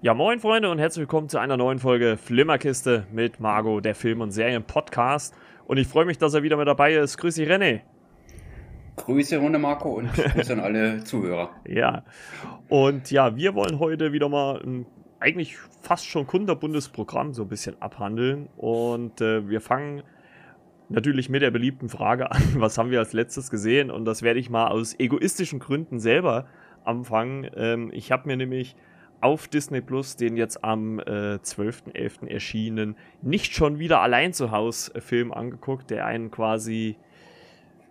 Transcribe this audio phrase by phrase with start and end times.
[0.00, 4.20] Ja, moin Freunde und herzlich willkommen zu einer neuen Folge Flimmerkiste mit Margot, der Film-
[4.20, 5.34] und Serien-Podcast.
[5.66, 7.18] Und ich freue mich, dass er wieder mit dabei ist.
[7.18, 7.80] Grüß dich, René.
[8.94, 11.50] Grüße Runde Marco und Grüße an alle Zuhörer.
[11.66, 12.04] Ja,
[12.68, 14.86] und ja, wir wollen heute wieder mal ein
[15.18, 18.48] eigentlich fast schon kunderbundes Programm so ein bisschen abhandeln.
[18.56, 20.04] Und äh, wir fangen
[20.88, 23.90] natürlich mit der beliebten Frage an, was haben wir als letztes gesehen?
[23.90, 26.46] Und das werde ich mal aus egoistischen Gründen selber
[26.84, 27.50] anfangen.
[27.56, 28.76] Ähm, ich habe mir nämlich
[29.20, 32.28] auf Disney Plus, den jetzt am äh, 12.11.
[32.28, 36.96] erschienen, nicht schon wieder allein zu Hause äh, Film angeguckt, der einen quasi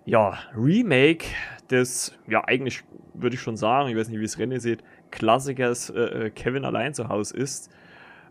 [0.05, 1.26] ja, Remake
[1.70, 5.90] des, ja, eigentlich würde ich schon sagen, ich weiß nicht, wie es René sieht, Klassikers
[5.90, 7.70] äh, äh, Kevin allein zu Hause ist.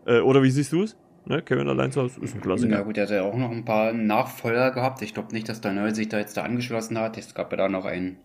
[0.05, 0.97] Äh, oder wie siehst du es?
[1.25, 1.41] Ne?
[1.43, 2.77] Kevin allein zu Hause ist ein Klassiker.
[2.77, 5.03] Na gut, er hat ja auch noch ein paar Nachfolger gehabt.
[5.03, 7.17] Ich glaube nicht, dass der Neue sich da jetzt da angeschlossen hat.
[7.17, 8.17] Es gab ja da noch einen,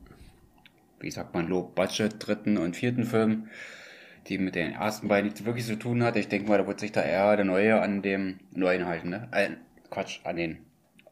[1.00, 3.48] wie sagt man, Low-Budget dritten und vierten Film
[4.28, 6.16] die mit den ersten beiden nichts wirklich zu tun hat.
[6.16, 9.28] Ich denke mal, da wird sich da eher der Neue an dem Neuen halten, ne?
[9.32, 9.50] Äh,
[9.90, 10.58] Quatsch, an den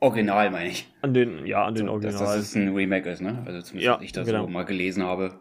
[0.00, 0.90] Original meine ich.
[1.02, 2.18] An den, ja, an den so, Original.
[2.18, 3.42] Dass das ein Remake ist, ne?
[3.44, 4.44] Also zumindest, ja, ich das genau.
[4.44, 5.34] so mal gelesen habe.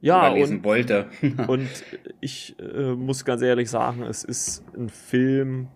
[0.00, 1.06] Ja, oder lesen und, wollte.
[1.48, 1.68] und
[2.20, 5.68] ich äh, muss ganz ehrlich sagen, es ist ein Film,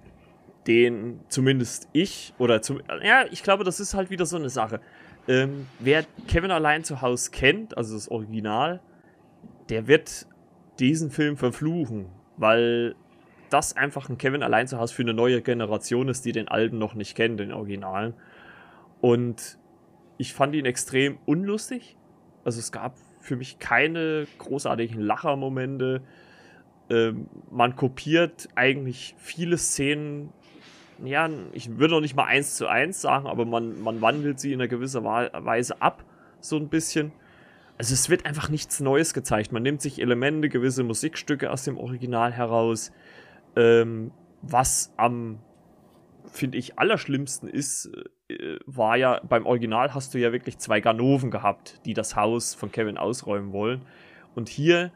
[0.67, 4.81] den zumindest ich oder zum, ja, ich glaube, das ist halt wieder so eine Sache.
[5.27, 8.81] Ähm, wer Kevin allein zu Hause kennt, also das Original,
[9.71, 10.27] der wird
[10.79, 12.95] diesen Film verfluchen, weil
[13.51, 16.79] das einfach ein Kevin allein zu Hause für eine neue Generation ist, die den alten
[16.79, 18.15] noch nicht kennt, den Originalen.
[19.01, 19.59] Und
[20.19, 21.97] ich fand ihn extrem unlustig.
[22.45, 26.03] Also es gab für mich keine großartigen Lachermomente.
[26.91, 30.31] Ähm, man kopiert eigentlich viele Szenen.
[31.05, 34.53] Ja, ich würde noch nicht mal eins zu eins sagen, aber man, man wandelt sie
[34.53, 36.05] in einer gewissen Weise ab,
[36.41, 37.13] so ein bisschen.
[37.79, 39.53] Also es wird einfach nichts Neues gezeigt.
[39.53, 42.91] Man nimmt sich Elemente, gewisse Musikstücke aus dem Original heraus.
[43.55, 44.11] Ähm,
[44.43, 45.39] was am,
[46.27, 47.91] finde ich, allerschlimmsten ist,
[48.29, 52.55] äh, war ja, beim Original hast du ja wirklich zwei Ganoven gehabt, die das Haus
[52.55, 53.83] von Kevin ausräumen wollen.
[54.35, 54.91] Und hier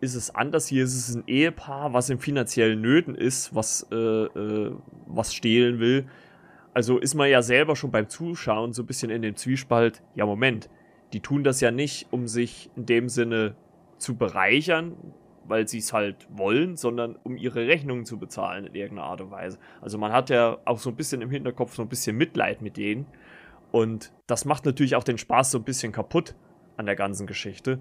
[0.00, 0.66] ist es anders.
[0.66, 4.72] Hier ist es ein Ehepaar, was in finanziellen Nöten ist, was, äh, äh,
[5.06, 6.06] was stehlen will.
[6.74, 10.26] Also ist man ja selber schon beim Zuschauen so ein bisschen in dem Zwiespalt, ja
[10.26, 10.68] Moment,
[11.16, 13.56] die tun das ja nicht, um sich in dem Sinne
[13.96, 19.08] zu bereichern, weil sie es halt wollen, sondern um ihre Rechnungen zu bezahlen in irgendeiner
[19.08, 19.58] Art und Weise.
[19.80, 22.76] Also man hat ja auch so ein bisschen im Hinterkopf so ein bisschen Mitleid mit
[22.76, 23.06] denen.
[23.72, 26.34] Und das macht natürlich auch den Spaß so ein bisschen kaputt
[26.76, 27.80] an der ganzen Geschichte.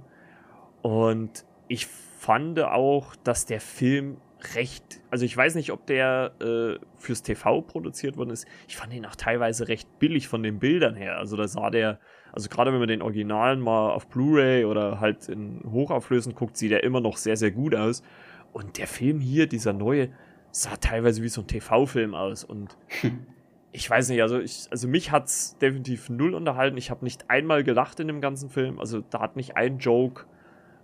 [0.82, 4.16] Und ich fand auch, dass der Film
[4.54, 8.48] recht, also ich weiß nicht, ob der äh, fürs TV produziert worden ist.
[8.70, 11.18] Ich fand ihn auch teilweise recht billig von den Bildern her.
[11.18, 12.00] Also da sah der
[12.36, 16.72] also gerade wenn man den Originalen mal auf Blu-ray oder halt in Hochauflösend guckt, sieht
[16.72, 18.04] er immer noch sehr, sehr gut aus.
[18.52, 20.10] Und der Film hier, dieser neue,
[20.52, 22.44] sah teilweise wie so ein TV-Film aus.
[22.44, 22.78] Und
[23.72, 26.78] ich weiß nicht, also, ich, also mich hat es definitiv null unterhalten.
[26.78, 28.80] Ich habe nicht einmal gelacht in dem ganzen Film.
[28.80, 30.26] Also da hat nicht ein Joke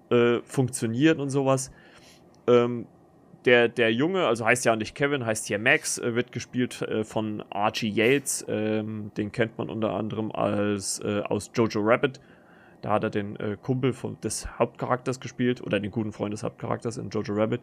[0.09, 1.69] äh, funktioniert und sowas.
[2.47, 2.87] Ähm,
[3.45, 7.03] der, der Junge, also heißt ja nicht Kevin, heißt hier Max, äh, wird gespielt äh,
[7.03, 8.45] von Archie Yates.
[8.47, 12.19] Ähm, den kennt man unter anderem als äh, aus Jojo Rabbit.
[12.81, 16.43] Da hat er den äh, Kumpel von, des Hauptcharakters gespielt oder den guten Freund des
[16.43, 17.61] Hauptcharakters in Jojo Rabbit.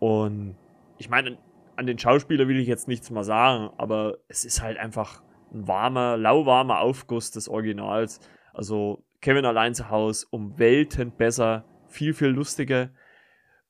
[0.00, 0.56] Und
[0.98, 1.38] ich meine,
[1.76, 5.22] an den Schauspieler will ich jetzt nichts mal sagen, aber es ist halt einfach
[5.52, 8.20] ein warmer, lauwarmer Aufguss des Originals.
[8.52, 12.90] Also Kevin allein zu Hause um Welten besser, viel, viel lustiger.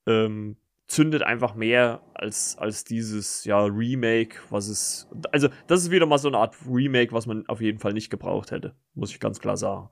[0.06, 0.56] Ähm,
[0.88, 5.08] zündet einfach mehr als, als dieses ja, Remake, was es.
[5.30, 8.10] Also, das ist wieder mal so eine Art Remake, was man auf jeden Fall nicht
[8.10, 9.90] gebraucht hätte, muss ich ganz klar sagen.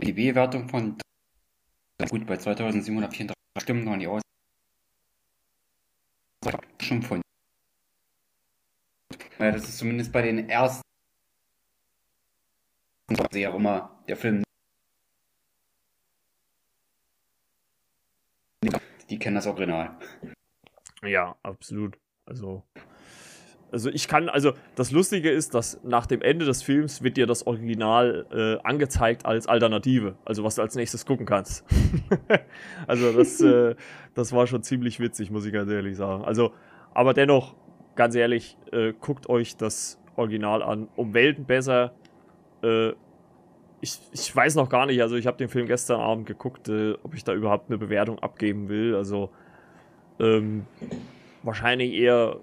[0.00, 0.96] Die B-Wertung von
[2.08, 4.22] gut bei 2734 Stimmen waren die aus.
[6.80, 7.20] Schon von.
[9.38, 10.82] Ja, das ist zumindest bei den ersten.
[13.32, 14.42] Sehr immer der Film
[19.18, 19.90] die kennen das Original.
[21.04, 21.98] Ja, absolut.
[22.24, 22.62] Also,
[23.72, 27.26] also ich kann, also das Lustige ist, dass nach dem Ende des Films wird dir
[27.26, 31.64] das Original äh, angezeigt als Alternative, also was du als nächstes gucken kannst.
[32.86, 33.74] also das, äh,
[34.14, 36.24] das war schon ziemlich witzig, muss ich ganz ehrlich sagen.
[36.24, 36.52] Also,
[36.94, 37.56] aber dennoch,
[37.96, 41.92] ganz ehrlich, äh, guckt euch das Original an, um Welten besser.
[43.80, 46.94] Ich, ich weiß noch gar nicht, also ich habe den Film gestern Abend geguckt, äh,
[47.02, 48.94] ob ich da überhaupt eine Bewertung abgeben will.
[48.94, 49.30] Also
[50.18, 50.66] ähm,
[51.42, 52.36] wahrscheinlich eher,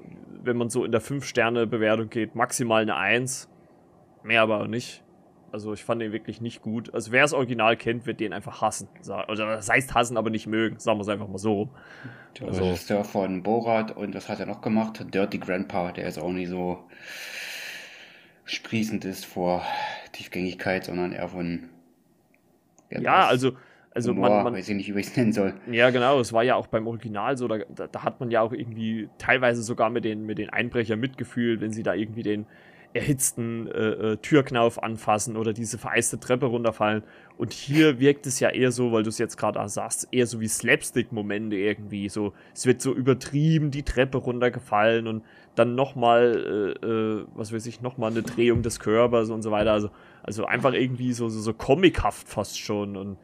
[0.43, 3.49] wenn man so in der 5-Sterne-Bewertung geht, maximal eine 1.
[4.23, 5.03] Mehr aber nicht.
[5.51, 6.93] Also ich fand den wirklich nicht gut.
[6.93, 8.89] Also wer das Original kennt, wird den einfach hassen.
[9.29, 10.79] Oder das heißt hassen, aber nicht mögen.
[10.79, 11.69] Sagen wir es einfach mal so rum.
[12.39, 15.05] Der also, Regisseur von Borat und was hat er noch gemacht?
[15.13, 16.83] Dirty Grandpa, der ist auch nicht so
[18.43, 19.63] sprießend ist vor
[20.15, 21.69] Tiefgängigkeit, sondern eher von
[22.89, 23.53] ja, also
[23.95, 25.53] also Humor, man, man, weiß ich nicht, wie ich es nennen soll.
[25.71, 28.41] Ja, genau, es war ja auch beim Original so, da, da, da, hat man ja
[28.41, 32.45] auch irgendwie teilweise sogar mit den, mit den Einbrechern mitgefühlt, wenn sie da irgendwie den
[32.95, 37.03] erhitzten äh, äh, Türknauf anfassen oder diese vereiste Treppe runterfallen.
[37.37, 40.41] Und hier wirkt es ja eher so, weil du es jetzt gerade sagst, eher so
[40.41, 42.09] wie Slapstick-Momente irgendwie.
[42.09, 45.23] So, es wird so übertrieben die Treppe runtergefallen und
[45.55, 49.71] dann nochmal, äh, äh, was weiß ich, nochmal eine Drehung des Körpers und so weiter.
[49.71, 49.89] Also,
[50.23, 52.97] also einfach irgendwie so, so, so comichaft fast schon.
[52.97, 53.17] Und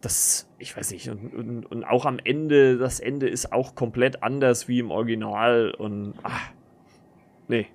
[0.00, 4.22] das, ich weiß nicht, und, und, und auch am Ende, das Ende ist auch komplett
[4.22, 6.50] anders wie im Original und ach,
[7.48, 7.66] nee.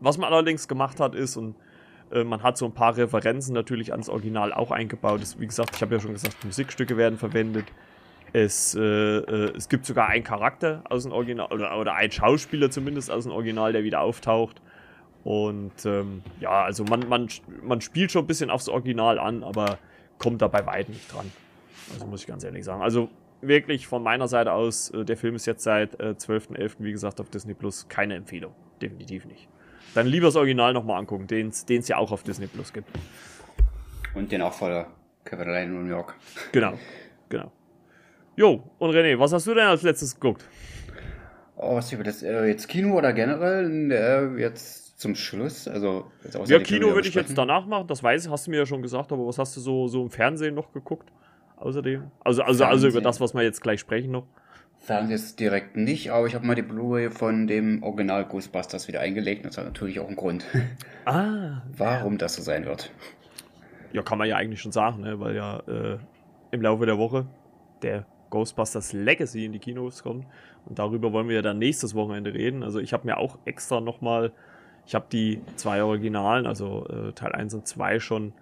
[0.00, 1.56] Was man allerdings gemacht hat, ist, und
[2.12, 5.22] äh, man hat so ein paar Referenzen natürlich ans Original auch eingebaut.
[5.22, 7.64] Das, wie gesagt, ich habe ja schon gesagt, Musikstücke werden verwendet.
[8.36, 12.70] Es, äh, äh, es gibt sogar einen Charakter aus dem Original, oder, oder einen Schauspieler
[12.70, 14.60] zumindest aus dem Original, der wieder auftaucht.
[15.24, 17.28] Und ähm, ja, also man, man,
[17.62, 19.78] man spielt schon ein bisschen aufs Original an, aber
[20.18, 21.32] kommt da bei weitem nicht dran.
[21.94, 22.82] Also muss ich ganz ehrlich sagen.
[22.82, 23.08] Also
[23.40, 26.72] wirklich von meiner Seite aus, äh, der Film ist jetzt seit äh, 12.11.
[26.80, 28.52] wie gesagt auf Disney Plus keine Empfehlung.
[28.82, 29.48] Definitiv nicht.
[29.94, 32.90] Dann lieber das Original nochmal angucken, den es ja auch auf Disney Plus gibt.
[34.12, 34.88] Und den auch voller
[35.24, 36.14] in New York.
[36.52, 36.74] Genau,
[37.30, 37.50] genau.
[38.36, 40.44] Jo, und René, was hast du denn als letztes geguckt?
[41.56, 45.66] Oh, was über das äh, jetzt Kino oder generell äh, jetzt zum Schluss?
[45.66, 46.10] Also,
[46.44, 48.82] ja, Kino würde ich jetzt danach machen, das weiß ich, hast du mir ja schon
[48.82, 51.10] gesagt, aber was hast du so, so im Fernsehen noch geguckt?
[51.56, 52.10] Außerdem?
[52.24, 54.26] Also, also, also über das, was wir jetzt gleich sprechen noch.
[54.80, 59.00] Fernsehen jetzt direkt nicht, aber ich habe mal die Blu-ray von dem Original Ghostbusters wieder
[59.00, 59.46] eingelegt.
[59.46, 60.44] Das hat natürlich auch einen Grund.
[61.08, 61.62] Ah.
[61.76, 62.18] Warum ja.
[62.18, 62.90] das so sein wird.
[63.92, 65.20] Ja, kann man ja eigentlich schon sagen, ne?
[65.20, 65.98] weil ja äh,
[66.50, 67.26] im Laufe der Woche
[67.80, 70.26] der Ghostbusters Legacy in die Kinos kommt.
[70.66, 72.62] Und darüber wollen wir ja dann nächstes Wochenende reden.
[72.62, 74.32] Also ich habe mir auch extra nochmal
[74.86, 78.32] ich habe die zwei Originalen, also äh, Teil 1 und 2 schon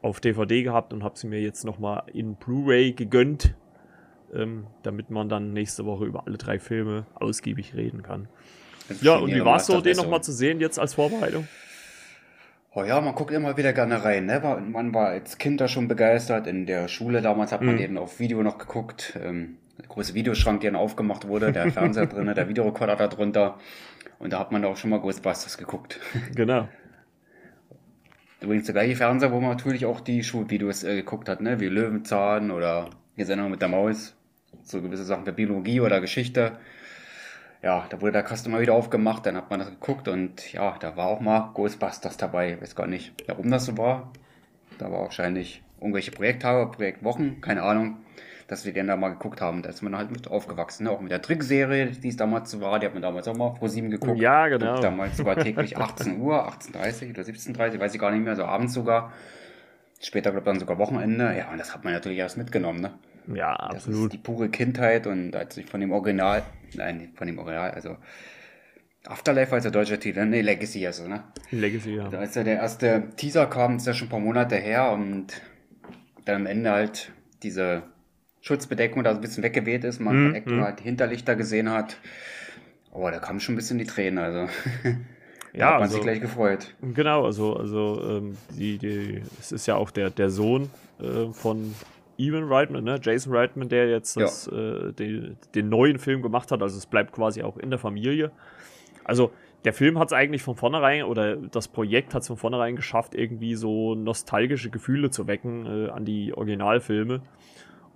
[0.00, 3.54] auf DVD gehabt und habe sie mir jetzt nochmal in Blu-ray gegönnt,
[4.32, 8.26] ähm, damit man dann nächste Woche über alle drei Filme ausgiebig reden kann.
[9.00, 11.46] Ja, und wie war es so, den nochmal zu sehen jetzt als Vorbereitung?
[12.74, 14.24] Oh ja, man guckt immer wieder gerne rein.
[14.26, 14.40] Ne?
[14.70, 16.46] Man war als Kind da schon begeistert.
[16.46, 17.78] In der Schule damals hat man mhm.
[17.78, 19.18] den auf Video noch geguckt.
[19.22, 23.58] Ähm, der große Videoschrank, der dann aufgemacht wurde, der Fernseher drin, der Videorekorder da drunter.
[24.18, 26.00] Und da hat man auch schon mal Ghostbusters geguckt.
[26.34, 26.68] Genau.
[28.40, 31.60] Übrigens der gleiche Fernseher, wo man natürlich auch die Schulvideos äh, geguckt hat, ne?
[31.60, 34.16] wie Löwenzahn oder die Sendung mit der Maus.
[34.64, 36.58] So gewisse Sachen der Biologie oder Geschichte.
[37.62, 40.76] Ja, da wurde der Kasten mal wieder aufgemacht, dann hat man das geguckt und ja,
[40.80, 42.60] da war auch mal Ghostbusters dabei.
[42.60, 44.10] Weiß gar nicht, warum das so war.
[44.78, 47.98] Da war wahrscheinlich irgendwelche Projekttage, Projektwochen, keine Ahnung
[48.52, 49.62] dass wir den da mal geguckt haben.
[49.62, 50.84] Da ist man halt mit aufgewachsen.
[50.84, 50.90] Ne?
[50.90, 52.78] Auch mit der Trickserie, die es damals war.
[52.78, 54.20] Die hat man damals auch mal vor sieben geguckt.
[54.20, 54.74] Ja, genau.
[54.74, 58.44] Und damals sogar täglich 18 Uhr, 18.30 oder 17.30 weiß ich gar nicht mehr, so
[58.44, 59.10] abends sogar.
[60.00, 61.34] Später, glaube ich, dann sogar Wochenende.
[61.34, 62.92] Ja, und das hat man natürlich erst mitgenommen, ne?
[63.32, 63.96] Ja, absolut.
[63.96, 66.42] Das ist die pure Kindheit und als ich von dem Original,
[66.74, 67.96] nein, von dem Original, also
[69.04, 71.24] Afterlife als der deutsche Titel, ne, Legacy also, ne?
[71.50, 72.08] Legacy, ja.
[72.08, 75.26] Als ja der erste Teaser kam, ist ja schon ein paar Monate her und
[76.24, 77.12] dann am Ende halt
[77.42, 77.82] diese
[78.40, 80.34] Schutzbedeckung da so ein bisschen weggeweht ist, man mhm.
[80.34, 81.96] Ecto halt Hinterlichter gesehen hat.
[82.92, 84.48] Oh, da kam schon ein bisschen die Tränen, also.
[85.52, 86.74] ja, hat man also, sich gleich gefreut.
[86.82, 91.74] Genau, also, also ähm, die, die, es ist ja auch der, der Sohn äh, von
[92.18, 92.98] Evan Reitman, ne?
[93.02, 94.58] Jason Reitman, der jetzt das, ja.
[94.58, 96.62] äh, den, den neuen Film gemacht hat.
[96.62, 98.30] Also es bleibt quasi auch in der Familie.
[99.04, 99.32] Also
[99.64, 103.14] der Film hat es eigentlich von vornherein, oder das Projekt hat es von vornherein geschafft,
[103.14, 107.22] irgendwie so nostalgische Gefühle zu wecken äh, an die Originalfilme.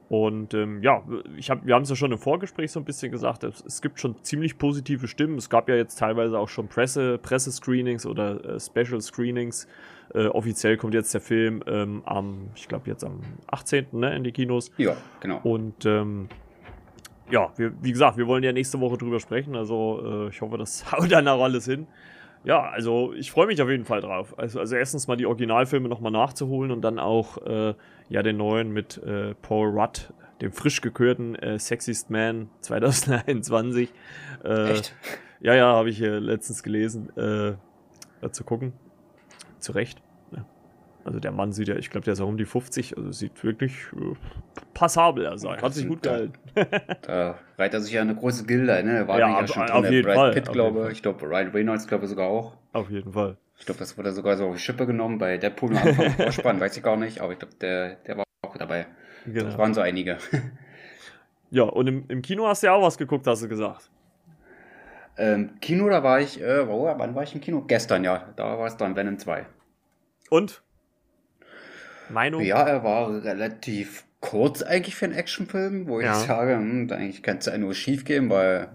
[0.09, 1.03] Und ähm, ja,
[1.37, 3.83] ich hab, wir haben es ja schon im Vorgespräch so ein bisschen gesagt, es, es,
[3.83, 5.37] gibt schon ziemlich positive Stimmen.
[5.37, 9.67] Es gab ja jetzt teilweise auch schon Presse, Presse-Screenings oder äh, Special-Screenings.
[10.15, 13.87] Äh, offiziell kommt jetzt der Film ähm, am, ich glaube jetzt am 18.
[13.93, 14.71] Ne, in die Kinos.
[14.77, 15.41] Ja, genau.
[15.43, 16.29] Und ähm,
[17.31, 19.57] ja, wir, wie gesagt, wir wollen ja nächste Woche drüber sprechen.
[19.57, 21.87] Also äh, ich hoffe, das haut dann auch alles hin.
[22.45, 24.39] Ja, also ich freue mich auf jeden Fall drauf.
[24.39, 27.75] Also, also erstens mal die Originalfilme nochmal nachzuholen und dann auch äh,
[28.09, 33.93] ja den neuen mit äh, Paul Rudd, dem frisch gekürten äh, Sexiest Man 2021.
[34.45, 34.95] Äh, Echt?
[35.41, 37.55] Ja, ja, habe ich letztens gelesen, äh,
[38.31, 38.73] zu gucken.
[39.59, 40.03] Zu Recht.
[40.33, 40.45] Ja.
[41.05, 43.43] Also der Mann sieht ja, ich glaube, der ist auch um die 50, also sieht
[43.45, 44.15] wirklich äh,
[44.75, 45.45] passabel aus.
[45.47, 46.33] Hat sich gut gehalten.
[47.03, 49.07] Da reiht er sich ja eine große Gilde, ne?
[49.07, 49.93] War Ja, ja ab- schon auf drin.
[49.93, 50.93] jeden Brad Fall, Pitt, glaube ich.
[50.95, 52.57] Ich glaube, Ryan Reynolds, glaube ich, sogar auch.
[52.73, 53.37] Auf jeden Fall.
[53.59, 56.61] Ich glaube, das wurde sogar so auf die Schippe genommen bei Deadpool am Anfang Vorspann,
[56.61, 58.87] weiß ich gar nicht, aber ich glaube, der, der war auch dabei.
[59.27, 59.59] Das Genau.
[59.59, 60.19] waren so einige.
[61.51, 63.91] Ja, und im, im Kino hast du ja auch was geguckt, hast du gesagt.
[65.19, 67.63] Ähm, Kino, da war ich, äh, wo, wann war ich im Kino?
[67.63, 68.33] Gestern, ja.
[68.37, 69.47] Da war es dann Venom 2.
[70.31, 70.63] Und?
[72.09, 72.43] Meinung?
[72.43, 76.15] Ja, er war relativ kurz eigentlich für einen Actionfilm, wo ich Ja.
[76.15, 78.69] sage, hm, eigentlich kann es ja nur schief gehen, weil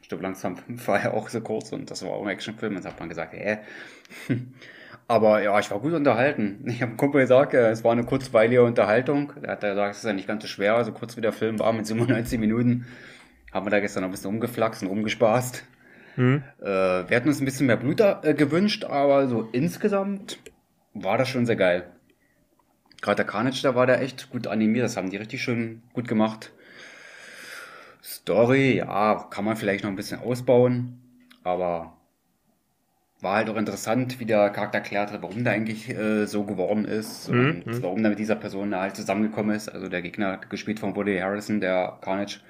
[0.00, 2.76] ich glaube, langsam 5 war ja auch so kurz und das war auch ein Actionfilm.
[2.76, 3.58] Und hat man gesagt, hä?
[5.08, 6.64] Aber ja, ich war gut unterhalten.
[6.66, 9.32] Ich habe einem Kumpel gesagt, äh, es war eine kurzweilige Unterhaltung.
[9.42, 11.58] Er hat gesagt, es ist ja nicht ganz so schwer, so kurz wie der Film
[11.58, 12.86] war mit 97 Minuten.
[13.52, 15.64] Haben wir da gestern noch ein bisschen umgeflaxt und rumgespaßt.
[16.14, 16.42] Hm?
[16.60, 20.38] Äh, wir hätten uns ein bisschen mehr Blut äh, gewünscht, aber so insgesamt
[20.94, 21.90] war das schon sehr geil.
[23.00, 26.06] Gerade der Carnage, da war der echt gut animiert, das haben die richtig schön gut
[26.06, 26.52] gemacht.
[28.02, 31.00] Story, ja, kann man vielleicht noch ein bisschen ausbauen,
[31.44, 31.96] aber
[33.20, 36.84] war halt auch interessant, wie der Charakter erklärt hat, warum der eigentlich äh, so geworden
[36.84, 37.82] ist Mhm, und mhm.
[37.82, 39.68] warum der mit dieser Person halt zusammengekommen ist.
[39.68, 42.40] Also der Gegner, gespielt von Woody Harrison, der Carnage,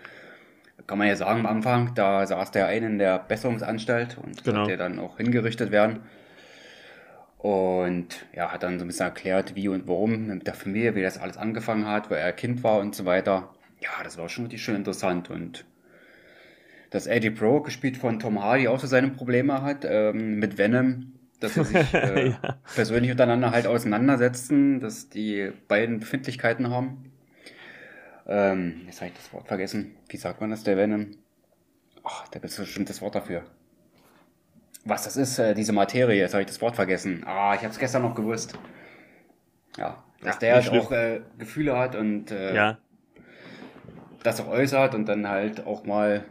[0.87, 4.65] kann man ja sagen am Anfang, da saß der ein in der Besserungsanstalt und Genau.
[4.65, 6.01] sollte dann auch hingerichtet werden.
[7.39, 11.03] Und ja, hat dann so ein bisschen erklärt, wie und warum mit der Familie, wie
[11.03, 13.49] das alles angefangen hat, weil er Kind war und so weiter.
[13.81, 15.29] Ja, das war schon richtig schön interessant.
[15.29, 15.65] Und
[16.91, 21.15] dass Eddie Pro, gespielt von Tom Hardy, auch so seine Probleme hat ähm, mit Venom,
[21.41, 22.39] dass sie sich äh, Ja.
[22.75, 27.12] persönlich untereinander halt auseinandersetzen, dass die beiden Befindlichkeiten haben.
[28.27, 29.97] Ähm, jetzt habe ich das Wort vergessen.
[30.09, 31.11] Wie sagt man das, der Venom?
[32.05, 33.43] Ach, da gibt es bestimmt das Wort dafür.
[34.85, 37.23] Was das ist, äh, diese Materie, jetzt habe ich das Wort vergessen.
[37.27, 38.59] Ah, ich habe es gestern noch gewusst.
[39.77, 42.79] Ja, dass Ja, der halt auch äh, Gefühle hat und äh, Ja.
[44.23, 46.25] das auch äußert und dann halt auch mal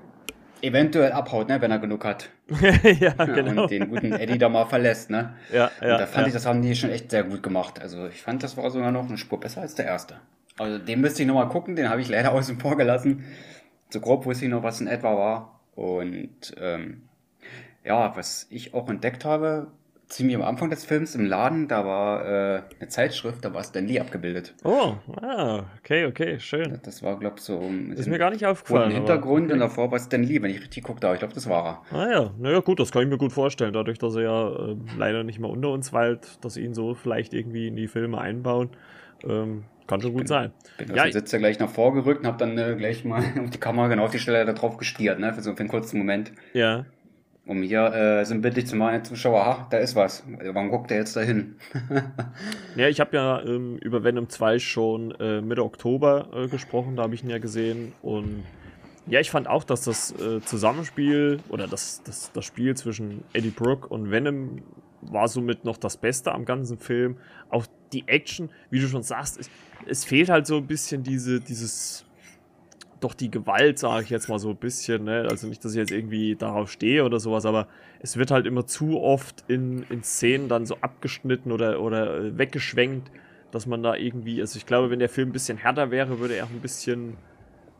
[0.61, 2.29] eventuell abhaut, ne, wenn er genug hat.
[2.99, 3.63] ja, genau.
[3.63, 5.33] Und den guten Eddie da mal verlässt, ne?
[5.51, 6.27] Ja, Und ja, da fand ja.
[6.27, 7.81] ich, das haben die schon echt sehr gut gemacht.
[7.81, 10.19] Also ich fand, das war sogar noch eine Spur besser als der erste.
[10.61, 13.23] Also den müsste ich nochmal gucken, den habe ich leider außen vor gelassen.
[13.89, 15.59] So grob wusste ich noch, was in etwa war.
[15.75, 17.03] Und ähm,
[17.83, 19.67] ja, was ich auch entdeckt habe,
[20.07, 23.85] ziemlich am Anfang des Films im Laden, da war äh, eine Zeitschrift, da war Stan
[23.87, 24.53] Lee abgebildet.
[24.63, 26.79] Oh, ah, okay, okay, schön.
[26.83, 28.87] Das war, glaube ich, so mit Ist mir gar nicht aufgefallen.
[28.91, 31.49] aber- Hintergrund und davor war Stan Lee, wenn ich richtig guckte, aber ich glaube, das
[31.49, 31.97] war er.
[31.97, 33.73] Ah ja, naja gut, das kann ich mir gut vorstellen.
[33.73, 36.93] Dadurch, dass er ja ähm, leider nicht mehr unter uns weilt, dass sie ihn so
[36.93, 38.69] vielleicht irgendwie in die Filme einbauen,
[39.23, 40.51] ähm, kann schon gut sein.
[40.77, 43.21] Bin Ja, aus dem Sitz ja gleich nach vorgerückt und habe dann äh, gleich mal
[43.43, 45.69] auf die Kamera genau auf die Stelle da drauf gestiert, ne, für so für einen
[45.69, 46.31] kurzen Moment.
[46.53, 46.85] Ja,
[47.45, 50.23] Um hier äh, sinnbildlich zu machen, Zuschauer, ha, da ist was.
[50.53, 51.55] Warum guckt der jetzt da hin?
[52.77, 57.03] ja ich habe ja ähm, über Venom 2 schon äh, Mitte Oktober äh, gesprochen, da
[57.03, 58.45] habe ich ihn ja gesehen und
[59.07, 63.49] ja, ich fand auch, dass das äh, Zusammenspiel oder das, das, das Spiel zwischen Eddie
[63.49, 64.61] Brooke und Venom
[65.01, 67.17] war somit noch das Beste am ganzen Film.
[67.49, 69.49] Auch die Action, wie du schon sagst, es,
[69.85, 72.05] es fehlt halt so ein bisschen diese, dieses,
[72.99, 75.03] doch die Gewalt, sage ich jetzt mal so ein bisschen.
[75.05, 75.27] Ne?
[75.29, 77.67] Also nicht, dass ich jetzt irgendwie darauf stehe oder sowas, aber
[77.99, 82.37] es wird halt immer zu oft in, in Szenen dann so abgeschnitten oder, oder äh,
[82.37, 83.11] weggeschwenkt,
[83.51, 86.35] dass man da irgendwie, also ich glaube, wenn der Film ein bisschen härter wäre, würde
[86.35, 87.17] er auch ein bisschen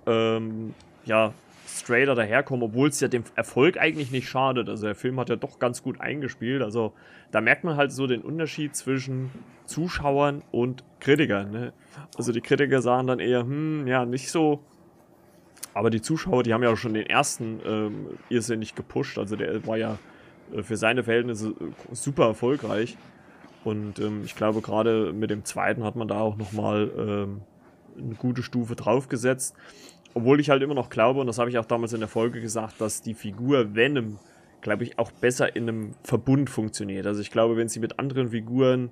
[0.06, 0.74] ähm,
[1.06, 1.34] ja,
[1.72, 4.70] straighter daherkommen, obwohl es ja dem Erfolg eigentlich nicht schadet.
[4.70, 6.62] Also der Film hat ja doch ganz gut eingespielt.
[6.62, 6.94] Also
[7.32, 9.32] da merkt man halt so den Unterschied zwischen
[9.66, 11.52] Zuschauern und Kritikern.
[11.52, 11.74] Ne?
[12.18, 14.60] Also die Kritiker sagen dann eher, hm, ja, nicht so.
[15.74, 19.18] Aber die Zuschauer, die haben ja auch schon den ersten ähm, irrsinnig gepusht.
[19.18, 19.98] Also der war ja
[20.54, 22.98] äh, für seine Verhältnisse äh, super erfolgreich.
[23.64, 27.42] Und ähm, ich glaube, gerade mit dem zweiten hat man da auch nochmal ähm,
[27.98, 29.56] eine gute Stufe draufgesetzt.
[30.14, 32.42] Obwohl ich halt immer noch glaube, und das habe ich auch damals in der Folge
[32.42, 34.20] gesagt, dass die Figur Venom,
[34.62, 37.08] glaube ich, auch besser in einem Verbund funktioniert.
[37.08, 38.92] Also ich glaube, wenn sie mit anderen Figuren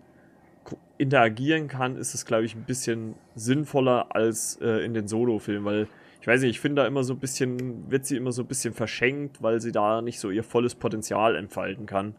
[0.98, 5.88] interagieren kann, ist es, glaube ich, ein bisschen sinnvoller als äh, in den Solo-Filmen, weil
[6.22, 8.48] ich weiß nicht, ich finde da immer so ein bisschen, wird sie immer so ein
[8.48, 12.16] bisschen verschenkt, weil sie da nicht so ihr volles Potenzial entfalten kann.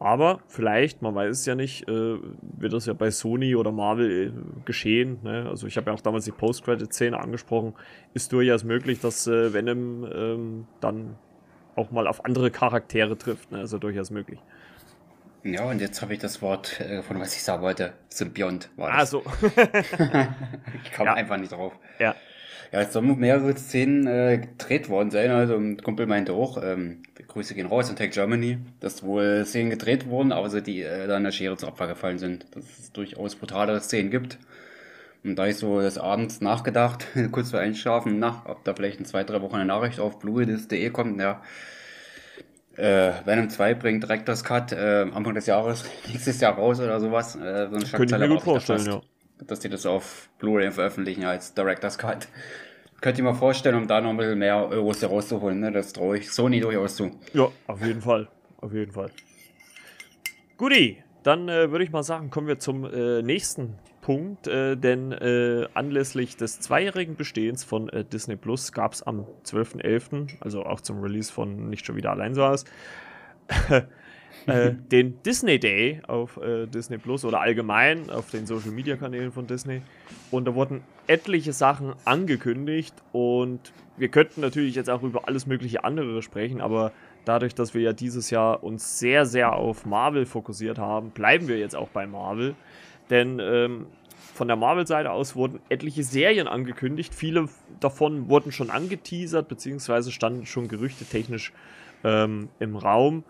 [0.00, 4.28] Aber vielleicht, man weiß es ja nicht, äh, wird das ja bei Sony oder Marvel
[4.28, 4.32] äh,
[4.64, 5.18] geschehen.
[5.24, 5.46] Ne?
[5.48, 7.74] Also ich habe ja auch damals die Post-Credit-Szene angesprochen.
[8.14, 11.16] Ist durchaus möglich, dass äh, Venom ähm, dann
[11.74, 13.50] auch mal auf andere Charaktere trifft.
[13.50, 13.58] Ne?
[13.58, 14.38] Also durchaus möglich.
[15.44, 18.90] Ja, und jetzt habe ich das Wort, äh, von was ich sagen wollte, Symbiont war
[18.90, 18.98] das.
[19.14, 19.22] Also,
[20.84, 21.14] ich kam Ja.
[21.14, 21.72] einfach nicht drauf.
[21.98, 22.14] ja.
[22.70, 25.30] Ja, es sollen mehrere Szenen äh, gedreht worden sein.
[25.30, 29.70] Also ein Kumpel meinte auch, ähm, Grüße gehen raus an Tech Germany, dass wohl Szenen
[29.70, 32.46] gedreht wurden, aber sie die äh, dann der Schere zu Opfer gefallen sind.
[32.52, 34.38] Dass es durchaus brutalere Szenen gibt.
[35.24, 39.04] Und da ich so des Abends nachgedacht, kurz vor Einschlafen, na, ob da vielleicht in
[39.04, 41.42] zwei, drei Wochen eine Nachricht auf bluedis.de kommt, ja.
[42.76, 47.00] Äh, Venom 2 bringt direkt das Cut äh, Anfang des Jahres, nächstes Jahr raus oder
[47.00, 47.34] sowas.
[47.34, 49.00] Äh, so eine Könnte ich mir gut vorstellen, ja.
[49.46, 52.28] Dass die das auf Blu-ray veröffentlichen als Director's Cut.
[53.00, 55.70] Könnt ihr mal vorstellen, um da noch ein bisschen mehr Euros herauszuholen, ne?
[55.70, 57.12] Das traue ich Sony durchaus zu.
[57.32, 58.28] Ja, auf jeden Fall.
[58.60, 59.10] Auf jeden Fall.
[60.56, 65.12] Guti, dann äh, würde ich mal sagen, kommen wir zum äh, nächsten Punkt, äh, denn
[65.12, 70.80] äh, anlässlich des zweijährigen Bestehens von äh, Disney Plus gab es am 12.11., also auch
[70.80, 72.64] zum Release von Nicht schon wieder allein so aus,
[74.48, 79.32] äh, den Disney Day auf äh, Disney Plus oder allgemein auf den Social Media Kanälen
[79.32, 79.82] von Disney.
[80.30, 83.60] Und da wurden etliche Sachen angekündigt und
[83.96, 86.92] wir könnten natürlich jetzt auch über alles mögliche andere sprechen, aber
[87.24, 91.58] dadurch, dass wir ja dieses Jahr uns sehr, sehr auf Marvel fokussiert haben, bleiben wir
[91.58, 92.54] jetzt auch bei Marvel.
[93.10, 93.86] Denn ähm,
[94.34, 97.14] von der Marvel-Seite aus wurden etliche Serien angekündigt.
[97.14, 97.48] Viele
[97.80, 101.52] davon wurden schon angeteasert, beziehungsweise standen schon gerüchtetechnisch
[102.04, 103.24] ähm, im Raum.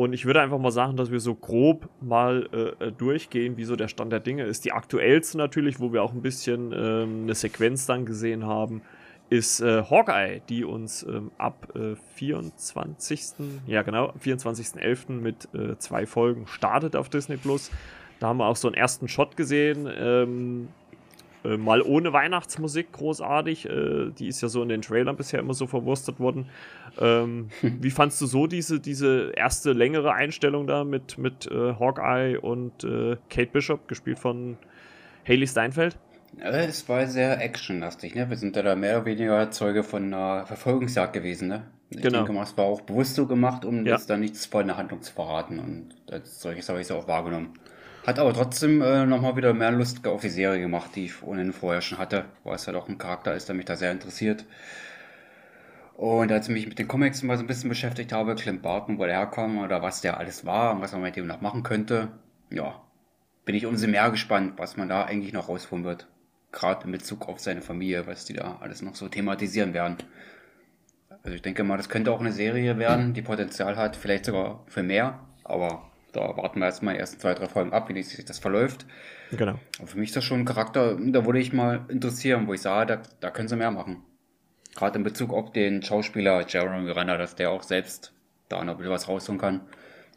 [0.00, 3.64] Und ich würde einfach mal sagen, dass wir so grob mal äh, äh, durchgehen, wie
[3.64, 4.64] so der Stand der Dinge ist.
[4.64, 8.80] Die aktuellste natürlich, wo wir auch ein bisschen ähm, eine Sequenz dann gesehen haben,
[9.28, 13.20] ist äh, Hawkeye, die uns ähm, ab äh, 24.
[13.66, 15.12] Ja, genau, 24.11.
[15.12, 17.70] mit äh, zwei Folgen startet auf Disney Plus.
[18.20, 19.86] Da haben wir auch so einen ersten Shot gesehen.
[19.86, 20.68] Ähm,
[21.44, 23.68] äh, mal ohne Weihnachtsmusik großartig.
[23.68, 26.46] Äh, die ist ja so in den Trailern bisher immer so verwurstet worden.
[26.98, 32.38] Ähm, wie fandst du so diese, diese erste längere Einstellung da mit, mit äh, Hawkeye
[32.38, 34.56] und äh, Kate Bishop, gespielt von
[35.26, 35.98] Haley Steinfeld?
[36.38, 38.30] Es war sehr actionlastig, ne?
[38.30, 41.64] Wir sind da mehr oder weniger Zeuge von einer Verfolgungsjagd gewesen, ne?
[41.90, 42.18] Ich genau.
[42.18, 43.94] denke mal, es war auch bewusst so gemacht, um ja.
[43.94, 45.58] jetzt da nichts von der Handlung zu verraten.
[45.58, 47.54] Und als solches habe ich es auch wahrgenommen.
[48.06, 51.52] Hat aber trotzdem äh, nochmal wieder mehr Lust auf die Serie gemacht, die ich ohnehin
[51.52, 54.46] vorher schon hatte, weil es halt auch ein Charakter ist, der mich da sehr interessiert.
[55.96, 58.98] Und als ich mich mit den Comics mal so ein bisschen beschäftigt habe, Clint Barton,
[58.98, 61.62] wo der herkam oder was der alles war und was man mit dem noch machen
[61.62, 62.08] könnte,
[62.50, 62.80] ja,
[63.44, 66.06] bin ich umso mehr gespannt, was man da eigentlich noch rausholen wird.
[66.52, 69.98] Gerade in Bezug auf seine Familie, was die da alles noch so thematisieren werden.
[71.22, 74.64] Also ich denke mal, das könnte auch eine Serie werden, die Potenzial hat, vielleicht sogar
[74.68, 78.24] für mehr, aber da warten wir erstmal die ersten zwei, drei Folgen ab, wie sich
[78.24, 78.86] das verläuft.
[79.30, 79.54] Genau.
[79.78, 82.62] Aber für mich ist das schon ein Charakter, da würde ich mal interessieren, wo ich
[82.62, 84.02] sage, da, da können sie mehr machen.
[84.74, 88.12] Gerade in Bezug auf den Schauspieler Jeremy Renner, dass der auch selbst
[88.48, 89.60] da noch ein bisschen was rausholen kann.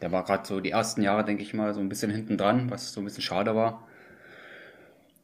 [0.01, 2.69] Der war gerade so die ersten Jahre, denke ich mal, so ein bisschen hinten dran,
[2.69, 3.87] was so ein bisschen schade war.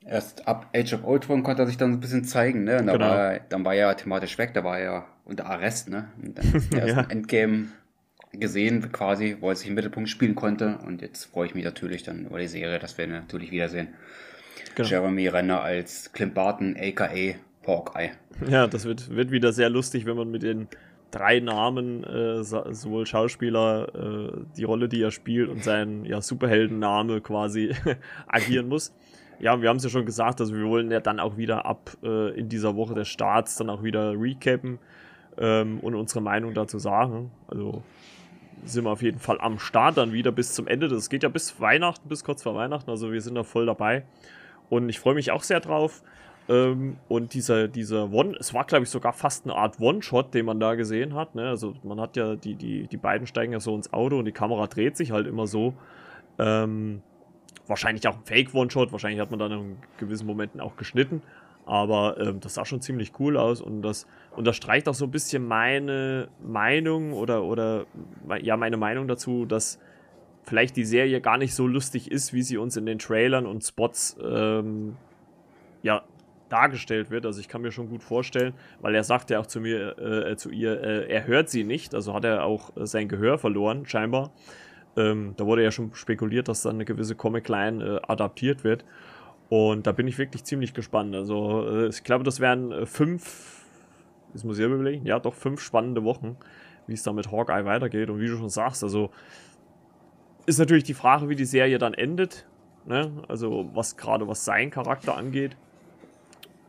[0.05, 2.79] Erst ab Age of Ultron konnte er sich dann ein bisschen zeigen, ne?
[2.79, 2.99] Und genau.
[2.99, 6.07] war, dann war er thematisch weg, da war er unter Arrest, ne?
[6.23, 7.05] Und dann erst ja.
[7.09, 7.67] Endgame
[8.33, 10.79] gesehen, quasi, wo er sich im Mittelpunkt spielen konnte.
[10.85, 13.89] Und jetzt freue ich mich natürlich dann über die Serie, dass wir ihn natürlich wiedersehen.
[14.75, 14.87] Genau.
[14.87, 17.09] Jeremy Renner als Clint Barton, aka
[17.65, 18.11] Hawkeye.
[18.47, 20.67] Ja, das wird, wird wieder sehr lustig, wenn man mit den
[21.11, 27.21] drei Namen, äh, sowohl Schauspieler, äh, die Rolle, die er spielt und seinen ja, Superheldenname
[27.21, 27.73] quasi
[28.27, 28.93] agieren muss.
[29.39, 31.91] Ja, wir haben es ja schon gesagt, also wir wollen ja dann auch wieder ab
[32.03, 34.79] äh, in dieser Woche des Starts dann auch wieder recappen
[35.37, 37.31] ähm, und unsere Meinung dazu sagen.
[37.47, 37.81] Also
[38.65, 40.87] sind wir auf jeden Fall am Start dann wieder bis zum Ende.
[40.87, 42.89] Das geht ja bis Weihnachten, bis kurz vor Weihnachten.
[42.89, 44.03] Also wir sind da voll dabei.
[44.69, 46.03] Und ich freue mich auch sehr drauf.
[46.47, 50.45] Ähm, und dieser, dieser One, es war glaube ich sogar fast eine Art One-Shot, den
[50.45, 51.35] man da gesehen hat.
[51.35, 51.47] Ne?
[51.47, 54.31] Also man hat ja, die, die, die beiden steigen ja so ins Auto und die
[54.31, 55.75] Kamera dreht sich halt immer so.
[56.39, 57.01] Ähm,
[57.67, 61.21] wahrscheinlich auch ein Fake-One-Shot, wahrscheinlich hat man dann in gewissen Momenten auch geschnitten.
[61.69, 65.47] Aber ähm, das sah schon ziemlich cool aus und das unterstreicht auch so ein bisschen
[65.47, 67.85] meine Meinung oder, oder
[68.41, 69.79] ja, meine Meinung dazu, dass
[70.41, 73.63] vielleicht die Serie gar nicht so lustig ist, wie sie uns in den Trailern und
[73.63, 74.97] Spots ähm,
[75.83, 76.01] ja,
[76.49, 77.27] dargestellt wird.
[77.27, 80.35] Also ich kann mir schon gut vorstellen, weil er sagt ja auch zu mir, äh,
[80.37, 83.85] zu ihr, äh, er hört sie nicht, also hat er auch äh, sein Gehör verloren,
[83.85, 84.31] scheinbar.
[84.97, 88.85] Ähm, da wurde ja schon spekuliert, dass dann eine gewisse Comic-Line äh, adaptiert wird.
[89.49, 91.15] Und da bin ich wirklich ziemlich gespannt.
[91.15, 93.65] Also, äh, ich glaube, das wären äh, fünf,
[94.31, 96.37] das muss ich überlegen, ja, doch fünf spannende Wochen,
[96.85, 98.09] wie es da mit Hawkeye weitergeht.
[98.09, 99.09] Und wie du schon sagst, also
[100.45, 102.47] ist natürlich die Frage, wie die Serie dann endet.
[102.85, 103.11] Ne?
[103.27, 105.57] Also, was gerade was sein Charakter angeht.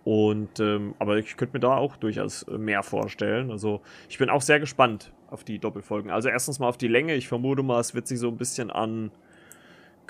[0.04, 3.50] Und, ähm, aber ich könnte mir da auch durchaus mehr vorstellen.
[3.50, 6.10] Also, ich bin auch sehr gespannt auf die Doppelfolgen.
[6.10, 7.14] Also, erstens mal auf die Länge.
[7.14, 9.10] Ich vermute mal, es wird sich so ein bisschen an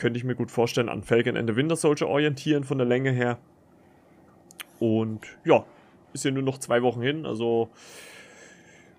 [0.01, 3.13] könnte ich mir gut vorstellen, an Falcon and the Winter Soldier orientieren von der Länge
[3.13, 3.39] her.
[4.81, 5.65] Und ja,
[6.13, 7.69] ist ja nur noch zwei Wochen hin, also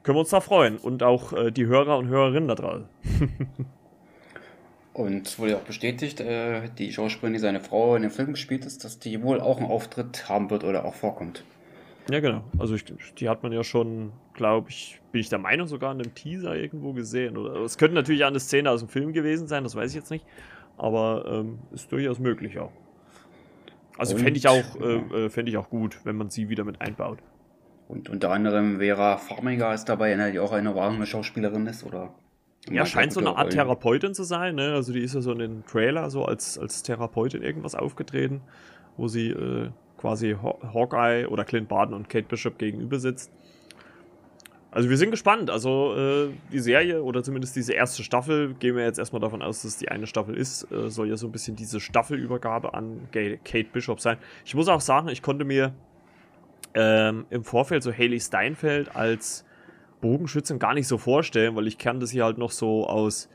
[0.03, 0.77] können wir uns da freuen.
[0.77, 2.87] Und auch äh, die Hörer und Hörerinnen da draußen.
[4.93, 8.65] und es wurde auch bestätigt, äh, die Schauspielerin, die seine Frau in dem Film gespielt
[8.65, 11.43] ist, dass die wohl auch einen Auftritt haben wird oder auch vorkommt.
[12.09, 12.43] Ja, genau.
[12.57, 12.83] Also ich,
[13.17, 16.55] die hat man ja schon, glaube ich, bin ich der Meinung, sogar in einem Teaser
[16.55, 17.37] irgendwo gesehen.
[17.37, 20.11] Oder es könnte natürlich eine Szene aus dem Film gewesen sein, das weiß ich jetzt
[20.11, 20.25] nicht.
[20.81, 22.71] Aber ähm, ist durchaus möglich auch.
[23.99, 26.81] Also fände ich, auch, äh, äh, fänd ich auch gut, wenn man sie wieder mit
[26.81, 27.19] einbaut.
[27.87, 32.15] Und unter anderem Vera Farmiga ist dabei, die auch eine wahre Schauspielerin ist, oder?
[32.67, 34.73] Ja, scheint so eine Art Therapeutin zu sein, ne?
[34.73, 38.41] Also die ist ja so in den Trailer so als, als Therapeutin irgendwas aufgetreten,
[38.97, 43.31] wo sie äh, quasi Hawkeye oder Clint Barton und Kate Bishop gegenüber sitzt.
[44.71, 45.49] Also wir sind gespannt.
[45.49, 49.61] Also äh, die Serie oder zumindest diese erste Staffel, gehen wir jetzt erstmal davon aus,
[49.61, 53.09] dass es die eine Staffel ist, äh, soll ja so ein bisschen diese Staffelübergabe an
[53.11, 54.17] Kate Bishop sein.
[54.45, 55.73] Ich muss auch sagen, ich konnte mir
[56.73, 59.45] ähm, im Vorfeld so Haley Steinfeld als
[59.99, 63.29] Bogenschützin gar nicht so vorstellen, weil ich kannte sie halt noch so aus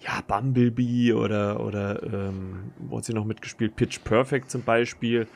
[0.00, 3.76] ja, Bumblebee oder, oder ähm, wo hat sie noch mitgespielt?
[3.76, 5.26] Pitch Perfect zum Beispiel.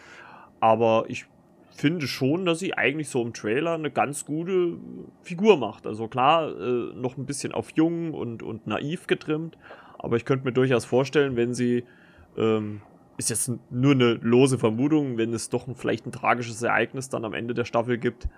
[0.61, 1.25] Aber ich
[1.71, 4.77] finde schon, dass sie eigentlich so im Trailer eine ganz gute
[5.23, 5.87] Figur macht.
[5.87, 9.57] Also klar, äh, noch ein bisschen auf jung und, und naiv getrimmt,
[9.99, 11.85] aber ich könnte mir durchaus vorstellen, wenn sie,
[12.37, 12.83] ähm,
[13.19, 17.25] ist jetzt nur eine lose Vermutung, wenn es doch ein, vielleicht ein tragisches Ereignis dann
[17.25, 18.29] am Ende der Staffel gibt,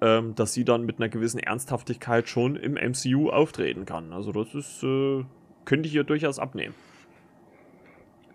[0.00, 4.12] ähm, dass sie dann mit einer gewissen Ernsthaftigkeit schon im MCU auftreten kann.
[4.12, 5.24] Also das ist, äh,
[5.64, 6.74] könnte ich ihr durchaus abnehmen.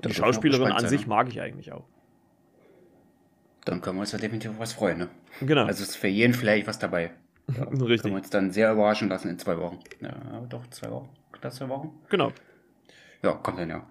[0.04, 1.86] Die Schauspielerin an sich mag ich eigentlich auch.
[3.66, 5.10] Dann können wir uns da definitiv was freuen, ne?
[5.42, 5.66] Genau.
[5.66, 7.12] Also ist für jeden vielleicht was dabei.
[7.58, 8.04] Ja, Richtig.
[8.04, 9.80] Können wir uns dann sehr überraschen lassen in zwei Wochen.
[10.00, 10.14] Ja,
[10.48, 11.10] doch, zwei Wochen.
[11.42, 11.92] Das zwei Wochen?
[12.08, 12.32] Genau.
[13.24, 13.86] Ja, kommt dann ja.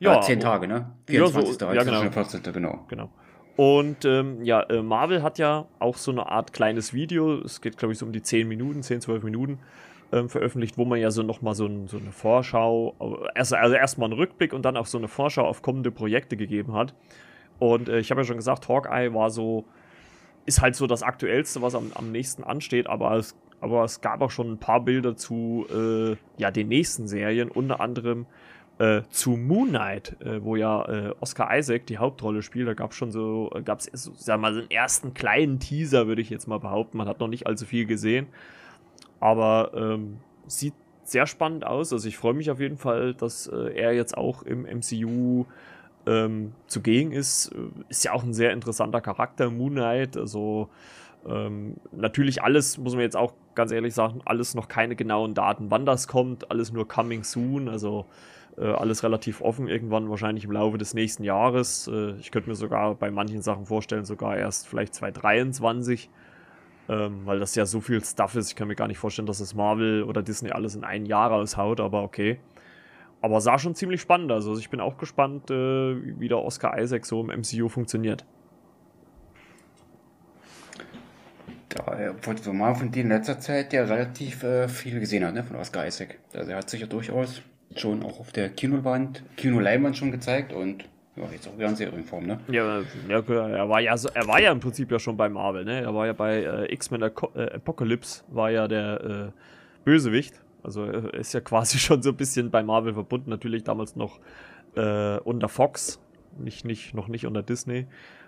[0.00, 0.90] Ja, ja zehn Tage, ne?
[1.06, 1.60] 24.
[1.60, 2.10] Ja, so, ja, genau.
[2.10, 2.42] 14.
[2.52, 2.84] genau.
[2.88, 3.10] Genau.
[3.56, 7.78] Und ähm, ja, äh, Marvel hat ja auch so eine Art kleines Video, es geht
[7.78, 9.60] glaube ich so um die 10 Minuten, 10, 12 Minuten,
[10.12, 12.94] ähm, veröffentlicht, wo man ja so nochmal so, ein, so eine Vorschau,
[13.34, 16.74] also, also erstmal einen Rückblick und dann auch so eine Vorschau auf kommende Projekte gegeben
[16.74, 16.94] hat.
[17.58, 19.64] Und äh, ich habe ja schon gesagt, Hawkeye war so,
[20.44, 24.20] ist halt so das Aktuellste, was am, am nächsten ansteht, aber es, aber es gab
[24.20, 28.26] auch schon ein paar Bilder zu äh, ja, den nächsten Serien, unter anderem
[28.78, 32.68] äh, zu Moon Knight, äh, wo ja äh, Oscar Isaac die Hauptrolle spielt.
[32.68, 36.20] Da gab es schon so, gab es, sag mal, so einen ersten kleinen Teaser, würde
[36.20, 36.98] ich jetzt mal behaupten.
[36.98, 38.26] Man hat noch nicht allzu viel gesehen,
[39.18, 41.92] aber ähm, sieht sehr spannend aus.
[41.92, 45.46] Also ich freue mich auf jeden Fall, dass äh, er jetzt auch im MCU
[46.06, 47.52] ähm, zugegen ist.
[47.52, 50.16] Äh, ist ja auch ein sehr interessanter Charakter, Moon Knight.
[50.16, 50.68] Also
[51.28, 55.70] ähm, natürlich alles, muss man jetzt auch ganz ehrlich sagen, alles noch keine genauen Daten,
[55.70, 58.06] wann das kommt, alles nur coming soon, also
[58.56, 61.88] äh, alles relativ offen, irgendwann wahrscheinlich im Laufe des nächsten Jahres.
[61.88, 66.10] Äh, ich könnte mir sogar bei manchen Sachen vorstellen, sogar erst vielleicht 2023,
[66.88, 68.50] ähm, weil das ja so viel Stuff ist.
[68.50, 71.30] Ich kann mir gar nicht vorstellen, dass es Marvel oder Disney alles in ein Jahr
[71.30, 72.38] raushaut, aber okay.
[73.26, 74.46] Aber sah schon ziemlich spannend aus.
[74.46, 75.54] Also ich bin auch gespannt, äh,
[76.20, 78.24] wie der Oscar Isaac so im MCU funktioniert.
[81.70, 85.42] Da wurde mal von dir in letzter Zeit ja relativ äh, viel gesehen hat, ne,
[85.42, 86.20] von Oscar Isaac.
[86.34, 87.42] Also er hat sich ja durchaus
[87.74, 90.84] schon auch auf der Kinowand, Kinoleinwand schon gezeigt und
[91.16, 92.38] ja, jetzt auch wieder in Serienform, ne?
[92.46, 95.82] Ja, ja, er war ja er war ja im Prinzip ja schon bei Marvel, ne?
[95.82, 97.10] Er war ja bei äh, X-Men äh,
[97.56, 102.50] Apocalypse, war ja der äh, Bösewicht also er ist ja quasi schon so ein bisschen
[102.50, 104.20] bei Marvel verbunden, natürlich damals noch
[104.74, 106.00] äh, unter Fox,
[106.38, 107.86] nicht, nicht, noch nicht unter Disney.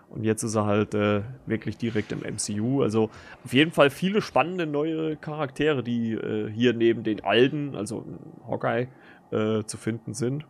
[0.08, 2.82] Und jetzt ist er halt äh, wirklich direkt im MCU.
[2.82, 3.10] Also
[3.44, 8.06] auf jeden Fall viele spannende neue Charaktere, die äh, hier neben den alten, also
[8.48, 8.88] Hawkeye,
[9.30, 10.46] äh, zu finden sind.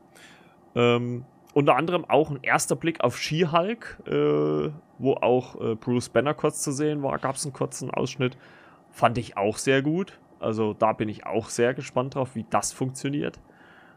[0.77, 1.25] Ähm,
[1.55, 6.63] unter anderem auch ein erster Blick auf She-Hulk, äh, wo auch äh, Bruce Banner kurz
[6.63, 7.19] zu sehen war.
[7.19, 8.37] Gab es einen kurzen Ausschnitt.
[8.93, 10.21] Fand ich auch sehr gut.
[10.41, 13.39] Also da bin ich auch sehr gespannt drauf, wie das funktioniert.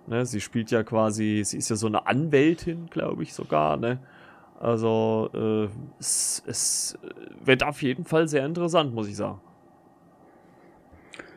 [0.08, 3.77] Ne, sie spielt ja quasi, sie ist ja so eine Anwältin, glaube ich sogar.
[3.77, 3.99] Ne?
[4.60, 6.97] Also äh, es, es,
[7.43, 9.39] wird auf jeden Fall sehr interessant, muss ich sagen.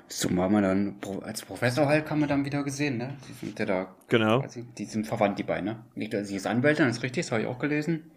[0.09, 3.15] So haben wir dann als Professor halt haben wir dann wieder gesehen, ne?
[3.27, 3.95] Die sind ja da.
[4.09, 4.41] Genau.
[4.41, 5.85] Quasi, die sind verwandt, die beiden, ne?
[5.95, 8.11] Nicht, sie ist Anwältin, das ist richtig, das habe ich auch gelesen.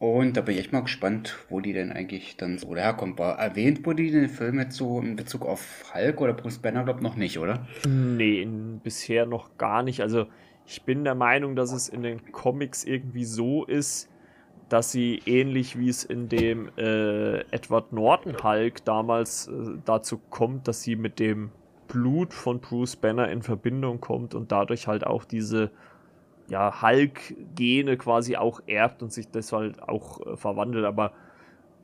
[0.00, 3.18] Und da bin ich echt mal gespannt, wo die denn eigentlich dann so daherkommt.
[3.18, 6.84] War erwähnt wurde die den Film jetzt so in Bezug auf Hulk oder Bruce Banner,
[6.84, 7.66] glaube noch nicht, oder?
[7.86, 8.48] Nee,
[8.82, 10.00] bisher noch gar nicht.
[10.00, 10.24] Also
[10.64, 14.08] ich bin der Meinung, dass es in den Comics irgendwie so ist,
[14.70, 19.52] dass sie ähnlich wie es in dem äh, Edward Norton Hulk damals äh,
[19.84, 21.50] dazu kommt, dass sie mit dem
[21.88, 25.70] Blut von Bruce Banner in Verbindung kommt und dadurch halt auch diese
[26.50, 31.12] ja, Hulk-Gene quasi auch erbt und sich deshalb auch äh, verwandelt, aber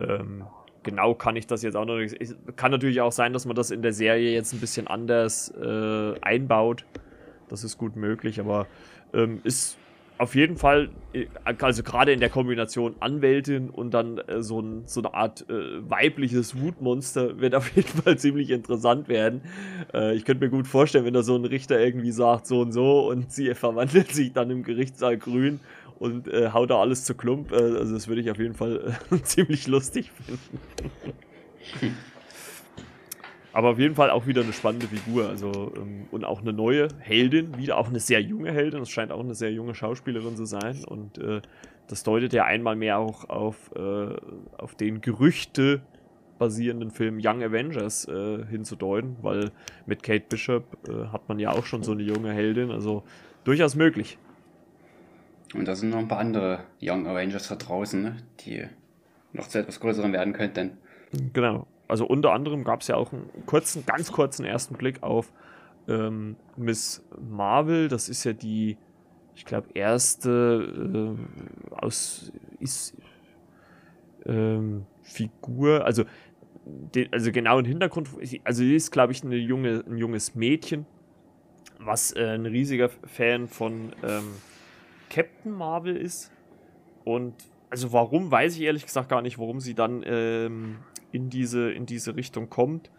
[0.00, 0.44] ähm,
[0.83, 2.16] genau kann ich das jetzt auch noch nicht.
[2.57, 6.14] Kann natürlich auch sein, dass man das in der Serie jetzt ein bisschen anders äh,
[6.20, 6.85] einbaut.
[7.48, 8.66] Das ist gut möglich, aber
[9.14, 9.79] ähm, ist
[10.18, 11.26] auf jeden Fall, äh,
[11.61, 15.88] also gerade in der Kombination Anwältin und dann äh, so, ein, so, eine Art äh,
[15.88, 19.42] weibliches Wutmonster wird auf jeden Fall ziemlich interessant werden.
[19.92, 22.72] Äh, ich könnte mir gut vorstellen, wenn da so ein Richter irgendwie sagt, so und
[22.72, 25.61] so, und sie verwandelt sich dann im Gerichtssaal grün
[25.98, 27.52] und äh, haut da alles zu Klump.
[27.52, 30.61] Äh, also das würde ich auf jeden Fall ziemlich lustig finden.
[33.57, 35.31] Aber auf jeden Fall auch wieder eine spannende Figur.
[35.31, 38.81] Also, ähm, und auch eine neue Heldin, wieder auch eine sehr junge Heldin.
[38.81, 40.85] Das scheint auch eine sehr junge Schauspielerin zu sein.
[40.85, 41.40] Und äh,
[41.87, 44.14] das deutet ja einmal mehr auch auf, äh,
[44.59, 45.81] auf den Gerüchte
[46.38, 49.51] basierenden Film Young Avengers äh, hinzudeuten, weil
[49.87, 52.71] mit Kate Bishop äh, hat man ja auch schon so eine junge Heldin.
[52.71, 53.05] Also
[53.45, 54.19] durchaus möglich.
[55.55, 58.16] Und da sind noch ein paar andere Young Avengers da draußen, ne?
[58.40, 58.66] die
[59.33, 60.73] noch zu etwas größeren werden könnten.
[61.33, 65.33] Genau also unter anderem gab es ja auch einen kurzen, ganz kurzen ersten Blick auf
[65.88, 67.88] ähm, Miss Marvel.
[67.88, 68.77] Das ist ja die,
[69.35, 72.96] ich glaube, erste äh, aus ist,
[74.25, 76.05] ähm, Figur, also,
[76.64, 78.09] de, also genau im Hintergrund,
[78.44, 80.85] also sie ist, glaube ich, eine junge, ein junges Mädchen,
[81.79, 84.33] was äh, ein riesiger Fan von ähm,
[85.11, 86.33] Captain Marvel ist.
[87.05, 87.35] Und
[87.70, 90.79] also warum, weiß ich ehrlich gesagt gar nicht, warum sie dann ähm,
[91.12, 92.90] in diese, in diese Richtung kommt.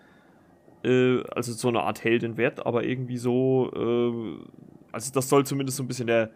[0.83, 4.45] Äh, also so eine Art Heldin wird, aber irgendwie so, äh,
[4.91, 6.31] also das soll zumindest so ein bisschen der,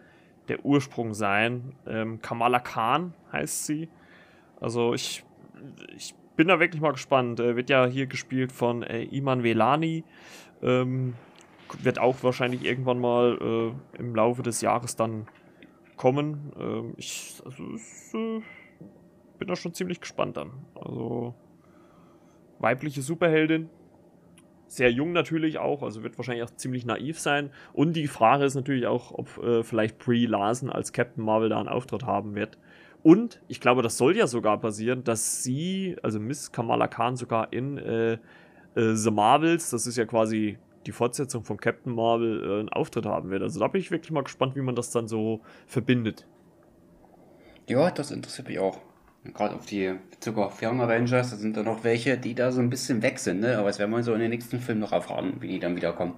[0.48, 1.74] der Ursprung sein.
[1.86, 3.88] Ähm, Kamala Khan heißt sie.
[4.60, 5.24] Also ich,
[5.96, 7.40] ich bin da wirklich mal gespannt.
[7.40, 10.04] Äh, wird ja hier gespielt von äh, Iman Velani.
[10.62, 11.14] Ähm,
[11.80, 15.26] wird auch wahrscheinlich irgendwann mal äh, im Laufe des Jahres dann
[15.96, 16.52] kommen.
[16.58, 18.40] Ähm, ich also, ist, äh,
[19.38, 20.50] bin da schon ziemlich gespannt dann.
[20.74, 21.34] Also
[22.58, 23.68] weibliche Superheldin.
[24.66, 27.50] Sehr jung natürlich auch, also wird wahrscheinlich auch ziemlich naiv sein.
[27.74, 31.58] Und die Frage ist natürlich auch, ob äh, vielleicht Brie Larson als Captain Marvel da
[31.58, 32.56] einen Auftritt haben wird.
[33.02, 37.52] Und ich glaube, das soll ja sogar passieren, dass sie, also Miss Kamala Khan, sogar
[37.52, 42.60] in äh, äh, The Marvels, das ist ja quasi die Fortsetzung von Captain Marvel, äh,
[42.60, 43.42] einen Auftritt haben wird.
[43.42, 46.26] Also da bin ich wirklich mal gespannt, wie man das dann so verbindet.
[47.68, 48.78] Ja, das interessiert mich auch
[49.34, 52.60] gerade auf die Bezug auf Young Avengers, da sind da noch welche, die da so
[52.60, 53.56] ein bisschen weg sind, ne?
[53.58, 56.14] Aber das werden wir so in den nächsten Filmen noch erfahren, wie die dann wiederkommen.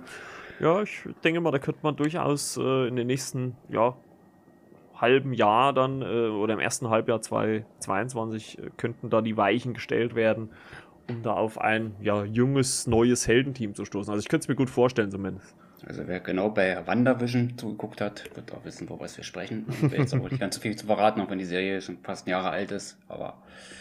[0.61, 3.97] Ja, ich denke mal, da könnte man durchaus äh, in den nächsten, ja,
[4.95, 10.15] halben Jahr dann äh, oder im ersten Halbjahr 2022 äh, könnten da die Weichen gestellt
[10.15, 10.51] werden,
[11.09, 14.13] um da auf ein ja, junges, neues Heldenteam zu stoßen.
[14.13, 15.55] Also ich könnte es mir gut vorstellen zumindest.
[15.87, 19.67] Also wer genau bei WandaVision zugeguckt hat, wird auch wissen, worüber wir sprechen.
[19.69, 21.99] Ich will jetzt aber nicht ganz so viel zu verraten, auch wenn die Serie schon
[22.03, 22.97] fast ein Jahre alt ist.
[23.07, 23.35] Aber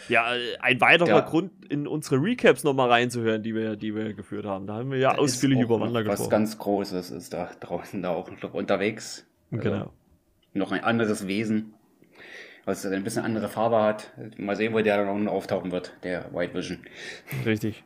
[0.08, 0.26] ja,
[0.60, 1.20] ein weiterer ja.
[1.20, 4.66] Grund, in unsere Recaps nochmal reinzuhören, die wir, die wir geführt haben.
[4.66, 6.20] Da haben wir ja da ausführlich über Wanda gesprochen.
[6.20, 9.26] Was ganz Großes ist da draußen da auch noch unterwegs.
[9.50, 9.92] Also genau.
[10.52, 11.73] Noch ein anderes Wesen,
[12.64, 14.10] was ein bisschen andere Farbe hat.
[14.36, 16.78] Mal sehen, wo der dann noch auftauchen wird, der White Vision.
[17.44, 17.84] Richtig.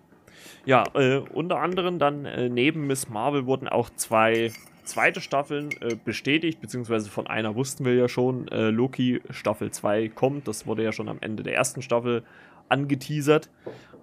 [0.64, 4.52] Ja, äh, unter anderem dann äh, neben Miss Marvel wurden auch zwei
[4.88, 10.08] zweite Staffeln äh, bestätigt, beziehungsweise von einer wussten wir ja schon, äh, Loki Staffel 2
[10.08, 10.48] kommt.
[10.48, 12.24] Das wurde ja schon am Ende der ersten Staffel
[12.68, 13.50] angeteasert.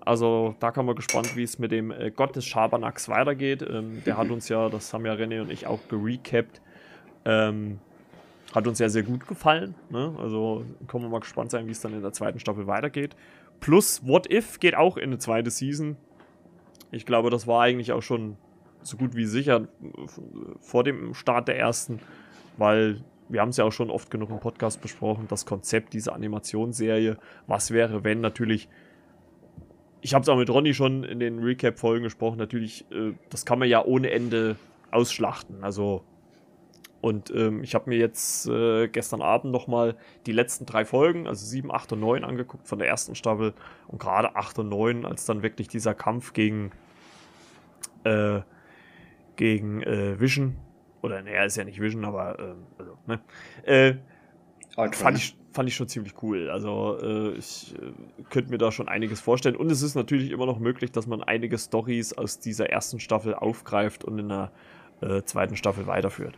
[0.05, 3.65] Also da kann man gespannt, wie es mit dem äh, Gott des Schabernacks weitergeht.
[3.67, 6.61] Ähm, der hat uns ja, das haben ja René und ich auch gerecapt,
[7.25, 7.79] ähm,
[8.53, 9.75] hat uns ja sehr gut gefallen.
[9.89, 10.15] Ne?
[10.19, 13.15] Also können wir mal gespannt sein, wie es dann in der zweiten Staffel weitergeht.
[13.59, 15.97] Plus What If geht auch in eine zweite Season.
[16.91, 18.37] Ich glaube, das war eigentlich auch schon
[18.83, 19.67] so gut wie sicher
[20.59, 21.99] vor dem Start der ersten,
[22.57, 26.13] weil wir haben es ja auch schon oft genug im Podcast besprochen, das Konzept dieser
[26.13, 27.17] Animationsserie.
[27.47, 28.69] Was wäre, wenn natürlich,
[30.01, 33.59] ich habe es auch mit Ronny schon in den Recap-Folgen gesprochen, natürlich, äh, das kann
[33.59, 34.57] man ja ohne Ende
[34.91, 35.63] ausschlachten.
[35.63, 36.03] Also,
[37.05, 41.45] und ähm, ich habe mir jetzt äh, gestern Abend nochmal die letzten drei Folgen, also
[41.45, 43.53] 7, 8 und 9 angeguckt von der ersten Staffel.
[43.87, 46.71] Und gerade 8 und 9, als dann wirklich dieser Kampf gegen
[48.05, 48.39] äh,
[49.35, 50.55] gegen äh, Vision,
[51.03, 53.19] oder naja, ist ja nicht Vision, aber äh, also, ne?
[53.65, 53.93] Äh,
[54.91, 56.49] fand, ich, fand ich schon ziemlich cool.
[56.49, 59.57] Also äh, ich äh, könnte mir da schon einiges vorstellen.
[59.57, 63.35] Und es ist natürlich immer noch möglich, dass man einige Stories aus dieser ersten Staffel
[63.35, 64.51] aufgreift und in der
[65.25, 66.35] zweiten Staffel weiterführt.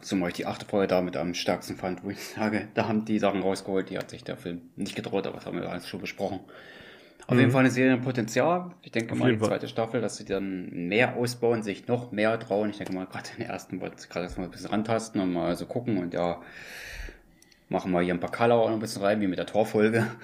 [0.00, 3.18] Zumal ich die achte Folge damit am stärksten fand, wo ich sage, da haben die
[3.18, 6.00] Sachen rausgeholt, die hat sich der Film nicht gedroht, aber das haben wir alles schon
[6.00, 6.40] besprochen.
[7.26, 7.40] Auf mhm.
[7.40, 8.72] jeden Fall eine Serie mit Potenzial.
[8.82, 12.38] Ich denke Auf mal, die zweite Staffel, dass sie dann mehr ausbauen, sich noch mehr
[12.38, 12.70] trauen.
[12.70, 15.32] Ich denke mal, gerade in der ersten wollte ich gerade erstmal ein bisschen rantasten und
[15.32, 16.40] mal so gucken und ja,
[17.68, 20.06] machen wir hier ein paar Color auch noch ein bisschen rein, wie mit der Torfolge.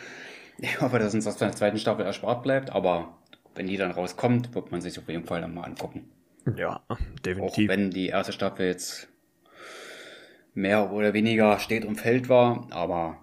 [0.61, 3.17] Ich hoffe, dass uns das von der zweiten Staffel erspart bleibt, aber
[3.55, 6.11] wenn die dann rauskommt, wird man sich auf jeden Fall dann mal angucken.
[6.57, 6.81] Ja,
[7.25, 7.71] definitiv.
[7.71, 9.08] Auch wenn die erste Staffel jetzt
[10.59, 13.19] mehr oder weniger steht und fällt war, aber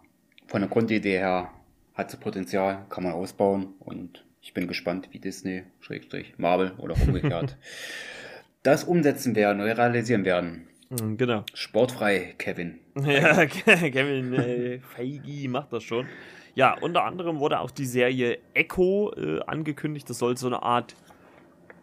[0.47, 1.51] von der Grundidee her
[1.93, 6.95] hat sie Potenzial, kann man ausbauen und ich bin gespannt, wie Disney, Schrägstrich, Marvel oder
[7.01, 7.57] umgekehrt
[8.63, 10.67] das umsetzen werden, neu realisieren werden.
[10.89, 11.43] Mhm, genau.
[11.53, 12.79] Sportfrei, Kevin.
[13.05, 16.07] Ja, Kevin äh, Feige macht das schon.
[16.55, 20.09] Ja, unter anderem wurde auch die Serie Echo äh, angekündigt.
[20.09, 20.95] Das soll so eine Art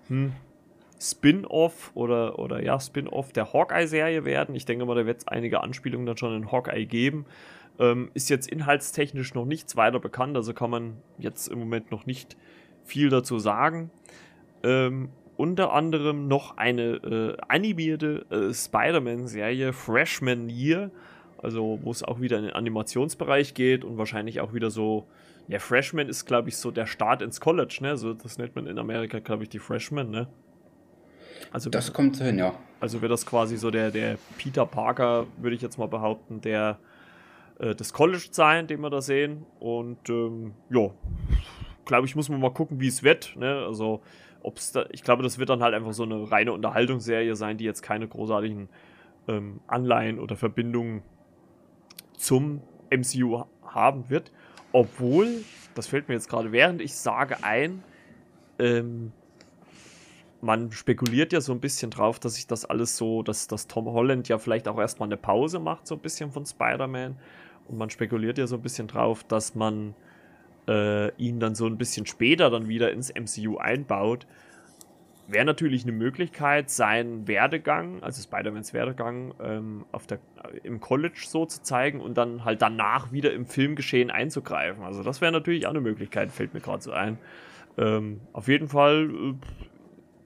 [0.09, 0.33] hm,
[1.03, 4.55] Spin-off oder, oder ja, Spin-off der Hawkeye-Serie werden.
[4.55, 7.27] Ich denke mal, da wird es einige Anspielungen dann schon in Hawkeye geben.
[7.81, 12.07] Ähm, ist jetzt inhaltstechnisch noch nichts weiter bekannt, also kann man jetzt im Moment noch
[12.07, 12.37] nicht
[12.85, 13.91] viel dazu sagen.
[14.63, 20.93] Ähm, unter anderem noch eine äh, animierte äh, Spider-Man-Serie Freshman Year,
[21.39, 25.09] also wo es auch wieder in den Animationsbereich geht und wahrscheinlich auch wieder so,
[25.49, 27.97] ja, Freshman ist, glaube ich, so der Start ins College, ne?
[27.97, 30.29] So, das nennt man in Amerika, glaube ich, die Freshman, ne?
[31.53, 32.55] Also, das kommt hin, ja.
[32.81, 36.79] Also wird das quasi so der, der Peter Parker, würde ich jetzt mal behaupten, der
[37.59, 39.47] äh, des College sein, den wir da sehen.
[39.61, 40.91] Und ähm, ja,
[41.85, 43.37] glaube ich, muss man mal gucken, wie es wird.
[43.37, 43.65] Ne?
[43.67, 44.03] Also
[44.43, 47.65] ob's da, ich glaube, das wird dann halt einfach so eine reine Unterhaltungsserie sein, die
[47.65, 48.69] jetzt keine großartigen
[49.29, 51.03] ähm, Anleihen oder Verbindungen
[52.17, 54.33] zum MCU haben wird.
[54.73, 55.29] Obwohl,
[55.75, 57.85] das fällt mir jetzt gerade während ich sage ein,
[58.59, 59.13] ähm,
[60.43, 63.87] man spekuliert ja so ein bisschen drauf, dass sich das alles so, dass, dass Tom
[63.87, 67.17] Holland ja vielleicht auch erstmal eine Pause macht, so ein bisschen von Spider-Man.
[67.69, 69.95] Und man spekuliert ja so ein bisschen drauf, dass man
[70.67, 74.27] äh, ihn dann so ein bisschen später dann wieder ins MCU einbaut,
[75.29, 80.19] wäre natürlich eine Möglichkeit, seinen Werdegang, also Spider-Mans Werdegang, ähm, auf der,
[80.65, 84.83] im College so zu zeigen und dann halt danach wieder im Filmgeschehen einzugreifen.
[84.83, 87.19] Also das wäre natürlich auch eine Möglichkeit, fällt mir gerade so ein.
[87.79, 89.35] Ähm, auf jeden Fall äh,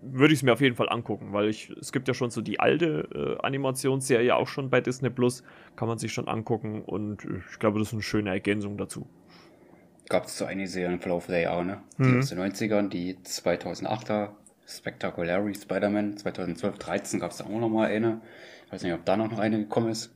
[0.03, 2.41] würde ich es mir auf jeden Fall angucken, weil ich, es gibt ja schon so
[2.41, 5.43] die alte äh, Animationsserie auch schon bei Disney Plus,
[5.75, 9.07] kann man sich schon angucken und ich glaube, das ist eine schöne Ergänzung dazu
[10.09, 11.83] gab es so einige Serien im Verlauf der Jahre, ne?
[11.99, 12.19] Die mhm.
[12.21, 14.31] aus den 90ern, die 2008er,
[14.67, 18.21] Spectacular Spider-Man, 2012, 13 gab es da auch noch mal eine.
[18.67, 20.16] Ich weiß nicht, ob da noch eine gekommen ist.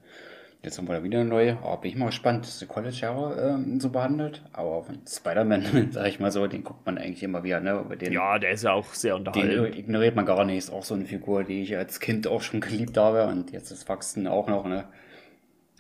[0.63, 1.59] Jetzt haben wir da wieder eine neue.
[1.63, 4.43] Aber bin ich mal gespannt, dass die College-Jahre ähm, so behandelt.
[4.53, 7.83] Aber von Spider-Man, sag ich mal so, den guckt man eigentlich immer wieder, ne?
[7.99, 9.65] Den, ja, der ist ja auch sehr unterhaltsam.
[9.65, 10.59] Den ignoriert man gar nicht.
[10.59, 13.71] Ist auch so eine Figur, die ich als Kind auch schon geliebt habe und jetzt
[13.71, 14.85] das Wachsen auch noch, ne?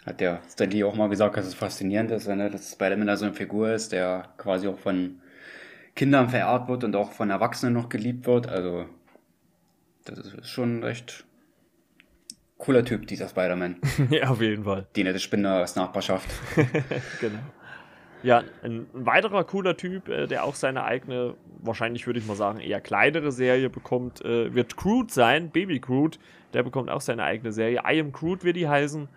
[0.06, 2.48] Hat der Stanley auch mal gesagt, dass es faszinierend ist, ne?
[2.50, 5.20] dass Spider-Man da so eine Figur ist, der quasi auch von
[5.94, 8.48] Kindern verehrt wird und auch von Erwachsenen noch geliebt wird.
[8.48, 8.86] Also,
[10.06, 11.26] das ist schon recht
[12.60, 13.76] cooler Typ, dieser Spider-Man.
[14.10, 14.86] ja, auf jeden Fall.
[14.94, 16.28] Die nette Spinner aus Nachbarschaft.
[17.20, 17.38] genau.
[18.22, 22.60] Ja, ein, weiterer cooler Typ, äh, der auch seine eigene, wahrscheinlich würde ich mal sagen,
[22.60, 26.18] eher kleinere Serie bekommt, äh, wird Crude sein, Baby Crude.
[26.52, 27.80] Der bekommt auch seine eigene Serie.
[27.84, 29.08] I Am Crude wird die heißen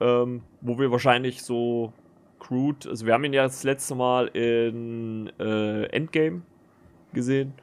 [0.00, 1.92] ähm, wo wir wahrscheinlich so
[2.38, 6.42] Crude, also wir haben ihn ja das letzte Mal in äh, Endgame
[7.12, 7.54] gesehen.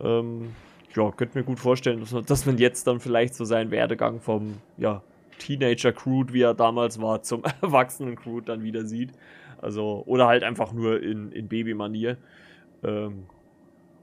[0.00, 0.54] Ähm,
[0.94, 4.20] ja, könnte mir gut vorstellen, dass man, dass man jetzt dann vielleicht so seinen Werdegang
[4.20, 5.02] vom ja,
[5.38, 9.12] Teenager Crude, wie er damals war, zum erwachsenen Crude dann wieder sieht.
[9.60, 12.16] Also, oder halt einfach nur in, in Baby-Manier.
[12.82, 13.24] Ähm,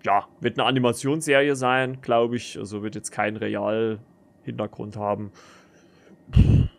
[0.05, 2.57] ja, wird eine Animationsserie sein, glaube ich.
[2.57, 5.31] Also wird jetzt keinen Real-Hintergrund haben.
[6.31, 6.69] Pff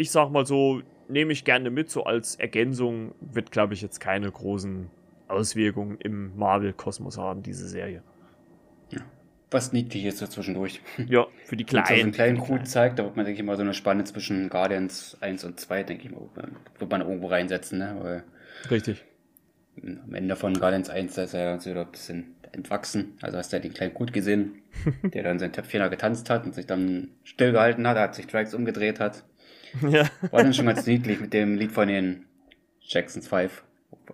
[0.00, 4.00] ich sag mal so, nehme ich gerne mit, so als Ergänzung wird, glaube ich, jetzt
[4.00, 4.88] keine großen
[5.28, 8.02] Auswirkungen im Marvel-Kosmos haben, diese Serie.
[9.50, 9.56] Ja.
[9.56, 10.80] Was niedlich ist so zwischendurch.
[11.08, 11.88] Ja, für die Kleinen.
[11.88, 14.04] Wenn so einen kleinen Crew zeigt, da wird man, denke ich mal, so eine Spanne
[14.04, 16.28] zwischen Guardians 1 und 2, denke ich mal,
[16.78, 17.96] wird man irgendwo reinsetzen, ne?
[18.00, 18.24] Weil
[18.70, 19.04] Richtig.
[19.82, 23.14] Am Ende von Guardians 1 ist er so ein bisschen entwachsen.
[23.22, 24.62] Also hast du ja den kleinen Gut gesehen,
[25.02, 29.00] der dann sein Töpfchen getanzt hat und sich dann stillgehalten hat, hat sich Tracks umgedreht
[29.00, 29.24] hat
[29.82, 30.08] Ja.
[30.30, 32.26] War dann schon ganz niedlich mit dem Lied von den
[32.80, 33.62] Jacksons 5.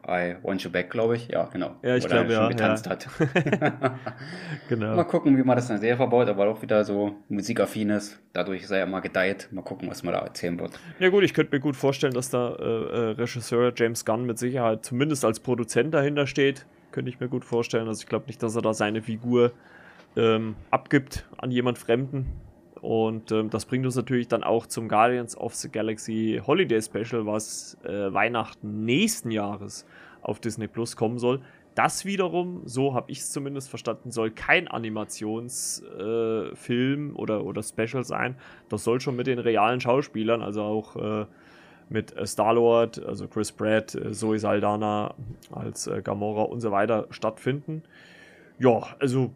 [0.06, 1.28] I Want You Back, glaube ich.
[1.28, 1.76] Ja, genau.
[1.82, 2.48] Ja, ich glaube, ja.
[2.48, 2.92] getanzt ja.
[2.92, 3.08] hat.
[4.68, 4.96] genau.
[4.96, 8.18] Mal gucken, wie man das in der Serie verbaut, aber auch wieder so musikaffin ist.
[8.32, 9.48] Dadurch sei er mal gedeiht.
[9.50, 10.78] Mal gucken, was man da erzählen wird.
[10.98, 14.38] Ja, gut, ich könnte mir gut vorstellen, dass da äh, äh, Regisseur James Gunn mit
[14.38, 16.66] Sicherheit zumindest als Produzent dahinter steht.
[16.92, 17.88] Könnte ich mir gut vorstellen.
[17.88, 19.52] Also, ich glaube nicht, dass er da seine Figur
[20.16, 22.26] ähm, abgibt an jemand Fremden.
[22.86, 27.26] Und ähm, das bringt uns natürlich dann auch zum Guardians of the Galaxy Holiday Special,
[27.26, 29.84] was äh, Weihnachten nächsten Jahres
[30.22, 31.40] auf Disney Plus kommen soll.
[31.74, 38.04] Das wiederum, so habe ich es zumindest verstanden, soll kein Animationsfilm äh, oder, oder Special
[38.04, 38.36] sein.
[38.68, 41.26] Das soll schon mit den realen Schauspielern, also auch äh,
[41.88, 45.12] mit äh, Star-Lord, also Chris Pratt, äh, Zoe Saldana
[45.50, 47.82] als äh, Gamora und so weiter stattfinden.
[48.60, 49.32] Ja, also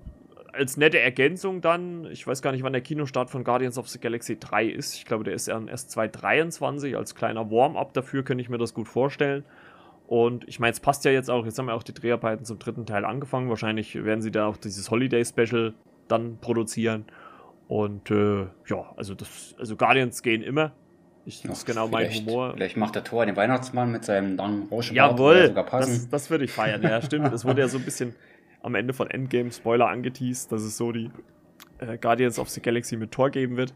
[0.52, 3.98] als nette Ergänzung dann, ich weiß gar nicht, wann der Kinostart von Guardians of the
[3.98, 4.94] Galaxy 3 ist.
[4.94, 6.96] Ich glaube, der ist erst 2023.
[6.96, 9.44] Als kleiner Warm-up dafür könnte ich mir das gut vorstellen.
[10.06, 12.58] Und ich meine, es passt ja jetzt auch, jetzt haben wir auch die Dreharbeiten zum
[12.58, 13.48] dritten Teil angefangen.
[13.48, 15.72] Wahrscheinlich werden sie da auch dieses Holiday-Special
[16.08, 17.04] dann produzieren.
[17.68, 20.72] Und äh, ja, also das, also Guardians gehen immer.
[21.26, 22.54] Ich, das ist genau mein Humor.
[22.54, 25.12] Vielleicht macht der Tor den Weihnachtsmann mit seinem langen Rauschenbart.
[25.12, 26.82] Jawohl, das, das würde ich feiern.
[26.82, 27.32] Ja, stimmt.
[27.32, 28.16] Das wurde ja so ein bisschen
[28.62, 31.10] am Ende von Endgame Spoiler angeteased, dass es so die
[31.78, 33.74] äh, Guardians of the Galaxy mit Tor geben wird.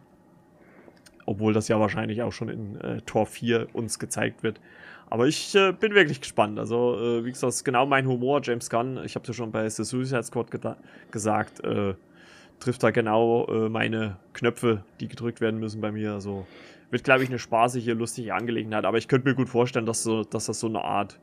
[1.27, 4.61] Obwohl das ja wahrscheinlich auch schon in äh, Tor 4 uns gezeigt wird.
[5.09, 6.59] Aber ich äh, bin wirklich gespannt.
[6.59, 8.41] Also, äh, wie gesagt, das ist genau mein Humor.
[8.43, 10.49] James Gunn, ich habe es ja schon bei The Suicide Squad
[11.11, 11.95] gesagt, äh,
[12.61, 16.13] trifft da genau äh, meine Knöpfe, die gedrückt werden müssen bei mir.
[16.13, 16.47] Also,
[16.91, 18.85] wird, glaube ich, eine spaßige, lustige Angelegenheit.
[18.85, 21.19] Aber ich könnte mir gut vorstellen, dass, so, dass das so eine Art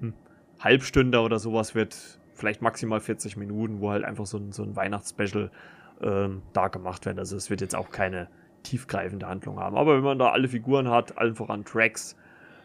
[0.00, 0.14] hm,
[0.60, 4.76] Halbstunde oder sowas wird vielleicht maximal 40 Minuten, wo halt einfach so ein, so ein
[4.76, 5.50] Weihnachtsspecial
[6.02, 7.18] ähm, da gemacht wird.
[7.18, 8.28] Also es wird jetzt auch keine
[8.62, 9.76] tiefgreifende Handlung haben.
[9.76, 12.16] Aber wenn man da alle Figuren hat, allen voran Tracks,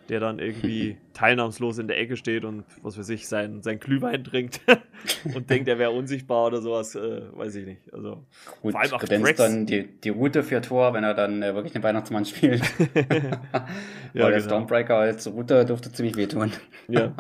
[0.09, 4.23] der dann irgendwie teilnahmslos in der Ecke steht und was weiß ich, sein, sein Glühwein
[4.23, 4.61] trinkt
[5.35, 7.93] und denkt, er wäre unsichtbar oder sowas, äh, weiß ich nicht.
[7.93, 8.25] Also
[8.61, 9.37] Gut, vor allem auch Tracks.
[9.37, 12.61] dann die, die Route für Tor, wenn er dann äh, wirklich den Weihnachtsmann spielt.
[12.79, 14.41] ja, Weil der genau.
[14.41, 16.51] Stormbreaker als Route dürfte ziemlich wehtun.
[16.87, 17.13] ja,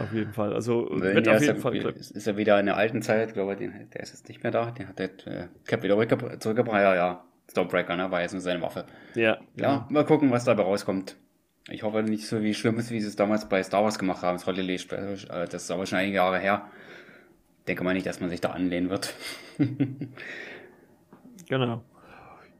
[0.00, 0.52] auf jeden Fall.
[0.54, 1.76] Also wird auf jeden Fall.
[1.76, 3.58] Ist, ist er wieder in der alten Zeit, glaube ich,
[3.90, 4.70] der ist jetzt nicht mehr da.
[4.70, 5.96] Den hat der äh, Cap wieder
[6.40, 6.80] zurückgebracht.
[6.80, 7.24] Ja, ja.
[7.50, 8.10] Stormbreaker, ne?
[8.10, 8.84] War jetzt nur seine Waffe.
[9.14, 9.38] Ja.
[9.56, 11.16] Ja, mal gucken, was dabei rauskommt.
[11.68, 14.22] Ich hoffe nicht so wie schlimm ist, wie sie es damals bei Star Wars gemacht
[14.22, 15.14] haben, das Special.
[15.42, 16.66] Äh, das ist aber schon einige Jahre her.
[17.68, 19.14] Denke mal nicht, dass man sich da anlehnen wird.
[21.48, 21.82] genau.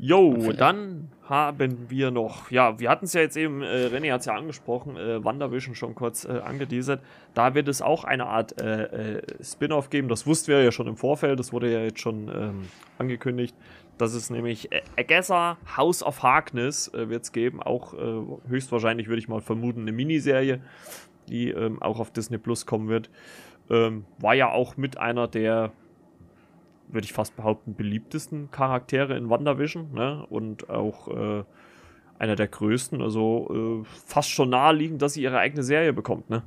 [0.02, 4.20] Jo, dann haben wir noch, ja, wir hatten es ja jetzt eben, äh, René hat
[4.20, 7.02] es ja angesprochen, äh, WandaVision schon kurz äh, angeteasert.
[7.34, 10.08] Da wird es auch eine Art äh, äh, Spin-off geben.
[10.08, 13.54] Das wussten wir ja schon im Vorfeld, das wurde ja jetzt schon ähm, angekündigt.
[13.98, 17.62] Das ist nämlich äh, Agatha House of Harkness äh, wird es geben.
[17.62, 20.62] Auch äh, höchstwahrscheinlich würde ich mal vermuten eine Miniserie,
[21.28, 23.10] die ähm, auch auf Disney Plus kommen wird.
[23.68, 25.72] Ähm, war ja auch mit einer der,
[26.92, 29.92] würde ich fast behaupten, beliebtesten Charaktere in WandaVision.
[29.92, 30.26] Ne?
[30.28, 31.44] Und auch äh,
[32.18, 33.02] einer der größten.
[33.02, 36.30] Also äh, fast schon naheliegend, dass sie ihre eigene Serie bekommt.
[36.30, 36.42] Ne?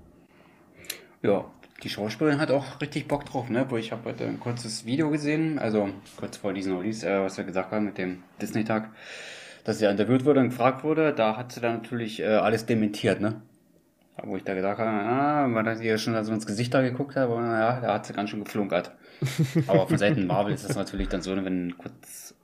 [1.22, 1.46] Ja,
[1.84, 3.66] die Schauspielerin hat auch richtig Bock drauf, ne?
[3.70, 7.38] Wo ich habe heute ein kurzes Video gesehen, also kurz vor diesem Release, äh, was
[7.38, 8.90] wir gesagt haben mit dem Disney-Tag,
[9.64, 13.20] dass sie interviewt wurde und gefragt wurde, da hat sie dann natürlich äh, alles dementiert,
[13.20, 13.42] ne?
[14.24, 17.18] Wo ich da gesagt habe, ah, weil dass ihr schon so ins Gesicht da geguckt
[17.18, 18.92] aber ja, da hat sie ganz schön geflunkert.
[19.68, 22.36] Aber von Seiten Marvel ist das natürlich dann so, wenn kurz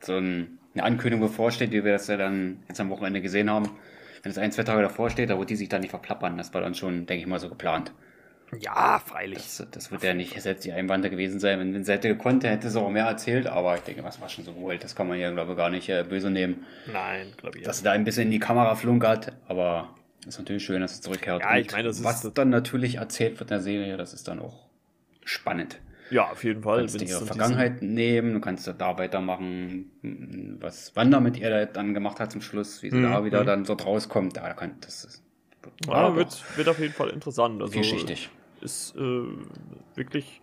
[0.00, 3.70] so ein, eine Ankündigung bevorsteht, wie wir das ja dann jetzt am Wochenende gesehen haben,
[4.22, 6.36] wenn es ein, zwei Tage davor steht, da wird die sich dann nicht verplappern.
[6.36, 7.92] Das war dann schon, denke ich mal, so geplant.
[8.60, 9.38] Ja, freilich.
[9.38, 11.58] Das, das wird ja nicht selbst die Einwände gewesen sein.
[11.58, 13.46] Wenn, wenn sie hätte gekonnt, hätte sie auch mehr erzählt.
[13.46, 14.84] Aber ich denke, was war schon so gewollt.
[14.84, 16.64] Das kann man ja, glaube ich, gar nicht äh, böse nehmen.
[16.92, 17.64] Nein, glaube ich.
[17.64, 19.32] Dass sie da ein bisschen in die Kamera flunkert.
[19.48, 19.94] Aber
[20.26, 21.42] ist natürlich schön, dass sie zurückkehrt.
[21.42, 24.28] Ja, ich meine, das was ist dann natürlich erzählt wird in der Serie, das ist
[24.28, 24.66] dann auch
[25.24, 25.78] spannend.
[26.10, 26.86] Ja, auf jeden Fall.
[26.86, 29.90] Du kannst ihre Vergangenheit nehmen, du kannst da weitermachen,
[30.60, 33.02] was Wanda mit ihr dann gemacht hat zum Schluss, wie sie mhm.
[33.02, 33.46] da wieder mhm.
[33.46, 34.36] dann so rauskommt.
[34.36, 35.24] Da kann, das ist,
[35.86, 37.60] ja, wird, wird auf jeden Fall interessant.
[37.60, 38.30] Also, vielschichtig
[38.60, 39.22] ist äh,
[39.94, 40.40] wirklich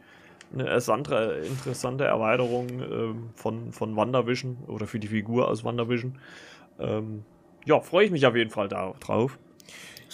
[0.54, 6.20] eine interessante, Erweiterung äh, von, von WandaVision oder für die Figur aus WandaVision.
[6.80, 7.24] Ähm,
[7.66, 9.40] ja, freue ich mich auf jeden Fall da, drauf.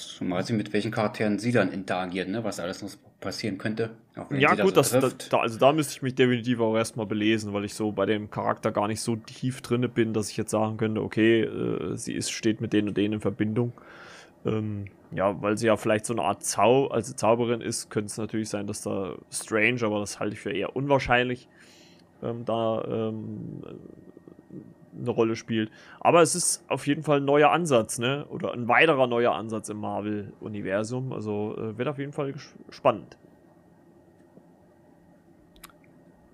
[0.08, 2.44] Zumal sie mit welchen Charakteren sie dann interagiert, ne?
[2.44, 3.92] was alles noch passieren könnte.
[4.32, 7.66] Ja, gut, das, das, da, also da müsste ich mich definitiv auch erstmal belesen, weil
[7.66, 10.78] ich so bei dem Charakter gar nicht so tief drin bin, dass ich jetzt sagen
[10.78, 13.74] könnte, okay, äh, sie ist, steht mit denen und denen in Verbindung.
[14.46, 18.18] Ähm, ja, weil sie ja vielleicht so eine Art Zau also Zauberin ist, könnte es
[18.18, 21.48] natürlich sein, dass da Strange, aber das halte ich für eher unwahrscheinlich,
[22.22, 23.62] ähm, da ähm,
[25.00, 25.72] eine Rolle spielt.
[26.00, 28.26] Aber es ist auf jeden Fall ein neuer Ansatz, ne?
[28.30, 31.14] Oder ein weiterer neuer Ansatz im Marvel-Universum.
[31.14, 32.34] Also äh, wird auf jeden Fall
[32.70, 33.18] spannend.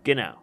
[0.03, 0.33] Genau.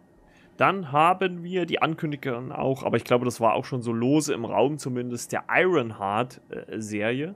[0.57, 4.33] Dann haben wir die Ankündigung auch, aber ich glaube, das war auch schon so lose
[4.33, 7.29] im Raum zumindest, der Ironheart-Serie.
[7.29, 7.33] Äh,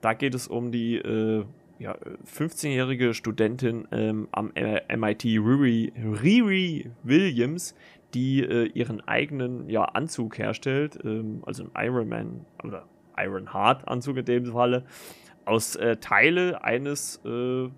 [0.00, 1.44] da geht es um die äh,
[1.80, 7.74] ja, 15-jährige Studentin ähm, am äh, MIT, Riri, Riri Williams,
[8.12, 14.26] die äh, ihren eigenen ja, Anzug herstellt, ähm, also ein Ironman oder Ironheart Anzug in
[14.26, 14.84] dem Falle,
[15.46, 17.70] aus äh, Teile eines äh,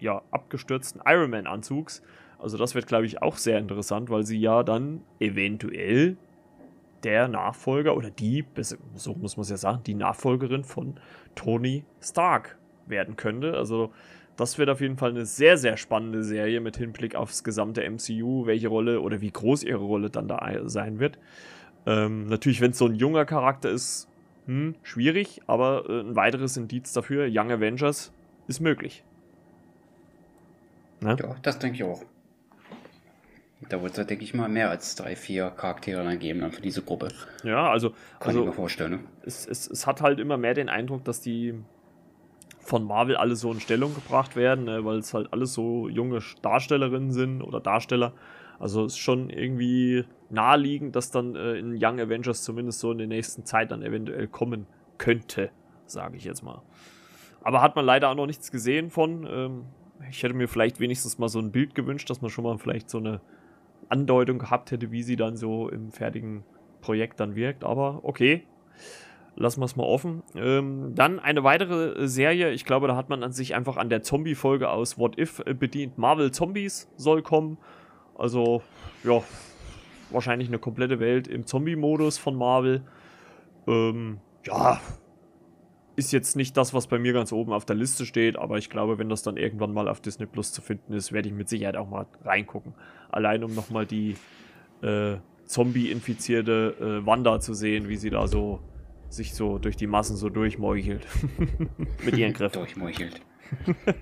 [0.00, 2.02] ja, abgestürzten Ironman Anzugs.
[2.38, 6.18] Also das wird, glaube ich, auch sehr interessant, weil sie ja dann eventuell
[7.04, 8.44] der Nachfolger oder die,
[8.94, 11.00] so muss man es ja sagen, die Nachfolgerin von
[11.34, 13.54] Tony Stark werden könnte.
[13.54, 13.92] Also
[14.36, 18.46] das wird auf jeden Fall eine sehr, sehr spannende Serie mit Hinblick aufs gesamte MCU,
[18.46, 21.18] welche Rolle oder wie groß ihre Rolle dann da sein wird.
[21.86, 24.08] Ähm, natürlich, wenn es so ein junger Charakter ist,
[24.46, 28.12] hm, schwierig, aber äh, ein weiteres Indiz dafür, Young Avengers
[28.46, 29.04] ist möglich.
[31.00, 31.16] Ne?
[31.18, 32.02] Ja, das denke ich auch.
[33.68, 36.60] Da wird es, denke ich mal, mehr als drei, vier Charaktere dann geben dann für
[36.60, 37.08] diese Gruppe.
[37.42, 37.90] Ja, also.
[37.90, 38.90] Kann also, ich mir vorstellen.
[38.92, 38.98] Ne?
[39.24, 41.54] Es, es, es hat halt immer mehr den Eindruck, dass die
[42.66, 46.20] von Marvel alle so in Stellung gebracht werden, ne, weil es halt alles so junge
[46.42, 48.12] Darstellerinnen sind oder Darsteller.
[48.58, 53.06] Also ist schon irgendwie naheliegend, dass dann äh, in Young Avengers zumindest so in der
[53.06, 54.66] nächsten Zeit dann eventuell kommen
[54.98, 55.50] könnte,
[55.86, 56.62] sage ich jetzt mal.
[57.42, 59.26] Aber hat man leider auch noch nichts gesehen von.
[59.30, 59.64] Ähm,
[60.10, 62.90] ich hätte mir vielleicht wenigstens mal so ein Bild gewünscht, dass man schon mal vielleicht
[62.90, 63.20] so eine
[63.88, 66.44] Andeutung gehabt hätte, wie sie dann so im fertigen
[66.80, 67.64] Projekt dann wirkt.
[67.64, 68.44] Aber okay,
[69.36, 70.22] lassen wir es mal offen.
[70.34, 74.02] Ähm, dann eine weitere Serie, ich glaube, da hat man an sich einfach an der
[74.02, 75.98] Zombie-Folge aus What If äh, bedient.
[75.98, 77.58] Marvel Zombies soll kommen.
[78.16, 78.62] Also,
[79.04, 79.22] ja,
[80.10, 82.82] wahrscheinlich eine komplette Welt im Zombie-Modus von Marvel.
[83.66, 84.80] Ähm, ja,
[85.96, 88.70] ist jetzt nicht das, was bei mir ganz oben auf der Liste steht, aber ich
[88.70, 91.48] glaube, wenn das dann irgendwann mal auf Disney Plus zu finden ist, werde ich mit
[91.48, 92.74] Sicherheit auch mal reingucken.
[93.10, 94.16] Allein um nochmal die
[94.82, 95.16] äh,
[95.46, 98.60] Zombie-infizierte äh, Wanda zu sehen, wie sie da so
[99.08, 101.06] sich so durch die Massen so durchmeuchelt.
[102.04, 102.60] mit ihren Kräften.
[102.60, 103.20] Durchmeuchelt.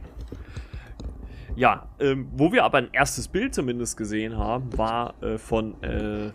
[1.56, 6.30] ja, ähm, wo wir aber ein erstes Bild zumindest gesehen haben, war äh, von äh,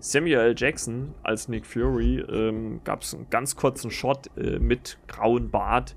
[0.00, 0.54] Samuel L.
[0.56, 5.94] Jackson als Nick Fury ähm, gab es einen ganz kurzen Shot äh, mit grauen Bart.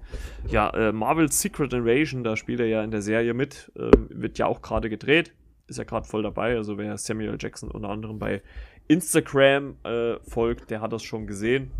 [0.49, 4.37] Ja, äh, Marvel's Secret Invasion, da spielt er ja in der Serie mit, äh, wird
[4.37, 5.33] ja auch gerade gedreht.
[5.67, 6.57] Ist ja gerade voll dabei.
[6.57, 7.37] Also wer Samuel L.
[7.39, 8.41] Jackson unter anderem bei
[8.89, 11.71] Instagram äh, folgt, der hat das schon gesehen.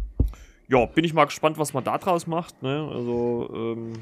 [0.68, 2.62] Ja, bin ich mal gespannt, was man da draus macht.
[2.64, 2.90] Ne?
[2.92, 3.94] Also ähm,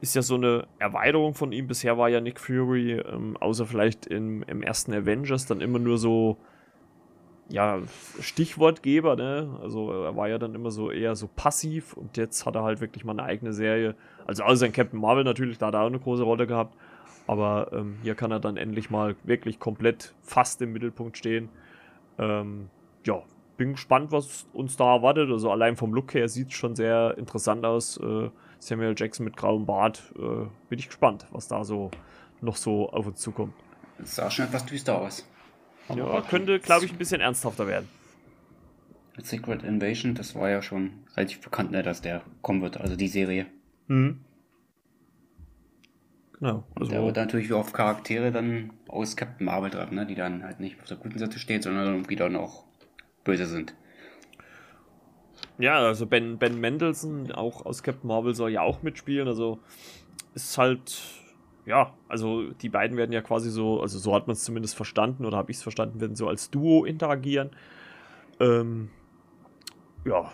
[0.00, 1.68] ist ja so eine Erweiterung von ihm.
[1.68, 5.96] Bisher war ja Nick Fury, ähm, außer vielleicht im, im ersten Avengers, dann immer nur
[5.98, 6.36] so
[7.48, 7.80] ja,
[8.20, 9.58] Stichwortgeber, ne?
[9.60, 12.80] Also er war ja dann immer so eher so passiv und jetzt hat er halt
[12.80, 13.94] wirklich mal eine eigene Serie.
[14.26, 16.74] Also außer in Captain Marvel natürlich, da hat er auch eine große Rolle gehabt.
[17.26, 21.50] Aber ähm, hier kann er dann endlich mal wirklich komplett fast im Mittelpunkt stehen.
[22.18, 22.68] Ähm,
[23.04, 23.22] ja,
[23.56, 25.30] bin gespannt, was uns da erwartet.
[25.30, 27.96] Also allein vom Look her sieht es schon sehr interessant aus.
[27.98, 30.12] Äh, Samuel Jackson mit grauem Bart.
[30.16, 31.90] Äh, bin ich gespannt, was da so
[32.40, 33.54] noch so auf uns zukommt.
[33.98, 35.26] Das sah schon etwas düster aus.
[35.94, 37.88] Ja, könnte, glaube ich, ein bisschen ernsthafter werden.
[39.18, 43.08] Secret Invasion, das war ja schon relativ bekannt, ne, dass der kommen wird, also die
[43.08, 43.46] Serie.
[43.88, 44.20] Mhm.
[46.40, 46.64] Genau.
[46.74, 50.42] Also der wird natürlich wie oft Charaktere dann aus Captain Marvel dran, ne, die dann
[50.42, 52.64] halt nicht auf der guten Seite stehen, sondern irgendwie dann auch
[53.24, 53.74] böse sind.
[55.58, 59.28] Ja, also Ben, ben Mendelssohn, auch aus Captain Marvel, soll ja auch mitspielen.
[59.28, 59.60] Also
[60.34, 61.22] ist halt
[61.64, 65.24] ja, also die beiden werden ja quasi so, also so hat man es zumindest verstanden
[65.24, 67.50] oder habe ich es verstanden, werden so als Duo interagieren.
[68.40, 68.90] Ähm,
[70.04, 70.32] ja,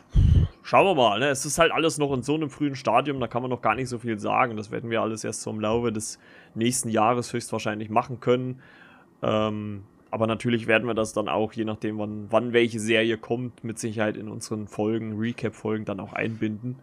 [0.63, 1.21] schauen wir mal.
[1.21, 1.29] Ne?
[1.29, 3.75] Es ist halt alles noch in so einem frühen Stadium, da kann man noch gar
[3.75, 4.57] nicht so viel sagen.
[4.57, 6.19] Das werden wir alles erst so im Laufe des
[6.55, 8.63] nächsten Jahres höchstwahrscheinlich machen können.
[9.21, 13.65] Ähm, aber natürlich werden wir das dann auch, je nachdem, wann, wann welche Serie kommt,
[13.65, 16.77] mit Sicherheit in unseren Folgen, Recap-Folgen dann auch einbinden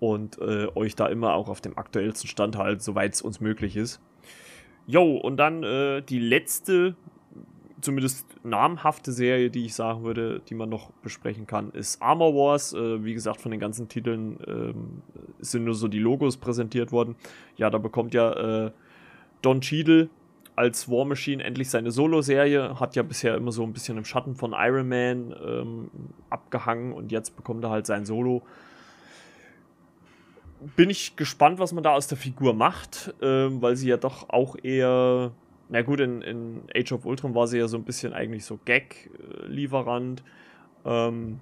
[0.00, 3.76] und äh, euch da immer auch auf dem aktuellsten Stand halten, soweit es uns möglich
[3.76, 4.00] ist.
[4.86, 6.96] Jo, und dann äh, die letzte,
[7.80, 12.72] zumindest namhafte Serie, die ich sagen würde, die man noch besprechen kann, ist Armor Wars.
[12.72, 15.02] Äh, wie gesagt, von den ganzen Titeln ähm,
[15.40, 17.16] sind nur so die Logos präsentiert worden.
[17.56, 18.70] Ja, da bekommt ja äh,
[19.42, 20.08] Don Cheadle
[20.56, 22.80] als War Machine endlich seine Solo-Serie.
[22.80, 25.90] Hat ja bisher immer so ein bisschen im Schatten von Iron Man ähm,
[26.30, 28.42] abgehangen und jetzt bekommt er halt sein Solo
[30.74, 34.30] bin ich gespannt, was man da aus der Figur macht, ähm, weil sie ja doch
[34.30, 35.32] auch eher,
[35.68, 38.58] na gut, in, in, Age of Ultron war sie ja so ein bisschen eigentlich so
[38.64, 40.22] Gag-Lieferant.
[40.84, 41.40] Ähm,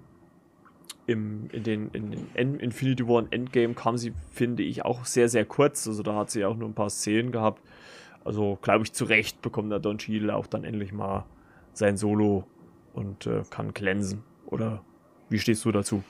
[1.06, 5.28] im, in den, in den Infinity War und Endgame kam sie, finde ich, auch sehr,
[5.28, 5.86] sehr kurz.
[5.86, 7.60] Also da hat sie auch nur ein paar Szenen gehabt.
[8.24, 11.26] Also, glaube ich, zu Recht bekommt der Don Cheadle auch dann endlich mal
[11.72, 12.44] sein Solo
[12.94, 14.22] und äh, kann glänzen.
[14.46, 14.82] Oder
[15.28, 16.02] wie stehst du dazu?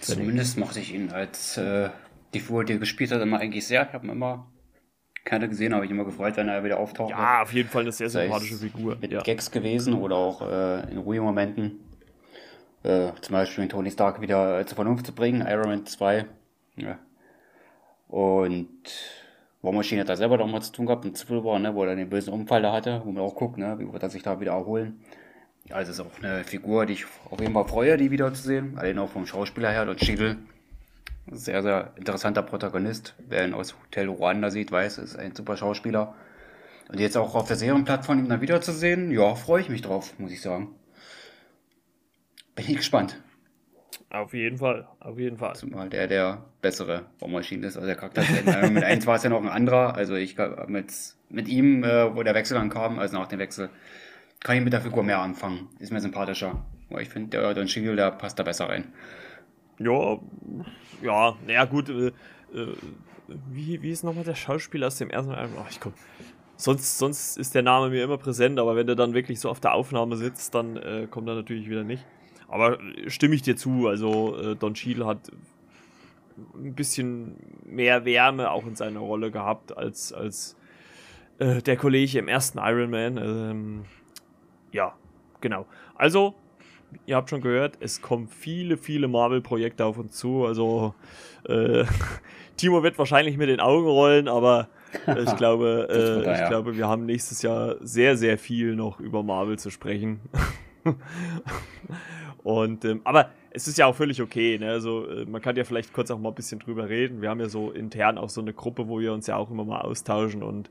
[0.00, 1.90] Zumindest mochte ich ihn als äh,
[2.32, 3.86] die Figur, die er gespielt hat, immer eigentlich sehr.
[3.86, 4.50] Ich habe immer
[5.24, 7.10] keiner gesehen, habe ich immer gefreut, wenn er wieder auftaucht.
[7.10, 8.96] Ja, auf jeden Fall eine sehr sympathische Figur.
[9.00, 9.22] Mit ja.
[9.22, 11.80] Gags gewesen oder auch äh, in ruhigen Momenten.
[12.82, 16.26] Äh, zum Beispiel Tony Stark wieder zur Vernunft zu bringen, Iron Man 2.
[16.76, 16.98] Ja.
[18.08, 18.68] Und
[19.64, 21.96] War Machine hat da selber noch mal zu tun gehabt, Civil War, ne, wo er
[21.96, 24.38] den bösen Unfall da hatte, wo man auch guckt, ne, wie wird er sich da
[24.38, 25.00] wieder erholen.
[25.70, 28.76] Also es ist auch eine Figur, die ich auf jeden Fall freue, die wiederzusehen.
[28.76, 29.86] Allein auch vom Schauspieler her.
[29.86, 30.36] Don Cheadle,
[31.30, 33.14] sehr, sehr interessanter Protagonist.
[33.26, 36.14] Wer ihn aus Hotel Ruanda sieht, weiß, ist ein super Schauspieler.
[36.90, 40.32] Und jetzt auch auf der Serienplattform ihn dann wiederzusehen, ja, freue ich mich drauf, muss
[40.32, 40.74] ich sagen.
[42.54, 43.18] Bin ich gespannt.
[44.14, 45.56] Auf jeden Fall, auf jeden Fall.
[45.56, 47.76] Zumal der der bessere Bohrmaschine ist.
[47.76, 48.22] Also der Charakter
[48.70, 49.96] mit eins war es ja noch ein anderer.
[49.96, 50.36] Also ich
[50.68, 50.92] mit,
[51.30, 53.70] mit ihm, äh, wo der Wechsel dann kam, also nach dem Wechsel,
[54.38, 55.68] kann ich mit der Figur mehr anfangen.
[55.80, 56.64] Ist mir sympathischer.
[56.90, 58.92] Aber ich finde, der Don Cheadle, der passt da besser rein.
[59.80, 60.20] Ja,
[61.02, 61.88] ja, naja, gut.
[61.88, 62.12] Äh,
[62.54, 62.76] äh,
[63.50, 65.56] wie, wie ist nochmal der Schauspieler aus dem ersten Album?
[65.58, 65.92] Oh, ich komm.
[66.56, 69.58] Sonst, sonst ist der Name mir immer präsent, aber wenn der dann wirklich so auf
[69.58, 72.04] der Aufnahme sitzt, dann äh, kommt er natürlich wieder nicht.
[72.54, 72.78] Aber
[73.08, 75.18] stimme ich dir zu, also äh, Don Cheadle hat
[76.54, 77.34] ein bisschen
[77.64, 80.56] mehr Wärme auch in seiner Rolle gehabt als, als
[81.40, 83.16] äh, der Kollege im ersten Iron Man.
[83.16, 83.84] Ähm,
[84.70, 84.94] ja,
[85.40, 85.66] genau.
[85.96, 86.36] Also,
[87.06, 90.46] ihr habt schon gehört, es kommen viele, viele Marvel-Projekte auf uns zu.
[90.46, 90.94] Also,
[91.48, 91.84] äh,
[92.56, 94.68] Timo wird wahrscheinlich mit den Augen rollen, aber
[95.08, 96.48] ich glaube, äh, ich ja.
[96.48, 100.20] glaube, wir haben nächstes Jahr sehr, sehr viel noch über Marvel zu sprechen.
[102.44, 104.58] Und, ähm, aber es ist ja auch völlig okay.
[104.58, 104.70] Ne?
[104.70, 107.22] Also, äh, man kann ja vielleicht kurz auch mal ein bisschen drüber reden.
[107.22, 109.64] Wir haben ja so intern auch so eine Gruppe, wo wir uns ja auch immer
[109.64, 110.68] mal austauschen und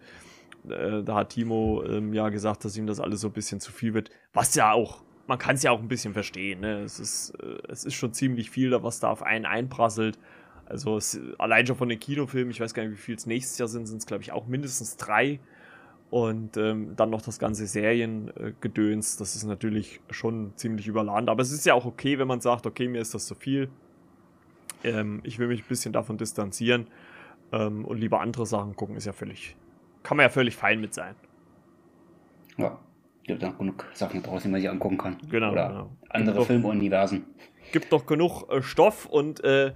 [0.69, 3.71] äh, da hat Timo ähm, ja gesagt, dass ihm das alles so ein bisschen zu
[3.71, 4.11] viel wird.
[4.33, 6.61] Was ja auch, man kann es ja auch ein bisschen verstehen.
[6.61, 6.81] Ne?
[6.81, 10.19] Es, ist, äh, es ist schon ziemlich viel, was da auf einen einprasselt.
[10.65, 13.57] Also es, allein schon von den Kinofilmen, ich weiß gar nicht, wie viel es nächstes
[13.57, 15.39] Jahr sind, sind es glaube ich auch mindestens drei.
[16.13, 21.27] Und ähm, dann noch das ganze Seriengedöns, das ist natürlich schon ziemlich überladen.
[21.27, 23.67] Aber es ist ja auch okay, wenn man sagt, okay, mir ist das zu viel.
[24.83, 26.85] Ähm, ich will mich ein bisschen davon distanzieren
[27.51, 29.55] ähm, und lieber andere Sachen gucken, ist ja völlig,
[30.03, 31.15] kann man ja völlig fein mit sein.
[32.57, 32.77] Ja,
[33.23, 35.17] gibt auch genug Sachen draußen, die man sich angucken kann.
[35.31, 35.51] Genau.
[35.51, 35.91] Oder genau.
[36.09, 37.25] andere Filmuniversen.
[37.71, 39.73] Gibt doch genug äh, Stoff und äh,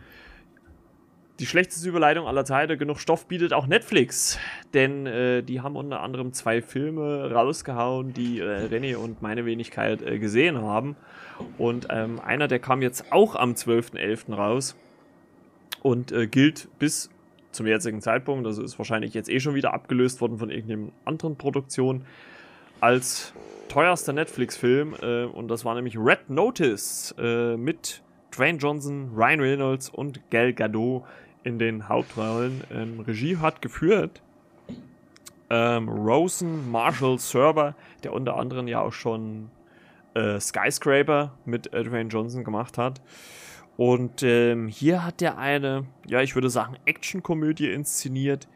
[1.40, 4.40] die schlechteste Überleitung aller Zeiten, genug Stoff bietet auch Netflix.
[4.74, 10.02] Denn äh, die haben unter anderem zwei Filme rausgehauen, die äh, René und meine Wenigkeit
[10.02, 10.96] äh, gesehen haben.
[11.58, 14.34] Und ähm, einer, der kam jetzt auch am 12.11.
[14.34, 14.76] raus
[15.84, 17.10] und äh, gilt bis
[17.52, 21.38] zum jetzigen Zeitpunkt, also ist wahrscheinlich jetzt eh schon wieder abgelöst worden von irgendeiner anderen
[21.38, 22.06] Produktion,
[22.82, 23.34] als
[23.70, 24.96] teuerster Netflix-Film.
[25.02, 30.54] Äh, und das war nämlich Red Notice äh, mit Dwayne Johnson, Ryan Reynolds und Gal
[30.54, 31.04] Gadot
[31.48, 32.64] in den Hauptrollen.
[32.72, 34.22] Ähm, Regie hat geführt
[35.50, 39.50] ähm, Rosen Marshall Server, der unter anderem ja auch schon
[40.14, 43.02] äh, Skyscraper mit Dwayne Johnson gemacht hat.
[43.78, 48.48] Und ähm, hier hat er eine, ja, ich würde sagen, Actionkomödie inszeniert,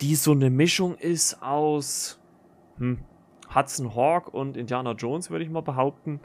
[0.00, 2.20] die so eine Mischung ist aus
[2.76, 2.98] hm,
[3.54, 6.20] Hudson Hawk und Indiana Jones, würde ich mal behaupten,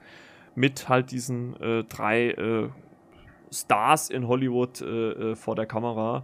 [0.56, 2.70] mit halt diesen äh, drei äh,
[3.52, 4.86] Stars in Hollywood äh,
[5.32, 6.24] äh, vor der Kamera.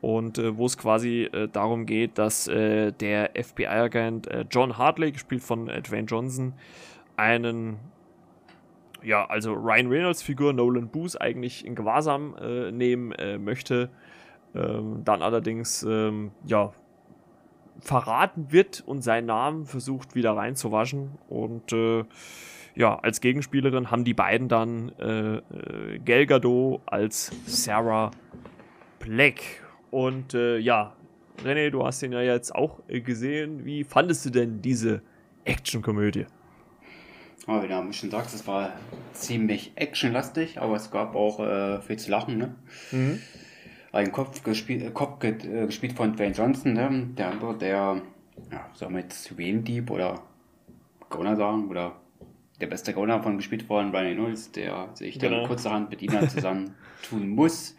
[0.00, 5.12] Und äh, wo es quasi äh, darum geht, dass äh, der FBI-Agent äh, John Hartley,
[5.12, 6.54] gespielt von Dwayne Johnson,
[7.16, 7.78] einen,
[9.02, 12.34] ja, also Ryan Reynolds Figur Nolan Booth eigentlich in Gewahrsam
[12.72, 13.90] nehmen möchte,
[14.54, 16.72] ähm, dann allerdings, ähm, ja,
[17.80, 21.10] verraten wird und seinen Namen versucht wieder reinzuwaschen.
[21.28, 21.72] Und
[22.74, 28.10] ja, als Gegenspielerin haben die beiden dann äh, äh, Gal Gadot als Sarah
[28.98, 29.40] Black.
[29.90, 30.94] Und äh, ja,
[31.44, 33.64] René, du hast den ja jetzt auch äh, gesehen.
[33.64, 35.02] Wie fandest du denn diese
[35.44, 36.26] Actionkomödie?
[37.46, 38.72] Oh, wie du schon sagst, es war
[39.12, 42.38] ziemlich actionlastig, aber es gab auch äh, viel zu lachen.
[42.38, 42.54] Ne?
[42.92, 43.18] Mhm.
[43.90, 47.08] Ein Kopf, gespielt, äh, Kopf gespielt von Dwayne Johnson, ne?
[47.18, 48.00] der andere, der,
[48.50, 50.22] ja, sagen wir jetzt, Juwelendieb oder
[51.10, 51.96] Gauner sagen, oder
[52.62, 55.46] der beste Gauner von gespielt worden, Ryan Reynolds, der sich dann genau.
[55.46, 57.76] kurzerhand mit ihnen zusammen tun muss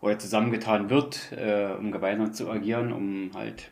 [0.00, 3.70] oder zusammengetan wird, äh, um gemeinsam zu agieren, um halt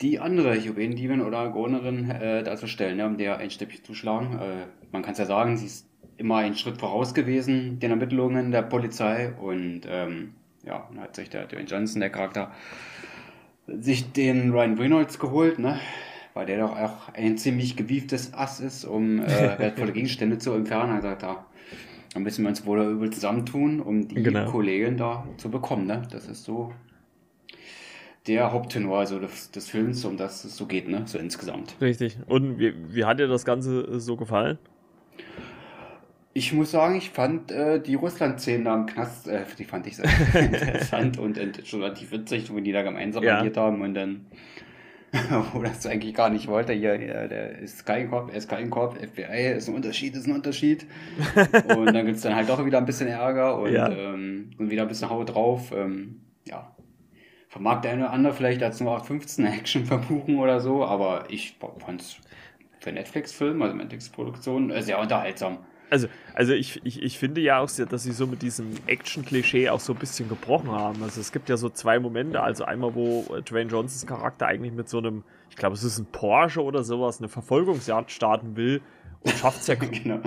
[0.00, 4.38] die andere Juwelendiebin oder Gonerin äh, darzustellen, ne, um der ein Stückchen zu schlagen.
[4.38, 8.52] Äh, man kann es ja sagen, sie ist immer einen Schritt voraus gewesen, den Ermittlungen
[8.52, 12.52] der Polizei und ähm, ja, dann hat sich der Dwayne Johnson, der Charakter,
[13.66, 15.80] sich den Ryan Reynolds geholt, ne?
[16.38, 19.26] Weil der doch auch ein ziemlich gewieftes Ass ist, um äh,
[19.58, 20.94] wertvolle Gegenstände zu entfernen.
[20.94, 21.44] Er sagt, da,
[22.16, 24.48] müssen wir uns wohl oder übel zusammentun, um die genau.
[24.48, 25.88] Kollegen da zu bekommen.
[25.88, 26.02] Ne?
[26.12, 26.72] Das ist so
[28.28, 31.02] der Haupttenor also des, des Films, um das es so geht, ne?
[31.06, 31.74] so insgesamt.
[31.80, 32.16] Richtig.
[32.28, 34.58] Und wie, wie hat dir das Ganze so gefallen?
[36.34, 40.06] Ich muss sagen, ich fand äh, die Russland-Szenen am Knast, äh, die fand ich sehr
[40.34, 43.40] interessant und, und schon relativ witzig, wo die da gemeinsam ja.
[43.40, 44.26] agiert haben und dann
[45.52, 46.72] wo das eigentlich gar nicht wollte.
[46.72, 50.34] Hier, der ist kein Kopf, er ist kein Kopf, FBI ist ein Unterschied, ist ein
[50.34, 50.86] Unterschied.
[51.76, 53.88] und dann gibt es dann halt doch wieder ein bisschen Ärger und, ja.
[53.88, 55.72] ähm, und wieder ein bisschen Haut drauf.
[55.74, 56.74] Ähm, ja,
[57.48, 61.56] vermag der eine oder andere vielleicht als nur 815 Action verbuchen oder so, aber ich
[61.78, 62.16] fand es
[62.80, 65.58] für Netflix-Film, also Netflix-Produktion, äh, sehr unterhaltsam.
[65.90, 69.70] Also, also ich, ich, ich finde ja auch, sehr, dass sie so mit diesem Action-Klischee
[69.70, 71.02] auch so ein bisschen gebrochen haben.
[71.02, 74.72] Also es gibt ja so zwei Momente, also einmal, wo äh, Dwayne Johnsons Charakter eigentlich
[74.72, 78.82] mit so einem, ich glaube, es ist ein Porsche oder sowas, eine Verfolgungsjagd starten will
[79.22, 80.20] und schafft es ja, genau.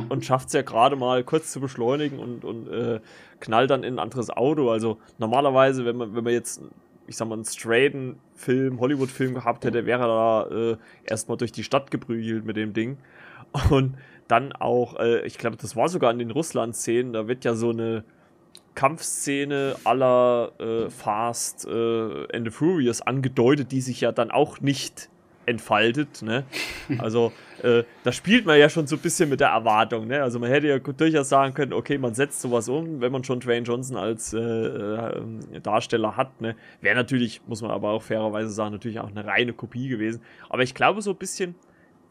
[0.52, 3.00] ja gerade mal kurz zu beschleunigen und, und äh,
[3.40, 4.72] knallt dann in ein anderes Auto.
[4.72, 6.62] Also normalerweise, wenn man, wenn man jetzt
[7.08, 11.52] ich sag mal, einen straighten Film, Hollywood-Film gehabt hätte, wäre er da äh, erstmal durch
[11.52, 12.98] die Stadt geprügelt mit dem Ding.
[13.70, 13.96] Und
[14.32, 17.70] dann auch, äh, ich glaube, das war sogar in den Russland-Szenen, da wird ja so
[17.70, 18.04] eine
[18.76, 25.10] Kampfszene aller äh, Fast äh, and the Furious angedeutet, die sich ja dann auch nicht
[25.46, 26.22] entfaltet.
[26.22, 26.46] Ne?
[26.98, 27.32] Also
[27.64, 30.08] äh, da spielt man ja schon so ein bisschen mit der Erwartung.
[30.08, 30.22] Ne?
[30.22, 33.40] Also man hätte ja durchaus sagen können, okay, man setzt sowas um, wenn man schon
[33.40, 36.42] Dwayne Johnson als äh, äh, Darsteller hat.
[36.42, 36.56] Ne?
[36.82, 40.22] Wäre natürlich, muss man aber auch fairerweise sagen, natürlich auch eine reine Kopie gewesen.
[40.50, 41.56] Aber ich glaube so ein bisschen,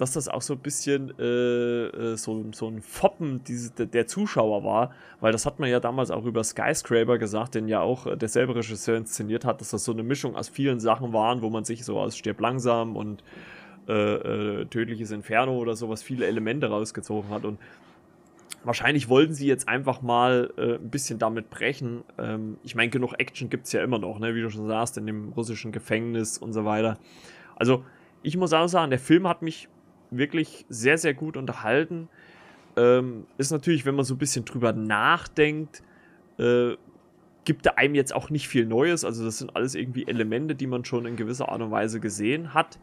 [0.01, 4.65] dass das auch so ein bisschen äh, äh, so, so ein Foppen diese, der, Zuschauer
[4.65, 8.17] war, weil das hat man ja damals auch über Skyscraper gesagt, den ja auch äh,
[8.17, 11.65] derselbe Regisseur inszeniert hat, dass das so eine Mischung aus vielen Sachen waren, wo man
[11.65, 13.23] sich so aus Stirb langsam und
[13.89, 17.59] äh, äh, Tödliches Inferno oder sowas viele Elemente rausgezogen hat und
[18.63, 22.05] Wahrscheinlich wollten sie jetzt einfach mal äh, ein bisschen damit brechen.
[22.19, 24.35] Ähm, ich meine, genug Action gibt es ja immer noch, ne?
[24.35, 26.99] wie du schon sagst, in dem russischen Gefängnis und so weiter.
[27.57, 27.85] Also,
[28.23, 29.69] ich muss auch sagen, der Film hat mich
[30.11, 32.09] wirklich sehr, sehr gut unterhalten.
[32.77, 35.83] Ähm, ist natürlich, wenn man so ein bisschen drüber nachdenkt,
[36.39, 36.77] äh,
[37.45, 39.05] gibt er einem jetzt auch nicht viel Neues.
[39.05, 42.55] Also das sind alles irgendwie Elemente, die man schon in gewisser Art und Weise gesehen
[42.55, 42.79] hat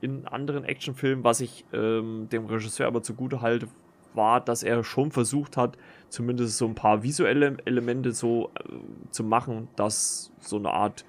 [0.00, 1.24] in anderen Actionfilmen.
[1.24, 3.68] Was ich ähm, dem Regisseur aber zugute halte,
[4.14, 5.76] war, dass er schon versucht hat,
[6.08, 8.74] zumindest so ein paar visuelle Elemente so äh,
[9.10, 11.04] zu machen, dass so eine Art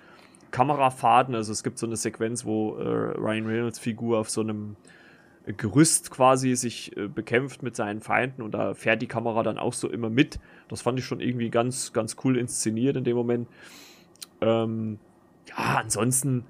[0.52, 2.84] Kamerafaden, also es gibt so eine Sequenz, wo äh,
[3.18, 4.76] Ryan Reynolds Figur auf so einem
[5.46, 9.74] Gerüst quasi sich äh, bekämpft mit seinen Feinden und da fährt die Kamera dann auch
[9.74, 10.40] so immer mit.
[10.68, 13.48] Das fand ich schon irgendwie ganz, ganz cool inszeniert in dem Moment.
[14.40, 15.00] Ähm,
[15.50, 16.46] ja, ansonsten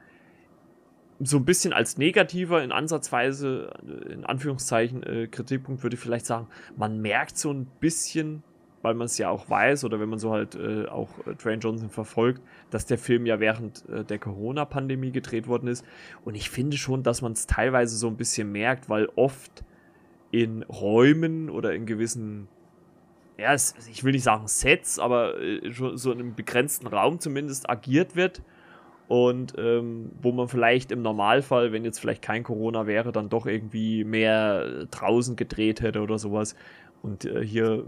[1.23, 6.25] so ein bisschen als negativer in Ansatzweise, äh, in Anführungszeichen, äh, Kritikpunkt würde ich vielleicht
[6.25, 8.43] sagen, man merkt so ein bisschen
[8.81, 11.61] weil man es ja auch weiß oder wenn man so halt äh, auch äh, Dwayne
[11.61, 15.85] Johnson verfolgt, dass der Film ja während äh, der Corona-Pandemie gedreht worden ist.
[16.25, 19.63] Und ich finde schon, dass man es teilweise so ein bisschen merkt, weil oft
[20.31, 22.47] in Räumen oder in gewissen,
[23.37, 28.15] ja, ich will nicht sagen Sets, aber äh, so in einem begrenzten Raum zumindest agiert
[28.15, 28.41] wird.
[29.07, 33.45] Und ähm, wo man vielleicht im Normalfall, wenn jetzt vielleicht kein Corona wäre, dann doch
[33.45, 36.55] irgendwie mehr draußen gedreht hätte oder sowas.
[37.03, 37.83] Und äh, hier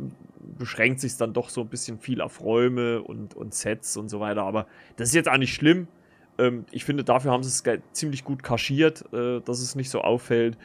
[0.57, 4.19] beschränkt sich dann doch so ein bisschen viel auf Räume und, und Sets und so
[4.19, 4.43] weiter.
[4.43, 5.87] Aber das ist jetzt auch nicht schlimm.
[6.37, 10.01] Ähm, ich finde, dafür haben sie es ziemlich gut kaschiert, äh, dass es nicht so
[10.01, 10.57] auffällt.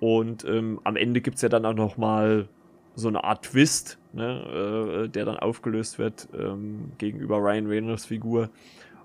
[0.00, 2.48] Und ähm, am Ende gibt es ja dann auch nochmal
[2.94, 8.50] so eine Art Twist, ne, äh, der dann aufgelöst wird ähm, gegenüber Ryan Reynolds Figur.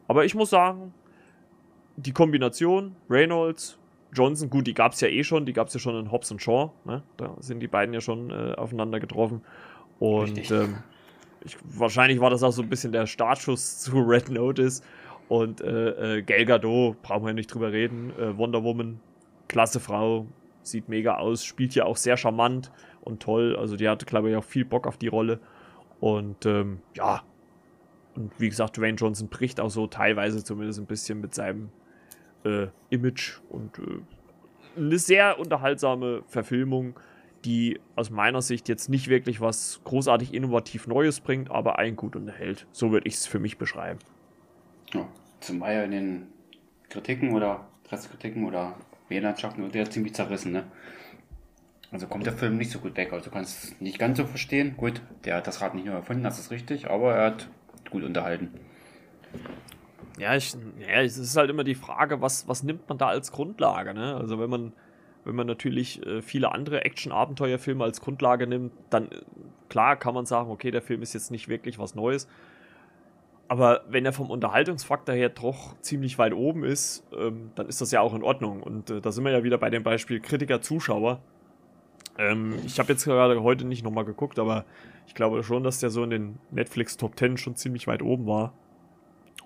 [0.08, 0.94] Aber ich muss sagen,
[1.96, 3.78] die Kombination Reynolds,
[4.14, 6.32] Johnson, gut, die gab es ja eh schon, die gab es ja schon in Hobbs
[6.32, 7.04] und Shaw, ne?
[7.18, 9.42] da sind die beiden ja schon äh, aufeinander getroffen.
[10.00, 10.78] Und ähm,
[11.44, 14.82] ich, wahrscheinlich war das auch so ein bisschen der Startschuss zu Red Notice.
[15.30, 19.00] Und äh, äh, Gal Gadot, brauchen wir nicht drüber reden, äh, Wonder Woman,
[19.48, 20.28] klasse Frau,
[20.62, 23.56] sieht mega aus, spielt ja auch sehr charmant und toll.
[23.56, 25.40] Also die hatte, glaube ich, auch viel Bock auf die Rolle.
[26.00, 27.24] Und ähm, ja,
[28.16, 31.70] und wie gesagt, Dwayne Johnson bricht auch so teilweise zumindest ein bisschen mit seinem
[32.44, 33.82] äh, Image und äh,
[34.78, 37.00] eine sehr unterhaltsame Verfilmung,
[37.46, 42.16] die aus meiner Sicht jetzt nicht wirklich was großartig innovativ Neues bringt, aber einen gut
[42.16, 42.68] unterhält.
[42.72, 44.00] So würde ich es für mich beschreiben.
[44.94, 45.08] Ja,
[45.40, 46.28] zumal in den
[46.90, 48.76] Kritiken oder Pressekritiken oder
[49.10, 50.64] Wählerschaften wird der ziemlich zerrissen, ne?
[51.92, 53.14] Also kommt der Film nicht so gut weg.
[53.14, 54.76] Also du kannst es nicht ganz so verstehen.
[54.76, 57.50] Gut, der hat das Rad nicht nur erfunden, das ist richtig, aber er hat
[57.92, 58.50] gut unterhalten.
[60.20, 63.32] Ja, ich, ja, es ist halt immer die Frage, was, was nimmt man da als
[63.32, 64.16] Grundlage, ne?
[64.16, 64.74] Also wenn man,
[65.26, 69.22] wenn man natürlich äh, viele andere Action-Abenteuerfilme als Grundlage nimmt, dann äh,
[69.70, 72.28] klar kann man sagen, okay, der Film ist jetzt nicht wirklich was Neues.
[73.48, 77.92] Aber wenn er vom Unterhaltungsfaktor her doch ziemlich weit oben ist, ähm, dann ist das
[77.92, 78.64] ja auch in Ordnung.
[78.64, 81.20] Und äh, da sind wir ja wieder bei dem Beispiel Kritiker-Zuschauer.
[82.18, 84.66] Ähm, ich habe jetzt gerade heute nicht nochmal geguckt, aber
[85.08, 88.28] ich glaube schon, dass der so in den Netflix Top 10 schon ziemlich weit oben
[88.28, 88.54] war.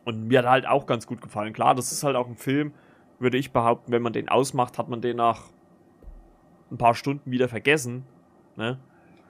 [0.07, 1.51] Und mir hat halt auch ganz gut gefallen.
[1.51, 2.71] Klar, das ist halt auch ein Film,
[3.19, 5.47] würde ich behaupten, wenn man den ausmacht, hat man den nach
[6.71, 8.05] ein paar Stunden wieder vergessen.
[8.55, 8.79] Ne?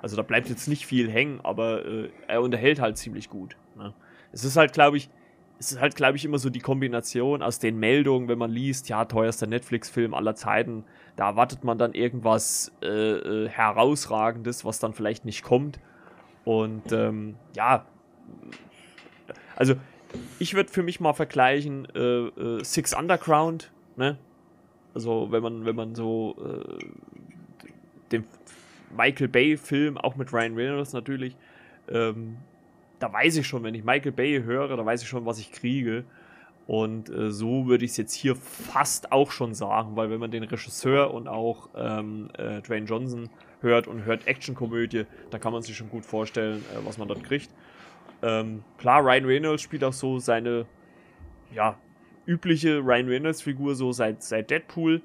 [0.03, 3.57] Also da bleibt jetzt nicht viel hängen, aber äh, er unterhält halt ziemlich gut.
[3.75, 3.91] Ne?
[4.31, 5.09] Es ist halt, glaube ich,
[5.57, 8.87] es ist halt, glaube ich, immer so die Kombination aus den Meldungen, wenn man liest,
[8.87, 10.83] ja, teuerster Netflix-Film aller Zeiten,
[11.15, 15.79] da erwartet man dann irgendwas äh, äh, herausragendes, was dann vielleicht nicht kommt.
[16.45, 17.87] Und ähm, ja,
[19.55, 19.73] also
[20.39, 24.17] ich würde für mich mal vergleichen äh, äh, Six Underground, ne?
[24.93, 26.85] Also wenn man wenn man so äh,
[28.11, 28.23] den
[28.95, 31.35] Michael Bay Film auch mit Ryan Reynolds natürlich,
[31.89, 32.37] ähm,
[32.99, 35.51] da weiß ich schon, wenn ich Michael Bay höre, da weiß ich schon, was ich
[35.51, 36.03] kriege.
[36.67, 40.31] Und äh, so würde ich es jetzt hier fast auch schon sagen, weil wenn man
[40.31, 43.29] den Regisseur und auch ähm, äh, Dwayne Johnson
[43.61, 47.23] hört und hört Actionkomödie, da kann man sich schon gut vorstellen, äh, was man dort
[47.23, 47.49] kriegt.
[48.21, 50.65] Ähm, klar, Ryan Reynolds spielt auch so seine,
[51.53, 51.77] ja,
[52.25, 55.01] übliche Ryan Reynolds-Figur so seit, seit Deadpool,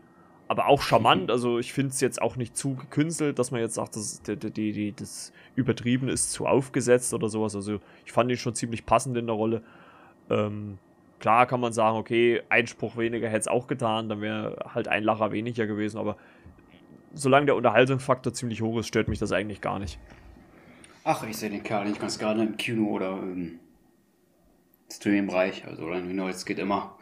[0.48, 1.30] aber auch charmant.
[1.30, 4.36] Also ich finde es jetzt auch nicht zu gekünstelt, dass man jetzt sagt, das, die,
[4.36, 7.54] die, die, das Übertrieben ist zu aufgesetzt oder sowas.
[7.54, 9.62] Also ich fand ihn schon ziemlich passend in der Rolle.
[10.30, 10.78] Ähm,
[11.20, 15.04] klar kann man sagen, okay, Einspruch weniger hätte es auch getan, dann wäre halt ein
[15.04, 16.16] Lacher weniger gewesen, aber
[17.14, 19.98] solange der Unterhaltungsfaktor ziemlich hoch ist, stört mich das eigentlich gar nicht.
[21.04, 23.58] Ach, ich sehe den Kerl nicht ganz gerne im Kino oder im
[24.90, 25.66] Streaming-Bereich.
[25.66, 26.96] Also Ryan Reynolds geht immer.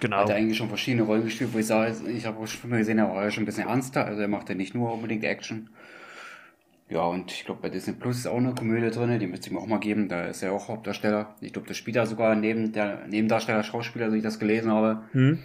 [0.00, 0.16] Genau.
[0.16, 2.98] Hat er eigentlich schon verschiedene Rollen gespielt, wo ich sage, ich habe schon mal gesehen,
[2.98, 4.06] er war ja schon ein bisschen ernster.
[4.06, 5.68] Also er macht ja nicht nur unbedingt Action.
[6.88, 9.52] Ja, und ich glaube, bei Disney Plus ist auch eine Komödie drin, die müsste ich
[9.52, 10.08] mir auch mal geben.
[10.08, 11.36] Da ist er auch Hauptdarsteller.
[11.40, 15.04] Ich glaube, das spielt er sogar neben der Nebendarsteller, Schauspieler, so ich das gelesen habe.
[15.12, 15.38] Hm.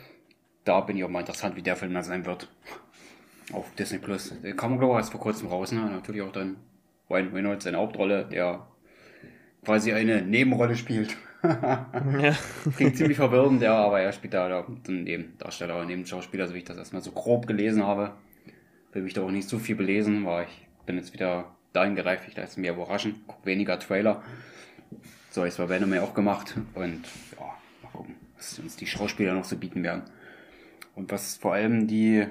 [0.63, 2.49] Da bin ich auch mal interessant, wie der Film dann sein wird.
[3.51, 4.33] Auf Disney Plus.
[4.41, 5.81] Der kam, glaube ich, erst vor kurzem raus, ne?
[5.81, 6.55] Natürlich auch dann
[7.09, 8.67] Ryan Reynolds seine Hauptrolle, der
[9.63, 11.15] quasi eine Nebenrolle spielt.
[11.43, 12.35] ja.
[12.75, 16.65] Klingt ziemlich verwirrend, ja, aber er spielt da einen Nebendarsteller oder Nebenschauspieler, so wie ich
[16.65, 18.13] das erstmal so grob gelesen habe.
[18.93, 22.25] Will mich da auch nicht so viel belesen, weil ich bin jetzt wieder dahin gereift,
[22.27, 24.23] ich lasse mich überraschen, guck weniger Trailer.
[25.29, 27.03] So, jetzt war Venom ja auch gemacht und
[27.37, 27.45] ja,
[27.83, 30.03] mal gucken, was uns die Schauspieler noch so bieten werden.
[30.95, 32.25] Und was vor allem die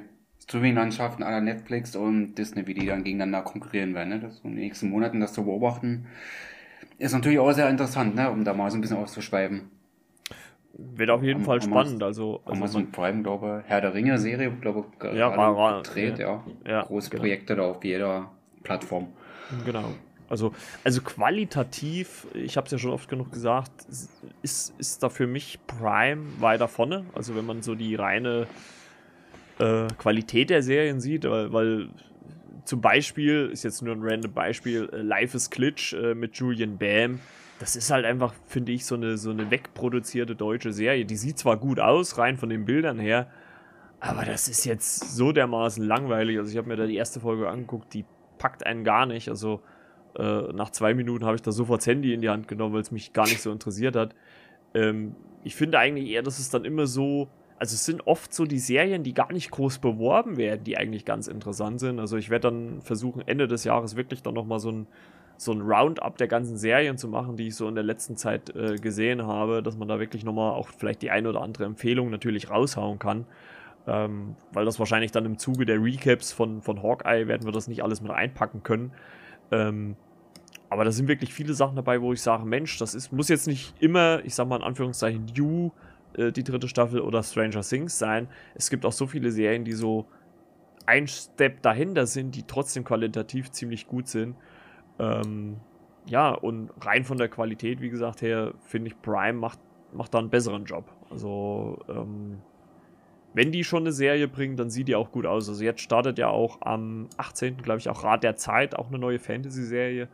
[0.44, 4.20] Streaming-Landschaften aller Netflix und Disney, wie die dann gegeneinander konkurrieren werden, ne?
[4.20, 6.06] das in den nächsten Monaten das zu beobachten,
[6.98, 8.30] ist natürlich auch sehr interessant, ne?
[8.30, 9.70] um da mal so ein bisschen auszuschweifen.
[10.76, 12.02] Wird auf jeden am, Fall spannend.
[12.02, 16.18] Also, also Amazon Prime, glaube Herr der Ringe Serie, glaube ich, ja, war, war, gedreht,
[16.18, 16.44] ja.
[16.64, 16.70] ja.
[16.70, 17.22] ja Große genau.
[17.22, 18.30] Projekte da auf jeder
[18.64, 19.08] Plattform.
[19.64, 19.94] Genau.
[20.28, 23.70] Also, also qualitativ, ich habe es ja schon oft genug gesagt,
[24.42, 27.04] ist, ist da für mich Prime weiter vorne.
[27.14, 28.46] Also wenn man so die reine
[29.58, 31.88] äh, Qualität der Serien sieht, weil, weil,
[32.64, 36.78] zum Beispiel, ist jetzt nur ein random Beispiel, äh, Life is Glitch äh, mit Julian
[36.78, 37.20] Bam.
[37.58, 41.04] Das ist halt einfach, finde ich, so eine, so eine wegproduzierte deutsche Serie.
[41.04, 43.28] Die sieht zwar gut aus, rein von den Bildern her,
[44.00, 46.38] aber das ist jetzt so dermaßen langweilig.
[46.38, 48.04] Also ich habe mir da die erste Folge angeguckt, die
[48.38, 49.28] packt einen gar nicht.
[49.28, 49.62] Also
[50.18, 52.82] äh, nach zwei Minuten habe ich da sofort das Handy in die Hand genommen, weil
[52.82, 54.14] es mich gar nicht so interessiert hat.
[54.74, 57.28] Ähm, ich finde eigentlich eher, dass es dann immer so,
[57.58, 61.04] also es sind oft so die Serien, die gar nicht groß beworben werden, die eigentlich
[61.04, 62.00] ganz interessant sind.
[62.00, 64.86] Also ich werde dann versuchen, Ende des Jahres wirklich dann nochmal so ein,
[65.36, 68.54] so ein Roundup der ganzen Serien zu machen, die ich so in der letzten Zeit
[68.54, 72.10] äh, gesehen habe, dass man da wirklich nochmal auch vielleicht die eine oder andere Empfehlung
[72.10, 73.26] natürlich raushauen kann.
[73.86, 77.68] Ähm, weil das wahrscheinlich dann im Zuge der Recaps von, von Hawkeye werden wir das
[77.68, 78.92] nicht alles mit einpacken können.
[79.50, 79.96] Ähm,
[80.70, 83.46] aber da sind wirklich viele Sachen dabei, wo ich sage, Mensch, das ist, muss jetzt
[83.46, 85.70] nicht immer, ich sag mal in Anführungszeichen, You,
[86.16, 88.28] äh, die dritte Staffel oder Stranger Things sein.
[88.54, 90.06] Es gibt auch so viele Serien, die so
[90.86, 94.36] ein Step dahinter sind, die trotzdem qualitativ ziemlich gut sind.
[94.98, 95.56] Ähm,
[96.06, 99.58] ja, und rein von der Qualität, wie gesagt, her, finde ich, Prime macht,
[99.92, 100.84] macht da einen besseren Job.
[101.10, 102.38] Also, ähm,
[103.32, 105.48] wenn die schon eine Serie bringen, dann sieht die auch gut aus.
[105.48, 107.56] Also jetzt startet ja auch am 18.
[107.58, 110.08] glaube ich auch Rat der Zeit, auch eine neue Fantasy-Serie.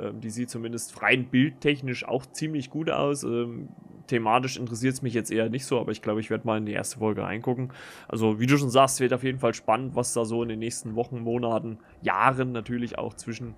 [0.00, 3.22] Ähm, die sieht zumindest rein bildtechnisch auch ziemlich gut aus.
[3.22, 3.68] Ähm,
[4.06, 6.66] thematisch interessiert es mich jetzt eher nicht so, aber ich glaube, ich werde mal in
[6.66, 7.72] die erste Folge reingucken.
[8.08, 10.58] Also wie du schon sagst, wird auf jeden Fall spannend, was da so in den
[10.58, 13.54] nächsten Wochen, Monaten, Jahren natürlich auch zwischen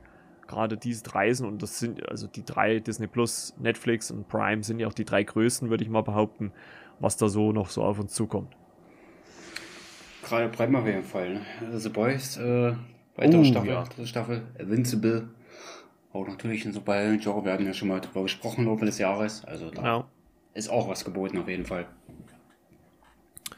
[0.46, 1.46] gerade diese drei sind.
[1.46, 5.04] Und das sind also die drei, Disney Plus, Netflix und Prime sind ja auch die
[5.04, 6.52] drei größten, würde ich mal behaupten,
[7.00, 8.54] was da so noch so auf uns zukommt
[10.22, 11.34] gerade Prime auf jeden Fall.
[11.34, 11.78] Ne?
[11.78, 12.72] The Boys, äh,
[13.16, 13.84] weitere oh, Staffel, ja.
[13.84, 15.28] dritte Staffel, Invincible.
[16.12, 17.44] Auch natürlich ein super Joe.
[17.44, 19.44] Wir hatten ja schon mal drüber gesprochen, Laufe des Jahres.
[19.44, 20.08] Also da ja.
[20.54, 21.86] ist auch was geboten auf jeden Fall.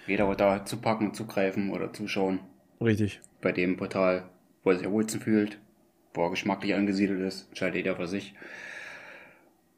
[0.06, 2.40] Jeder wird da zupacken, zugreifen oder zuschauen.
[2.80, 3.20] Richtig.
[3.40, 4.24] Bei dem Portal,
[4.62, 5.58] wo er sich am wohlsten fühlt,
[6.12, 8.34] wo er geschmacklich angesiedelt ist, entscheidet jeder für sich.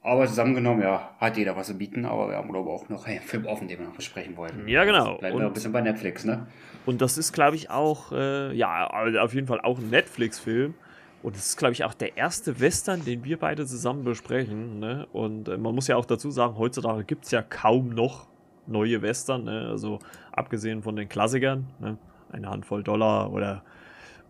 [0.03, 3.07] Aber zusammengenommen, ja, hat jeder was zu bieten, aber wir haben, glaube ich, auch noch
[3.07, 4.69] einen Film offen, den wir noch besprechen wollten.
[4.69, 5.07] Ja, genau.
[5.07, 6.47] Also bleiben wir ein bisschen bei Netflix, ne?
[6.85, 10.75] Und das ist, glaube ich, auch, äh, ja, auf jeden Fall auch ein Netflix-Film.
[11.23, 14.79] Und das ist, glaube ich, auch der erste Western, den wir beide zusammen besprechen.
[14.79, 15.07] Ne?
[15.13, 18.29] Und äh, man muss ja auch dazu sagen, heutzutage gibt es ja kaum noch
[18.67, 19.45] neue Western.
[19.45, 19.69] Ne?
[19.69, 19.99] Also
[20.33, 21.99] abgesehen von den Klassikern, ne?
[22.31, 23.63] eine Handvoll Dollar oder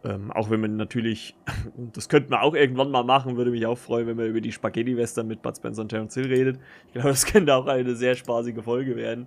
[0.05, 1.35] ähm, auch wenn man natürlich,
[1.93, 4.53] das könnte man auch irgendwann mal machen, würde mich auch freuen, wenn man über die
[4.53, 6.61] Spaghetti-Western mit Bud Spencer und Terence Hill redet.
[6.87, 9.27] Ich glaube, das könnte auch eine sehr spaßige Folge werden.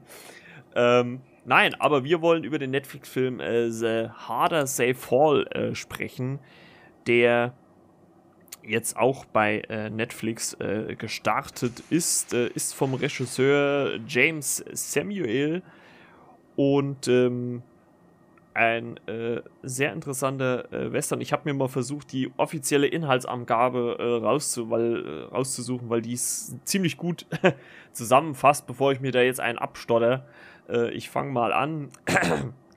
[0.76, 6.40] Ähm, nein, aber wir wollen über den Netflix-Film äh, The Harder Say Fall äh, sprechen,
[7.08, 7.54] der
[8.64, 15.64] jetzt auch bei äh, Netflix äh, gestartet ist, äh, ist vom Regisseur James Samuel
[16.56, 17.64] und ähm,
[18.54, 21.22] ein äh, sehr interessanter äh, Western.
[21.22, 26.56] Ich habe mir mal versucht, die offizielle Inhaltsangabe äh, rauszu weil, rauszusuchen, weil die es
[26.66, 27.26] ziemlich gut
[27.94, 30.26] zusammenfasst, bevor ich mir da jetzt einen abstotter.
[30.94, 31.90] Ich fange mal an.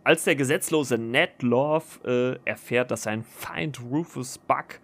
[0.05, 4.81] Als der gesetzlose Ned Love äh, erfährt, dass sein Feind Rufus Buck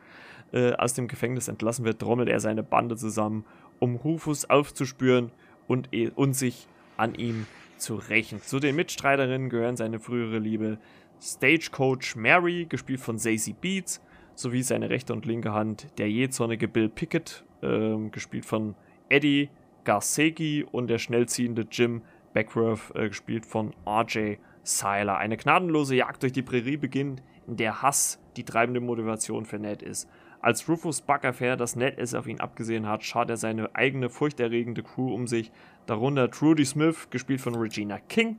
[0.78, 3.44] aus dem Gefängnis entlassen wird, trommelt er seine Bande zusammen,
[3.80, 5.30] um Rufus aufzuspüren
[5.66, 6.66] und, und sich
[6.96, 7.46] an ihm
[7.76, 8.40] zu rächen.
[8.42, 10.78] Zu den Mitstreiterinnen gehören seine frühere Liebe
[11.20, 14.00] Stagecoach Mary, gespielt von Zazie Beats,
[14.34, 18.74] sowie seine rechte und linke Hand der jähzornige Bill Pickett, äh, gespielt von
[19.08, 19.50] Eddie
[19.84, 22.02] Garsegi und der schnellziehende Jim
[22.34, 25.18] Beckworth, äh, gespielt von RJ Seiler.
[25.18, 29.82] Eine gnadenlose Jagd durch die Prärie beginnt, in der Hass die treibende Motivation für Ned
[29.82, 30.08] ist.
[30.40, 34.08] Als Rufus Buck erfährt, dass Ned es auf ihn abgesehen hat, schaut er seine eigene
[34.08, 35.50] furchterregende Crew um sich,
[35.86, 38.38] darunter Trudy Smith, gespielt von Regina King,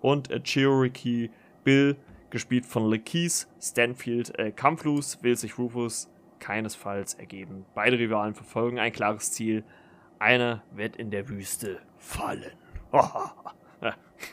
[0.00, 1.30] und äh, Cherokee
[1.62, 1.96] Bill,
[2.30, 4.36] gespielt von Lakeith Stanfield.
[4.38, 7.64] Äh, kampflos will sich Rufus keinesfalls ergeben.
[7.74, 9.64] Beide Rivalen verfolgen ein klares Ziel.
[10.18, 12.52] Einer wird in der Wüste fallen.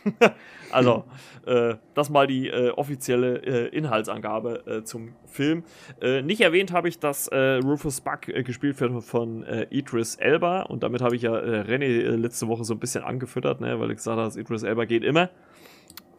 [0.72, 1.06] also,
[1.46, 5.64] äh, das mal die äh, offizielle äh, Inhaltsangabe äh, zum Film.
[6.02, 10.84] Äh, nicht erwähnt habe ich, dass äh, Rufus Buck gespielt wird von Idris Elba und
[10.84, 14.18] damit habe ich ja René letzte Woche so ein bisschen angefüttert, ne, weil ich gesagt
[14.18, 15.30] habe, Idris Elba geht immer.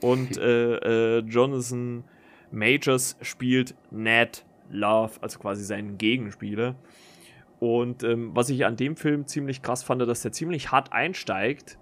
[0.01, 2.05] Und Jonathan
[2.51, 6.75] Majors spielt Ned Love, also quasi seinen Gegenspieler.
[7.61, 11.79] Und ähm, was ich an dem Film ziemlich krass fand, dass der ziemlich hart einsteigt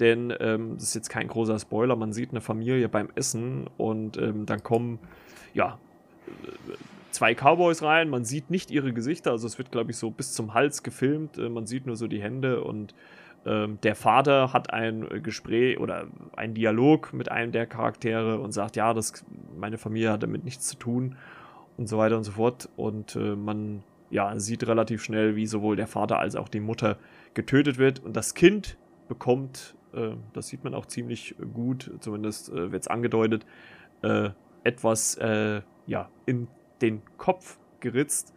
[0.00, 4.16] denn ähm, das ist jetzt kein großer Spoiler, man sieht eine Familie beim Essen und
[4.16, 4.98] ähm, dann kommen,
[5.54, 5.78] ja,
[7.10, 10.32] zwei Cowboys rein, man sieht nicht ihre Gesichter, also es wird, glaube ich, so bis
[10.32, 12.94] zum Hals gefilmt, äh, man sieht nur so die Hände und
[13.46, 18.76] ähm, der Vater hat ein Gespräch oder einen Dialog mit einem der Charaktere und sagt,
[18.76, 19.24] ja, das,
[19.56, 21.16] meine Familie hat damit nichts zu tun
[21.78, 22.68] und so weiter und so fort.
[22.76, 26.98] Und äh, man ja, sieht relativ schnell, wie sowohl der Vater als auch die Mutter
[27.32, 28.00] getötet wird.
[28.00, 28.76] Und das Kind
[29.08, 29.74] bekommt
[30.32, 33.46] das sieht man auch ziemlich gut, zumindest äh, wird es angedeutet,
[34.02, 34.30] äh,
[34.64, 36.48] etwas äh, ja, in
[36.80, 38.34] den Kopf geritzt.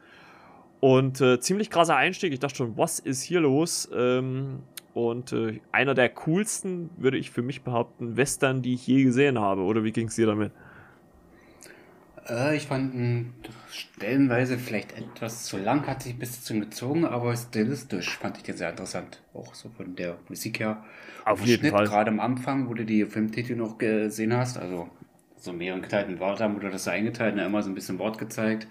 [0.79, 2.33] Und äh, ziemlich krasser Einstieg.
[2.33, 3.89] Ich dachte schon, was ist hier los?
[3.95, 9.03] Ähm, und äh, einer der coolsten, würde ich für mich behaupten, Western, die ich je
[9.03, 9.61] gesehen habe.
[9.61, 10.51] Oder wie ging es dir damit?
[12.29, 13.33] Äh, ich fand ihn
[13.69, 18.57] stellenweise vielleicht etwas zu lang, hat sich ein bisschen gezogen, aber stilistisch fand ich den
[18.57, 19.21] sehr interessant.
[19.33, 20.83] Auch so von der Musik her.
[21.25, 21.85] Auf jeden Schnitt, Fall.
[21.85, 24.89] Gerade am Anfang, wo du die Filmtitel noch gesehen hast, also
[25.37, 28.67] so mehreren geteilten Wörtern wurde das eingeteilt, ne, immer so ein bisschen Wort gezeigt.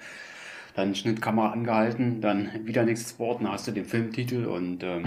[0.74, 5.04] Dann Schnittkamera angehalten, dann wieder nächstes Wort, dann hast du den Filmtitel und ähm,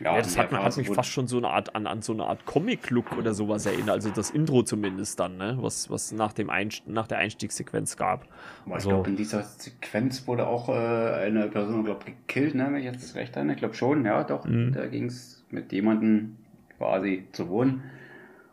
[0.00, 2.24] ja, ja das hat, hat mich fast schon so eine Art an, an so eine
[2.24, 3.90] Art Comic-Look oder sowas erinnert.
[3.90, 5.56] Also das Intro zumindest dann, ne?
[5.60, 8.26] Was, was nach, dem Einst nach der Einstiegssequenz gab.
[8.66, 12.54] Aber also, ich glaube, in dieser Sequenz wurde auch äh, eine Person, glaube ich, gekillt,
[12.56, 12.66] ne?
[12.70, 13.50] Wenn ich jetzt recht habe.
[13.52, 14.44] Ich glaube schon, ja, doch.
[14.44, 14.72] Mhm.
[14.72, 16.36] Da ging es mit jemandem
[16.78, 17.84] quasi zu wohnen.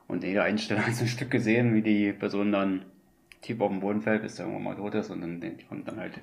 [0.08, 2.86] Und jeder Einstellung hat ein Stück gesehen, wie die Person dann
[3.42, 5.42] tief auf dem Boden fällt, bis er irgendwann mal tot ist und dann,
[5.86, 6.14] dann halt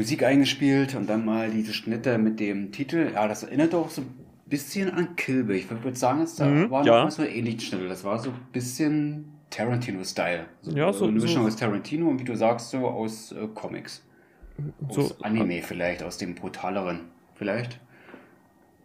[0.00, 3.10] Musik eingespielt und dann mal diese Schnitte mit dem Titel.
[3.12, 5.54] Ja, das erinnert auch so ein bisschen an Kilbe.
[5.54, 7.10] Ich würde sagen, es mhm, war ja.
[7.10, 7.86] so ähnlich Schnitte.
[7.86, 10.46] Das war so ein bisschen Tarantino-Style.
[10.62, 11.04] So, ja, so.
[11.04, 11.48] Eine Mischung so.
[11.48, 14.02] aus Tarantino und wie du sagst, so aus äh, Comics.
[14.88, 17.00] So, aus Anime vielleicht, aus dem brutaleren
[17.34, 17.78] vielleicht.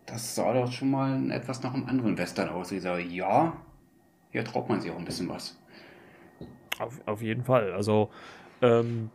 [0.07, 2.73] Das sah doch schon mal etwas nach einem anderen Western aus.
[2.73, 3.53] Ich sage, ja,
[4.33, 5.57] hier traut man sich auch ein bisschen was.
[6.77, 7.71] Auf, auf jeden Fall.
[7.71, 8.09] Also,
[8.61, 9.11] ähm,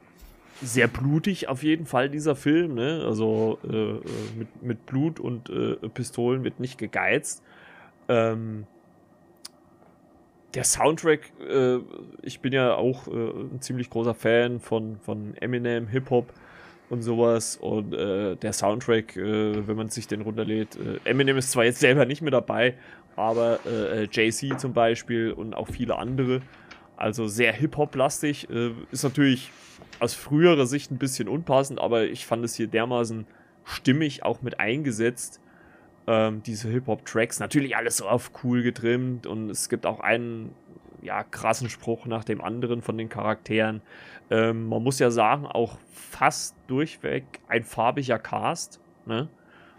[0.63, 2.75] sehr blutig auf jeden Fall, dieser Film.
[2.75, 3.03] Ne?
[3.07, 4.01] Also äh, äh,
[4.37, 7.43] mit, mit Blut und äh, Pistolen wird nicht gegeizt.
[8.09, 8.67] Ähm,
[10.55, 11.79] der Soundtrack, äh,
[12.23, 16.33] ich bin ja auch äh, ein ziemlich großer Fan von, von Eminem, Hip-Hop.
[16.91, 17.57] und sowas.
[17.57, 22.21] Und äh, der Soundtrack, wenn man sich den runterlädt, Eminem ist zwar jetzt selber nicht
[22.21, 22.75] mehr dabei,
[23.15, 26.41] aber äh, Jay-Z zum Beispiel und auch viele andere.
[27.01, 28.51] Also sehr Hip-Hop-lastig.
[28.51, 29.51] Äh, ist natürlich
[30.01, 33.27] aus früherer Sicht ein bisschen unpassend, aber ich fand es hier dermaßen
[33.65, 35.41] stimmig auch mit eingesetzt.
[36.07, 40.55] Ähm, diese Hip-Hop-Tracks, natürlich alles so auf cool getrimmt und es gibt auch einen
[41.01, 43.81] ja, krassen Spruch nach dem anderen von den Charakteren.
[44.31, 48.79] Ähm, man muss ja sagen, auch fast durchweg ein farbiger Cast.
[49.07, 49.31] Ne?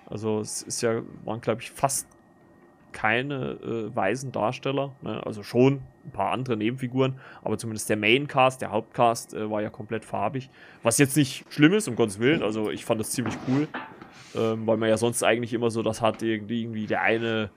[0.07, 2.07] Also es ist ja, waren glaube ich fast
[2.91, 4.93] keine äh, weißen Darsteller.
[5.01, 5.25] Ne?
[5.25, 9.69] Also schon ein paar andere Nebenfiguren, aber zumindest der Maincast, der Hauptcast äh, war ja
[9.69, 10.49] komplett farbig.
[10.83, 12.43] Was jetzt nicht schlimm ist, um Gottes Willen.
[12.43, 13.67] Also ich fand das ziemlich cool,
[14.35, 17.49] ähm, weil man ja sonst eigentlich immer so das hat, irgendwie, irgendwie der eine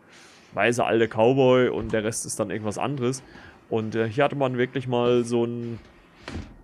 [0.54, 3.22] weiße alte Cowboy und der Rest ist dann irgendwas anderes.
[3.68, 5.80] Und äh, hier hatte man wirklich mal so einen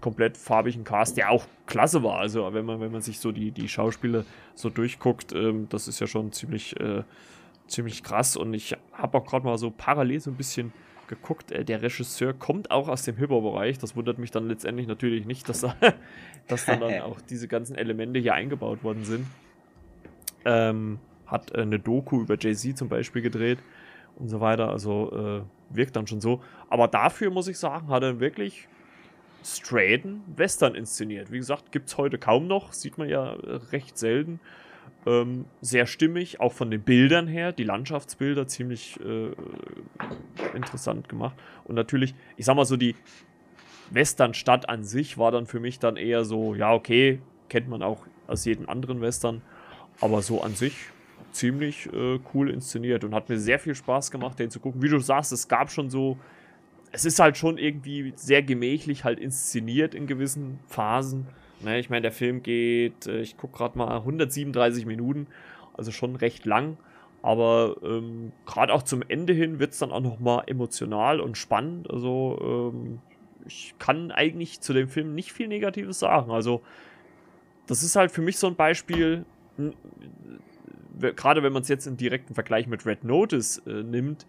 [0.01, 2.19] komplett farbigen Cast, der auch klasse war.
[2.19, 6.01] Also wenn man, wenn man sich so die, die Schauspieler so durchguckt, ähm, das ist
[6.01, 7.03] ja schon ziemlich, äh,
[7.71, 8.37] ziemlich krass.
[8.37, 10.73] Und ich habe auch gerade mal so parallel so ein bisschen
[11.11, 13.79] geguckt, äh, der Regisseur kommt auch aus dem Hip-Hop-Bereich.
[13.79, 15.75] Das wundert mich dann letztendlich natürlich nicht, dass, da,
[16.49, 19.27] dass dann, dann auch diese ganzen Elemente hier eingebaut worden sind.
[20.45, 23.59] Ähm, hat äh, eine Doku über Jay-Z zum Beispiel gedreht
[24.17, 24.71] und so weiter.
[24.71, 26.43] Also äh, wirkt dann schon so.
[26.69, 28.69] Aber dafür muss ich sagen, hat er wirklich
[29.45, 31.33] straighten Western inszeniert.
[31.33, 34.41] Wie gesagt, gibt es heute kaum noch, sieht man ja äh, recht selten.
[35.07, 39.31] Ähm, sehr stimmig, auch von den Bildern her, die Landschaftsbilder ziemlich äh,
[40.55, 41.35] interessant gemacht.
[41.65, 42.95] Und natürlich, ich sag mal so, die
[43.91, 48.07] Westernstadt an sich war dann für mich dann eher so, ja, okay, kennt man auch
[48.27, 49.43] aus jedem anderen Western,
[50.01, 50.75] aber so an sich
[51.33, 54.83] ziemlich äh, cool inszeniert und hat mir sehr viel Spaß gemacht, den zu gucken.
[54.83, 56.19] Wie du sagst, es gab schon so,
[56.93, 61.27] es ist halt schon irgendwie sehr gemächlich halt inszeniert in gewissen Phasen.
[61.63, 65.27] Ne, ich meine, der Film geht, äh, ich gucke gerade mal, 137 Minuten,
[65.75, 66.77] also schon recht lang.
[67.23, 71.91] Aber ähm, gerade auch zum Ende hin wird es dann auch nochmal emotional und spannend.
[71.91, 73.01] Also ähm,
[73.47, 76.31] ich kann eigentlich zu dem Film nicht viel Negatives sagen.
[76.31, 76.63] Also
[77.67, 79.27] das ist halt für mich so ein Beispiel,
[80.99, 84.27] gerade wenn man es jetzt im direkten Vergleich mit Red Notice äh, nimmt,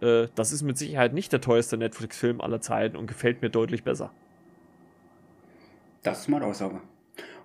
[0.00, 3.84] äh, das ist mit Sicherheit nicht der teuerste Netflix-Film aller Zeiten und gefällt mir deutlich
[3.84, 4.12] besser.
[6.04, 6.80] Das ist meine Aussage.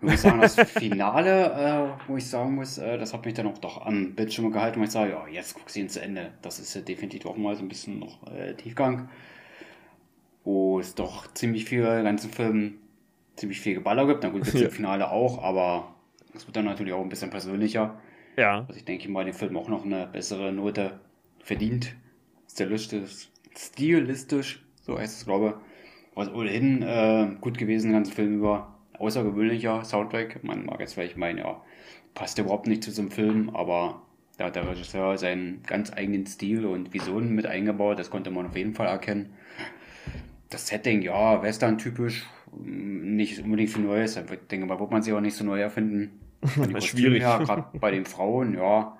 [0.01, 3.47] Und ich sagen, das Finale, äh, wo ich sagen muss, äh, das hat mich dann
[3.47, 6.31] auch doch am Bildschirm gehalten, wo ich sage, ja, jetzt guck sie zu Ende.
[6.41, 9.09] Das ist ja definitiv auch mal so ein bisschen noch äh, Tiefgang.
[10.43, 12.75] Wo es doch ziemlich viel, ganzen Film,
[13.35, 14.23] ziemlich viel Geballer gibt.
[14.23, 14.65] Na gut, jetzt ja.
[14.65, 15.95] im Finale auch, aber
[16.33, 17.99] es wird dann natürlich auch ein bisschen persönlicher.
[18.37, 18.65] Ja.
[18.67, 20.99] Also ich denke mal, den Film auch noch eine bessere Note
[21.39, 21.95] verdient.
[22.49, 25.68] Stilistisch, stilistisch so heißt es, glaube ich.
[26.19, 28.75] Was ohnehin äh, gut gewesen, ganzen Film über.
[28.97, 30.43] Außergewöhnlicher Soundtrack.
[30.43, 31.61] Man mag jetzt vielleicht meinen, ja,
[32.13, 34.01] passt überhaupt nicht zu so einem Film, aber
[34.37, 37.99] da hat der Regisseur seinen ganz eigenen Stil und Visionen mit eingebaut.
[37.99, 39.29] Das konnte man auf jeden Fall erkennen.
[40.49, 44.17] Das Setting, ja, Western-typisch, nicht unbedingt viel Neues.
[44.17, 46.19] Ich denke mal, wird man sich auch nicht so neu erfinden.
[46.81, 47.21] schwierig.
[47.21, 48.97] Ja, gerade bei den Frauen, ja,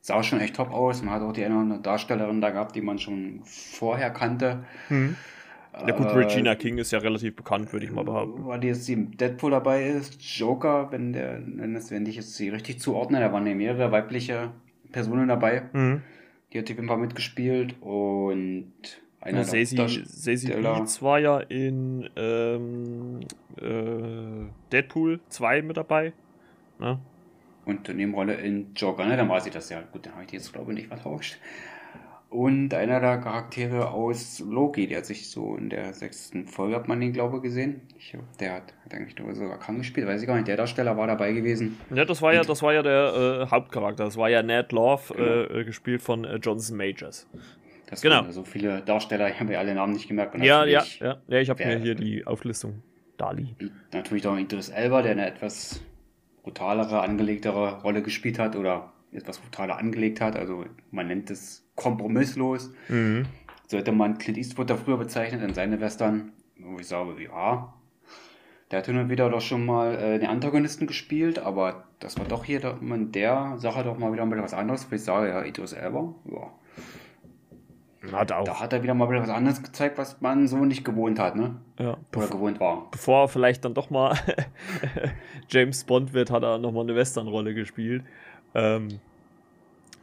[0.00, 1.04] sah schon echt top aus.
[1.04, 4.64] Man hat auch die eine Darstellerin da gehabt, die man schon vorher kannte.
[4.88, 5.14] Mhm.
[5.84, 8.46] Ja gut, Regina äh, King ist ja relativ bekannt, würde ich mal behaupten.
[8.46, 12.34] Weil die jetzt im Deadpool dabei ist, Joker, wenn der, wenn, das, wenn ich jetzt
[12.34, 14.52] sie richtig zuordne, da waren ja mehrere weibliche
[14.92, 15.64] Personen dabei.
[15.72, 16.02] Mhm.
[16.52, 18.72] Die hat auf jeden Fall mitgespielt und
[19.20, 19.76] einer ja, Stacey
[20.62, 23.20] Beats war ja in ähm,
[23.60, 26.12] äh, Deadpool 2 mit dabei.
[26.78, 27.00] Ne?
[27.64, 29.16] Und Nebenrolle in Joker, ne?
[29.16, 29.82] Dann weiß ich das ja.
[29.92, 31.38] Gut, dann habe ich die jetzt, glaube ich, nicht vertauscht.
[32.28, 36.88] Und einer der Charaktere aus Loki, der hat sich so in der sechsten Folge, hat
[36.88, 37.82] man den, glaube ich, gesehen.
[37.96, 40.48] Ich, der hat, hat eigentlich sogar krank gespielt, weiß ich gar nicht.
[40.48, 41.78] Der Darsteller war dabei gewesen.
[41.94, 44.04] Ja, das war ja, das war ja der äh, Hauptcharakter.
[44.04, 45.60] Das war ja Ned Love, genau.
[45.60, 47.28] äh, gespielt von äh, Johnson Majors.
[47.88, 48.28] Das genau.
[48.30, 50.34] so viele Darsteller, ich habe mir alle Namen nicht gemerkt.
[50.38, 51.38] Ja, ja, ja, ja.
[51.38, 52.82] ich habe mir hier die Auflistung
[53.16, 53.56] da liegen.
[53.92, 55.80] Natürlich auch Idris Elba, der eine etwas
[56.42, 60.36] brutalere, angelegtere Rolle gespielt hat oder etwas brutaler angelegt hat.
[60.36, 62.72] Also man nennt es kompromisslos.
[62.88, 63.26] Mhm.
[63.68, 67.72] So hätte man Clint Eastwood da früher bezeichnet in seine Western, wo ich sage, ja,
[68.70, 72.26] der hat hin und wieder doch schon mal äh, den Antagonisten gespielt, aber das war
[72.26, 75.44] doch hier doch, in der Sache doch mal wieder mal was anderes, ich sage, ja,
[75.44, 76.50] Idris Elba, ja.
[78.12, 78.44] Hat auch.
[78.44, 81.34] Da hat er wieder mal wieder was anderes gezeigt, was man so nicht gewohnt hat,
[81.34, 81.56] ne?
[81.78, 81.96] Ja.
[82.14, 82.88] Oder gewohnt war.
[82.92, 84.16] Bevor er vielleicht dann doch mal
[85.48, 88.04] James Bond wird, hat er nochmal eine Western-Rolle gespielt.
[88.54, 89.00] Ähm,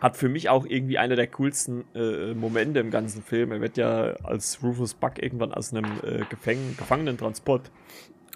[0.03, 3.53] hat für mich auch irgendwie einer der coolsten äh, Momente im ganzen Film.
[3.53, 7.71] Er wird ja als Rufus Buck irgendwann aus einem äh, Gefäng Gefangenentransport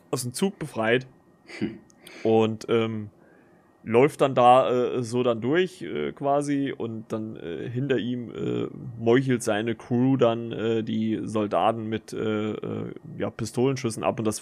[0.10, 1.06] aus dem Zug befreit.
[1.60, 1.78] Hm.
[2.24, 3.10] Und ähm,
[3.84, 8.68] läuft dann da äh, so dann durch äh, quasi und dann äh, hinter ihm äh,
[8.98, 12.54] meuchelt seine Crew dann äh, die Soldaten mit äh,
[13.18, 14.42] ja, Pistolenschüssen ab und das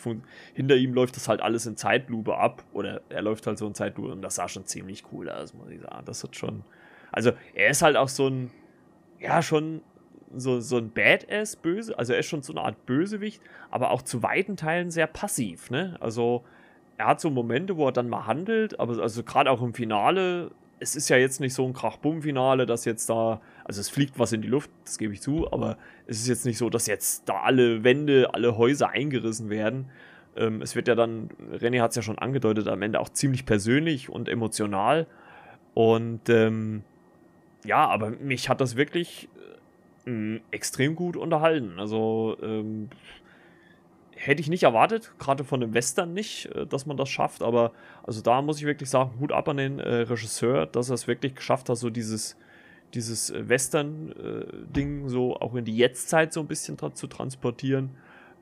[0.53, 3.73] hinter ihm läuft das halt alles in Zeitlupe ab oder er läuft halt so in
[3.73, 6.05] Zeitlupe und das sah schon ziemlich cool aus, muss ich sagen.
[6.05, 6.63] Das hat schon,
[7.11, 8.51] also er ist halt auch so ein,
[9.19, 9.81] ja schon
[10.35, 13.41] so, so ein Badass-Böse, also er ist schon so eine Art Bösewicht,
[13.71, 15.97] aber auch zu weiten Teilen sehr passiv, ne?
[15.99, 16.43] Also
[16.97, 20.51] er hat so Momente, wo er dann mal handelt, aber also gerade auch im Finale,
[20.79, 24.33] es ist ja jetzt nicht so ein Krach-Bumm-Finale, dass jetzt da, also es fliegt was
[24.33, 25.77] in die Luft, das gebe ich zu, aber
[26.07, 29.89] es ist jetzt nicht so, dass jetzt da alle Wände, alle Häuser eingerissen werden.
[30.35, 33.45] Ähm, es wird ja dann, René hat es ja schon angedeutet, am Ende auch ziemlich
[33.45, 35.07] persönlich und emotional.
[35.73, 36.83] Und ähm,
[37.65, 39.29] ja, aber mich hat das wirklich
[40.05, 41.79] äh, extrem gut unterhalten.
[41.79, 42.89] Also ähm,
[44.15, 47.71] hätte ich nicht erwartet, gerade von dem Western nicht, äh, dass man das schafft, aber
[48.03, 51.07] also da muss ich wirklich sagen, Hut ab an den äh, Regisseur, dass er es
[51.07, 52.37] wirklich geschafft hat, so dieses,
[52.93, 57.91] dieses äh, Western-Ding so auch in die Jetztzeit so ein bisschen tra zu transportieren.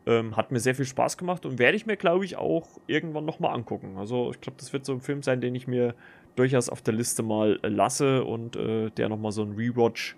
[0.06, 3.24] Ähm, hat mir sehr viel Spaß gemacht und werde ich mir, glaube ich, auch irgendwann
[3.24, 3.95] nochmal angucken.
[3.98, 5.95] Also ich glaube, das wird so ein Film sein, den ich mir
[6.36, 10.16] durchaus auf der Liste mal äh, lasse und äh, der nochmal so ein Rewatch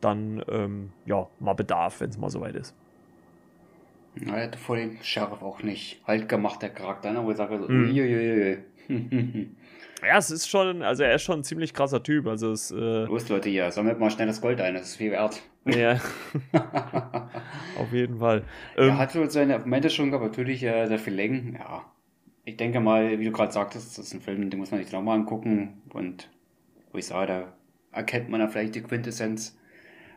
[0.00, 2.74] dann ähm, ja mal bedarf, wenn es mal soweit ist.
[4.14, 7.24] Na, er hätte vor dem Sheriff auch nicht halt gemacht, der Charakter, ne?
[7.24, 8.56] wo ich sage so, mhm.
[10.04, 12.26] Ja, es ist schon, also er ist schon ein ziemlich krasser Typ.
[12.26, 15.12] Also es, äh Los, Leute, hier, sammelt mal schnell das Gold ein, das ist viel
[15.12, 15.40] wert.
[15.64, 16.00] Ja.
[17.78, 18.42] Auf jeden Fall.
[18.74, 21.56] Er ähm, hat wohl seine Momente schon gehabt, natürlich äh, sehr viel Längen.
[21.56, 21.84] Ja.
[22.44, 24.92] Ich denke mal, wie du gerade sagtest, das ist ein Film, den muss man sich
[24.92, 25.82] nochmal angucken.
[25.90, 26.28] Und
[26.90, 27.52] wo ich sage, da
[27.92, 29.58] erkennt man ja vielleicht die Quintessenz.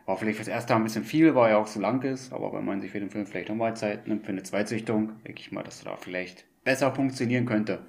[0.06, 2.52] War vielleicht fürs erste Mal ein bisschen viel, weil er auch so lang ist, aber
[2.52, 5.50] wenn man sich für den Film vielleicht nochmal Zeit nimmt für eine Zweitsichtung, denke ich
[5.50, 7.80] mal, dass er da vielleicht besser funktionieren könnte.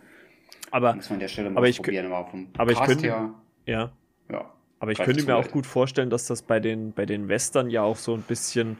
[0.71, 3.05] Aber, muss man an der Stelle mal aber ich, probieren, aber vom aber ich könnte,
[3.05, 3.33] her,
[3.65, 3.91] ja.
[4.31, 4.53] ja.
[4.79, 7.83] Aber ich könnte mir auch gut vorstellen, dass das bei den, bei den Western ja
[7.83, 8.77] auch so ein bisschen.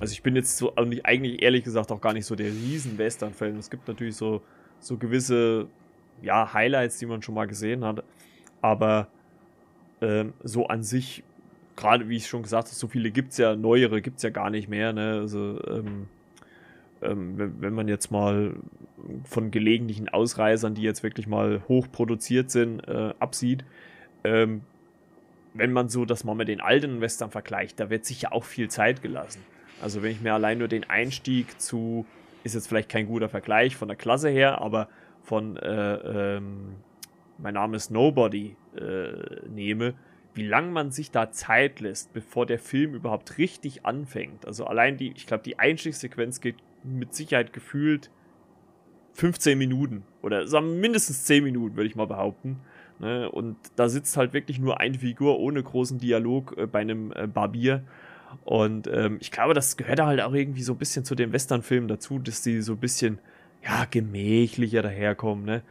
[0.00, 3.58] Also ich bin jetzt so eigentlich ehrlich gesagt auch gar nicht so der riesen Western-Fan.
[3.58, 4.42] Es gibt natürlich so,
[4.78, 5.66] so gewisse
[6.22, 8.04] ja, Highlights, die man schon mal gesehen hat.
[8.60, 9.08] Aber
[10.00, 11.24] ähm, so an sich
[11.78, 14.30] gerade wie ich schon gesagt habe, so viele gibt es ja, neuere gibt es ja
[14.30, 14.92] gar nicht mehr.
[14.92, 15.20] Ne?
[15.20, 16.08] Also, ähm,
[17.00, 18.56] ähm, wenn, wenn, man jetzt mal
[19.24, 23.64] von gelegentlichen Ausreißern, die jetzt wirklich mal hoch produziert sind, äh, absieht,
[24.24, 24.62] ähm,
[25.54, 28.44] wenn man so das mal mit den alten Western vergleicht, da wird sich ja auch
[28.44, 29.40] viel Zeit gelassen.
[29.80, 32.06] Also wenn ich mir allein nur den Einstieg zu,
[32.44, 34.88] ist jetzt vielleicht kein guter Vergleich von der Klasse her, aber
[35.22, 36.76] von äh, ähm,
[37.38, 39.94] Mein Name ist Nobody äh, nehme,
[40.34, 44.46] wie lange man sich da Zeit lässt, bevor der Film überhaupt richtig anfängt.
[44.46, 48.10] Also allein die, ich glaube, die Einstiegssequenz geht mit Sicherheit gefühlt
[49.14, 52.60] 15 Minuten oder sagen mindestens 10 Minuten, würde ich mal behaupten.
[53.00, 53.30] Ne?
[53.30, 57.26] Und da sitzt halt wirklich nur eine Figur ohne großen Dialog äh, bei einem äh,
[57.26, 57.84] Barbier.
[58.44, 61.88] Und ähm, ich glaube, das gehört halt auch irgendwie so ein bisschen zu den Western-Filmen
[61.88, 63.18] dazu, dass die so ein bisschen,
[63.64, 65.62] ja, gemächlicher daherkommen, ne?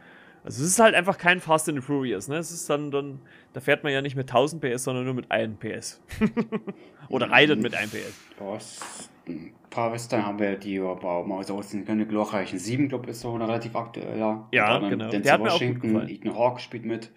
[0.44, 2.36] Also es ist halt einfach kein Fast and the Furious, ne?
[2.36, 3.20] Es ist dann, dann,
[3.52, 6.00] da fährt man ja nicht mit 1000 PS, sondern nur mit 1 PS.
[7.08, 8.14] Oder reitet mit 1 PS.
[8.38, 8.80] Was?
[9.26, 12.08] Ein paar Western haben wir, die aber mal so aussehen können.
[12.08, 14.48] Glorreichen 7, glaube ist so ein relativ aktueller.
[14.52, 15.10] Ja, genau.
[15.10, 16.08] Der hat mir auch gut gefallen.
[16.08, 17.10] Ethan Hawke spielt mit.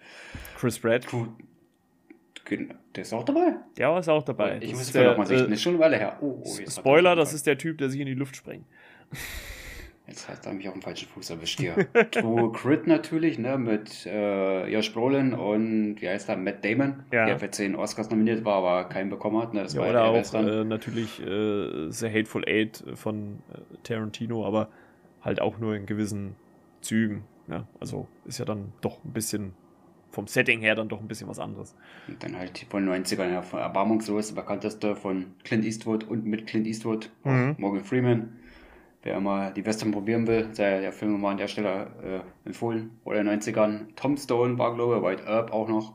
[0.58, 1.06] Chris Pratt.
[2.50, 3.56] Der ist auch dabei?
[3.76, 4.58] Der ist auch dabei.
[4.60, 5.38] Ich das muss es mal sehen.
[5.38, 6.18] Äh, das ist schon eine Weile her.
[6.20, 8.66] Oh, oh, Spoiler, das ist der Typ, der sich in die Luft sprengt.
[10.06, 11.74] Jetzt hast du mich auf dem falschen Fuß erwischt hier.
[12.10, 17.26] True Crit natürlich, ne, mit äh, Josh Brolin und wie heißt er, Matt Damon, ja.
[17.26, 19.54] der für 10 Oscars nominiert war, aber keinen bekommen hat.
[19.54, 24.44] Ne, das ja, war oder auch äh, natürlich äh, The Hateful Eight von äh, Tarantino,
[24.44, 24.68] aber
[25.22, 26.34] halt auch nur in gewissen
[26.80, 27.24] Zügen.
[27.46, 27.66] Ne?
[27.78, 29.54] Also ist ja dann doch ein bisschen
[30.12, 31.74] vom Setting her dann doch ein bisschen was anderes.
[32.06, 36.66] Und dann halt von 90ern, ja, von Erbarmungslos, bekannteste von Clint Eastwood und mit Clint
[36.66, 37.56] Eastwood, mhm.
[37.58, 38.36] Morgan Freeman
[39.02, 41.90] wer mal die Western probieren will, sei der Film mal an der Stelle
[42.44, 42.98] äh, empfohlen.
[43.04, 45.94] Oder in den 90ern Tom Stone war, glaube ich, White Earp auch noch.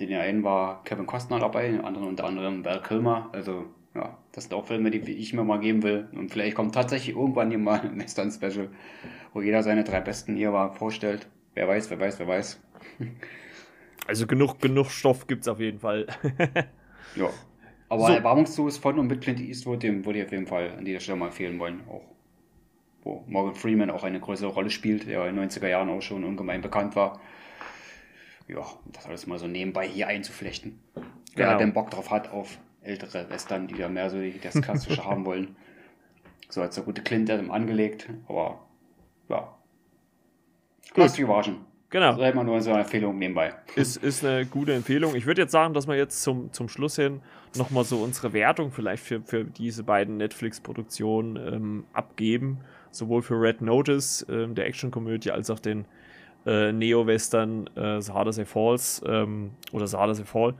[0.00, 3.28] Den einen war Kevin Costner dabei, den anderen unter anderem Val Kilmer.
[3.32, 6.08] Also, ja, das sind auch Filme, die ich mir mal geben will.
[6.12, 8.70] Und vielleicht kommt tatsächlich irgendwann hier mal ein Western-Special,
[9.34, 11.28] wo jeder seine drei besten Irrwar vorstellt.
[11.54, 12.60] Wer weiß, wer weiß, wer weiß.
[14.06, 16.06] Also genug, genug Stoff gibt es auf jeden Fall.
[17.14, 17.30] ja.
[17.88, 18.12] Aber so.
[18.12, 21.18] Erbarmungslos von und mit Clint Eastwood, dem würde ich auf jeden Fall an dieser Stelle
[21.18, 21.82] mal empfehlen wollen.
[21.88, 22.02] Auch
[23.04, 26.24] wo Morgan Freeman auch eine größere Rolle spielt, der in den 90er Jahren auch schon
[26.24, 27.20] ungemein bekannt war.
[28.48, 30.80] Ja, das alles mal so nebenbei hier einzuflechten.
[31.34, 31.58] Wer genau.
[31.58, 35.56] denn Bock drauf hat auf ältere Western, die da mehr so das Klassische haben wollen.
[36.48, 38.66] So als der gute Clint angelegt, aber
[39.28, 39.56] ja.
[40.94, 41.64] Lass dich überraschen.
[41.92, 42.12] Genau.
[42.12, 43.52] Das ist immer nur so eine Empfehlung nebenbei.
[43.76, 45.14] Ist, ist eine gute Empfehlung.
[45.14, 47.20] Ich würde jetzt sagen, dass wir jetzt zum, zum Schluss hin
[47.54, 52.60] nochmal so unsere Wertung vielleicht für, für diese beiden Netflix-Produktionen ähm, abgeben.
[52.90, 55.84] Sowohl für Red Notice, ähm, der Actionkomödie, als auch den
[56.46, 60.54] äh, Neo-Western äh, Say Falls ähm, oder Sahara Say Fall.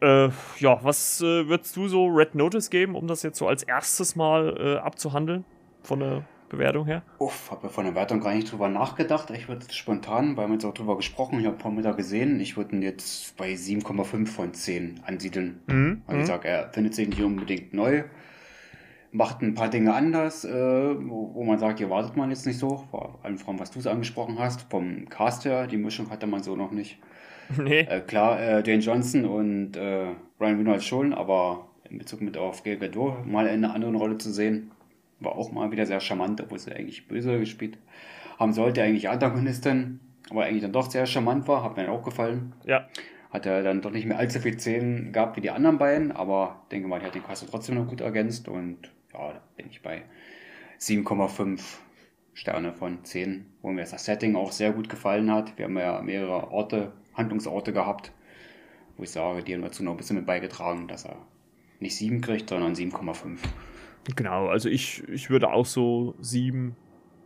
[0.00, 0.28] Äh,
[0.58, 4.14] ja, was äh, würdest du so Red Notice geben, um das jetzt so als erstes
[4.14, 5.44] mal äh, abzuhandeln?
[5.82, 7.02] Von der Bewertung her?
[7.18, 9.30] Uff, habe von der Wertung gar nicht drüber nachgedacht.
[9.30, 12.76] Ich würde spontan, weil wir jetzt auch drüber gesprochen, ich habe Mal gesehen, ich würde
[12.76, 15.60] ihn jetzt bei 7,5 von 10 ansiedeln.
[15.66, 16.02] Mhm.
[16.06, 18.04] Also ich sage, er findet sich nicht unbedingt neu,
[19.10, 22.58] macht ein paar Dinge anders, äh, wo, wo man sagt, hier wartet man jetzt nicht
[22.58, 22.84] so.
[22.90, 26.26] Vor allem, vor allem was du so angesprochen hast, vom Cast her, die Mischung hatte
[26.26, 26.98] man so noch nicht.
[27.58, 27.80] Nee.
[27.80, 30.06] Äh, klar, äh, Dane Johnson und äh,
[30.40, 34.16] Ryan Reynolds schon, aber in Bezug mit auf Gal Gadot mal in einer anderen Rolle
[34.16, 34.70] zu sehen,
[35.24, 37.78] war auch mal wieder sehr charmant, obwohl sie eigentlich böse gespielt
[38.38, 40.00] haben sollte, eigentlich Antagonistin,
[40.30, 42.54] aber eigentlich dann doch sehr charmant war, hat mir auch gefallen.
[42.64, 42.88] Ja.
[43.30, 46.62] Hat er dann doch nicht mehr allzu viel Szenen gehabt wie die anderen beiden, aber
[46.70, 49.82] denke mal, die hat den Cast trotzdem noch gut ergänzt und ja, da bin ich
[49.82, 50.02] bei
[50.78, 51.60] 7,5
[52.34, 55.56] Sterne von 10, wo mir das Setting auch sehr gut gefallen hat.
[55.58, 58.12] Wir haben ja mehrere Orte, Handlungsorte gehabt,
[58.96, 61.16] wo ich sage, die haben dazu noch ein bisschen mit beigetragen, dass er
[61.78, 63.38] nicht 7 kriegt, sondern 7,5.
[64.16, 66.76] Genau, also ich, ich würde auch so sieben,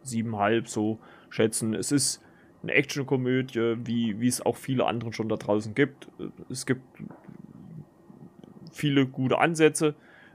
[0.03, 0.99] siebenhalb so
[1.31, 1.75] schätzen.
[1.75, 2.23] Es ist
[2.63, 6.09] eine Actionkomödie, wie, wie es auch viele andere schon da draußen gibt.
[6.51, 6.83] Es gibt
[8.73, 9.95] viele gute Ansätze.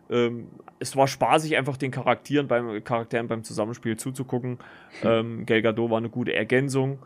[0.09, 0.47] Ähm,
[0.79, 4.57] es war spaßig, einfach den Charakteren beim, Charakteren beim Zusammenspiel zuzugucken.
[5.03, 6.99] Ähm, Gal Gadot war eine gute Ergänzung.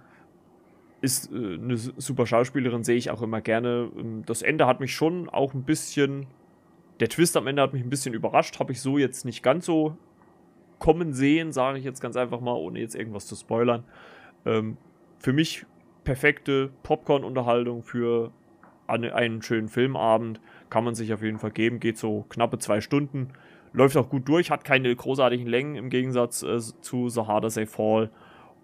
[1.02, 3.92] Ist äh, eine super Schauspielerin, sehe ich auch immer gerne.
[3.98, 6.28] Ähm, Das Ende hat mich schon auch ein bisschen
[7.00, 9.66] der Twist am Ende hat mich ein bisschen überrascht, habe ich so jetzt nicht ganz
[9.66, 9.98] so
[10.80, 13.84] kommen sehen, sage ich jetzt ganz einfach mal, ohne jetzt irgendwas zu spoilern.
[14.46, 14.78] Ähm,
[15.20, 15.66] für mich
[16.04, 18.32] perfekte Popcorn-Unterhaltung für
[18.88, 20.40] eine, einen schönen Filmabend.
[20.70, 21.80] Kann man sich auf jeden Fall geben.
[21.80, 23.30] Geht so knappe zwei Stunden.
[23.74, 27.66] Läuft auch gut durch, hat keine großartigen Längen im Gegensatz äh, zu The Harder Say
[27.66, 28.10] Fall.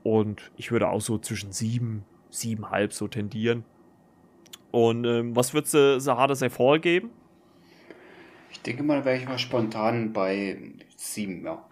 [0.03, 3.65] Und ich würde auch so zwischen sieben, siebenhalb so tendieren.
[4.71, 7.09] Und ähm, was würdest du The Harder Say Fall geben?
[8.51, 10.57] Ich denke mal, wäre ich mal spontan bei
[10.97, 11.63] 7, ja.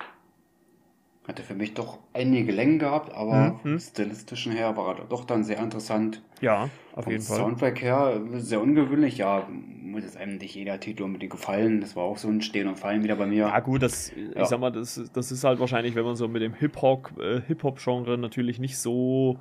[1.28, 3.58] Hatte für mich doch einige Längen gehabt, aber Mhm.
[3.58, 6.24] vom stilistischen her war er doch dann sehr interessant.
[6.42, 7.38] Ja, auf Vom jeden Fall.
[7.38, 11.82] Soundtrack her sehr ungewöhnlich, ja, muss jetzt einem nicht jeder Titel unbedingt gefallen.
[11.82, 13.44] Das war auch so ein Stehen und Fallen wieder bei mir.
[13.44, 14.42] Ja, gut, das, Ja.
[14.42, 17.42] ich sag mal, das, das ist halt wahrscheinlich, wenn man so mit dem Hip-Hop, äh,
[17.48, 19.38] Hip-Hop-Genre natürlich nicht so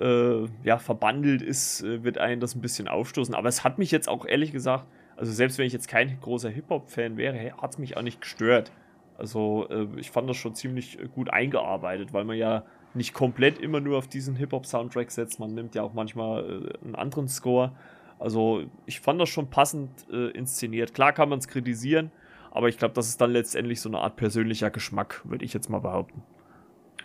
[0.00, 3.34] äh, ja, verbandelt ist, äh, wird einen das ein bisschen aufstoßen.
[3.34, 4.86] Aber es hat mich jetzt auch ehrlich gesagt,
[5.22, 8.72] also selbst wenn ich jetzt kein großer Hip-Hop-Fan wäre, hat es mich auch nicht gestört.
[9.16, 13.60] Also äh, ich fand das schon ziemlich äh, gut eingearbeitet, weil man ja nicht komplett
[13.60, 15.38] immer nur auf diesen Hip-Hop-Soundtrack setzt.
[15.38, 17.70] Man nimmt ja auch manchmal äh, einen anderen Score.
[18.18, 20.92] Also ich fand das schon passend äh, inszeniert.
[20.92, 22.10] Klar kann man es kritisieren,
[22.50, 25.70] aber ich glaube, das ist dann letztendlich so eine Art persönlicher Geschmack, würde ich jetzt
[25.70, 26.24] mal behaupten.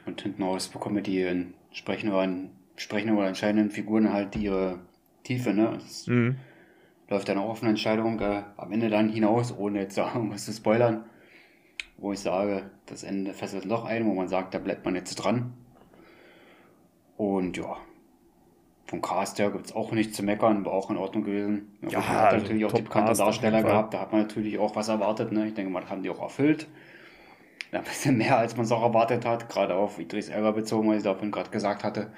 [0.07, 4.79] Und hinten raus bekommen die entsprechenden oder, entsprechenden oder entscheidenden Figuren halt ihre
[5.21, 5.73] Tiefe, ne?
[5.79, 6.37] Das Mhm.
[7.09, 10.45] Läuft dann auch auf eine Entscheidung äh, am Ende dann hinaus, ohne jetzt sagen, was
[10.45, 11.05] zu spoilern.
[11.97, 15.15] Wo ich sage, das Ende fesselt noch ein, wo man sagt, da bleibt man jetzt
[15.15, 15.53] dran.
[17.17, 17.77] Und ja,
[18.85, 21.77] vom Cast her gibt es auch nichts zu meckern, war auch in Ordnung gewesen.
[21.81, 24.75] Ja, man hat also natürlich auch die bekannten Darsteller gehabt, da hat man natürlich auch
[24.75, 25.31] was erwartet.
[25.31, 25.47] Ne?
[25.47, 26.67] Ich denke mal, das haben die auch erfüllt.
[27.71, 30.97] Ein bisschen mehr, als man es auch erwartet hat, gerade auf Idris Elba bezogen, was
[30.97, 32.11] ich davon gerade gesagt hatte.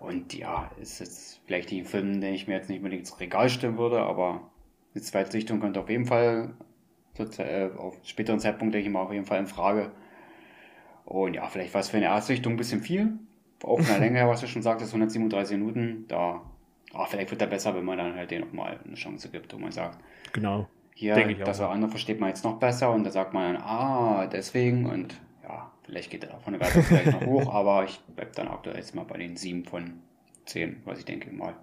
[0.00, 3.18] Und ja, ist jetzt vielleicht nicht ein Film, den ich mir jetzt nicht unbedingt ins
[3.20, 4.50] Regal stellen würde, aber
[4.94, 6.54] eine Zweitsichtung könnte auf jeden Fall
[7.38, 9.92] äh, auf späteren Zeitpunkt, denke ich mal, auf jeden Fall in Frage.
[11.04, 13.18] Und ja, vielleicht war es für eine Erstsichtung ein bisschen viel.
[13.62, 16.04] Auch von der Länge her, was du schon sagtest, 137 Minuten.
[16.08, 16.42] Da,
[16.92, 19.58] ah, vielleicht wird er besser, wenn man dann halt den nochmal eine Chance gibt, wo
[19.58, 19.98] man sagt,
[20.32, 20.68] Genau.
[20.94, 21.14] hier,
[21.44, 25.20] das andere versteht man jetzt noch besser und da sagt man dann, ah, deswegen und
[25.86, 28.76] vielleicht geht er auch von der Wertung vielleicht noch hoch, aber ich bleibe dann aktuell
[28.76, 30.00] jetzt mal bei den 7 von
[30.46, 31.54] 10, was ich denke mal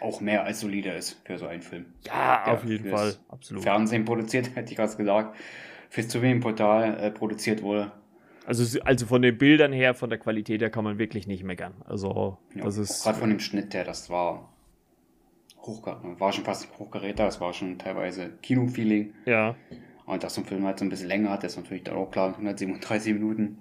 [0.00, 1.86] auch mehr als solide ist für so einen Film.
[2.06, 3.16] Ja, auf jeden Fall.
[3.28, 3.62] Absolut.
[3.62, 5.36] Fernsehen produziert, hätte ich gerade gesagt,
[5.88, 7.92] fürs Streaming-Portal äh, produziert wurde.
[8.46, 11.74] Also, also von den Bildern her, von der Qualität her kann man wirklich nicht meckern.
[11.84, 13.02] Also, Ja, das ist.
[13.02, 14.48] Gerade von dem Schnitt her, das war
[15.62, 19.12] hochger war schon fast hochgeräter, das war schon teilweise Kino-Feeling.
[19.26, 19.56] Ja.
[20.10, 22.10] Und dass so ein Film halt so ein bisschen länger hat, ist natürlich dann auch
[22.10, 23.58] klar, 137 Minuten.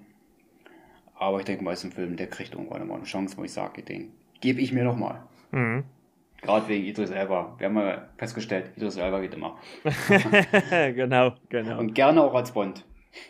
[1.15, 3.53] Aber ich denke mal, ist ein Film, der kriegt irgendwann mal eine Chance, wo ich
[3.53, 4.11] sage, den
[4.41, 5.23] gebe ich mir noch mal.
[5.51, 5.83] Mhm.
[6.41, 7.55] Gerade wegen Idris Elba.
[7.57, 9.57] Wir haben ja festgestellt, Idris Elba geht immer.
[10.95, 11.79] genau, genau.
[11.79, 12.83] Und gerne auch als Bond.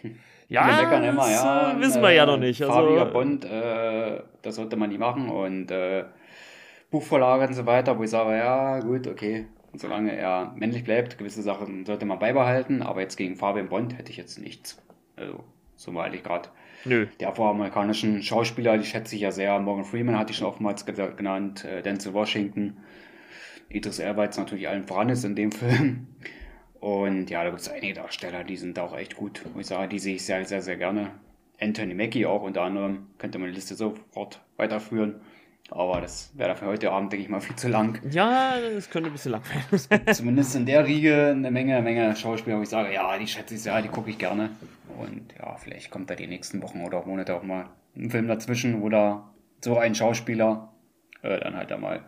[0.52, 1.76] Ja, immer, ja.
[1.80, 2.60] Wissen wir ja noch nicht.
[2.60, 6.06] Also, farbiger Bond, äh, das sollte man nie machen und äh,
[6.90, 9.46] Buchvorlage und so weiter, wo ich sage, ja, gut, okay.
[9.72, 13.98] Und solange er männlich bleibt, gewisse Sachen sollte man beibehalten, aber jetzt gegen Fabian Bond
[13.98, 14.82] hätte ich jetzt nichts.
[15.16, 15.44] Also,
[15.76, 16.50] so mal ich gerade.
[16.86, 17.08] Nö.
[17.20, 19.60] Der afroamerikanischen Schauspieler, die schätze ich ja sehr.
[19.60, 22.78] Morgan Freeman hatte ich schon oftmals genannt, äh, Denzel Washington.
[23.70, 26.08] Idris Elba jetzt natürlich allen voran ist in dem Film.
[26.80, 29.44] Und ja, da gibt es einige Darsteller, die sind auch echt gut.
[29.54, 31.12] Muss ich sagen, die sehe ich sehr, sehr, sehr gerne.
[31.60, 33.08] Anthony Mackie auch unter anderem.
[33.18, 35.16] Könnte man die Liste sofort weiterführen.
[35.72, 38.02] Aber das wäre für heute Abend, denke ich mal, viel zu lang.
[38.10, 40.14] Ja, das könnte ein bisschen lang werden.
[40.14, 43.62] Zumindest in der Riege eine Menge, Menge Schauspieler, wo ich sage, ja, die schätze ich
[43.62, 44.50] sehr, die gucke ich gerne.
[44.98, 48.82] Und ja, vielleicht kommt da die nächsten Wochen oder Monate auch mal ein Film dazwischen,
[48.82, 49.30] wo da
[49.62, 50.74] so ein Schauspieler
[51.22, 52.02] äh, dann halt einmal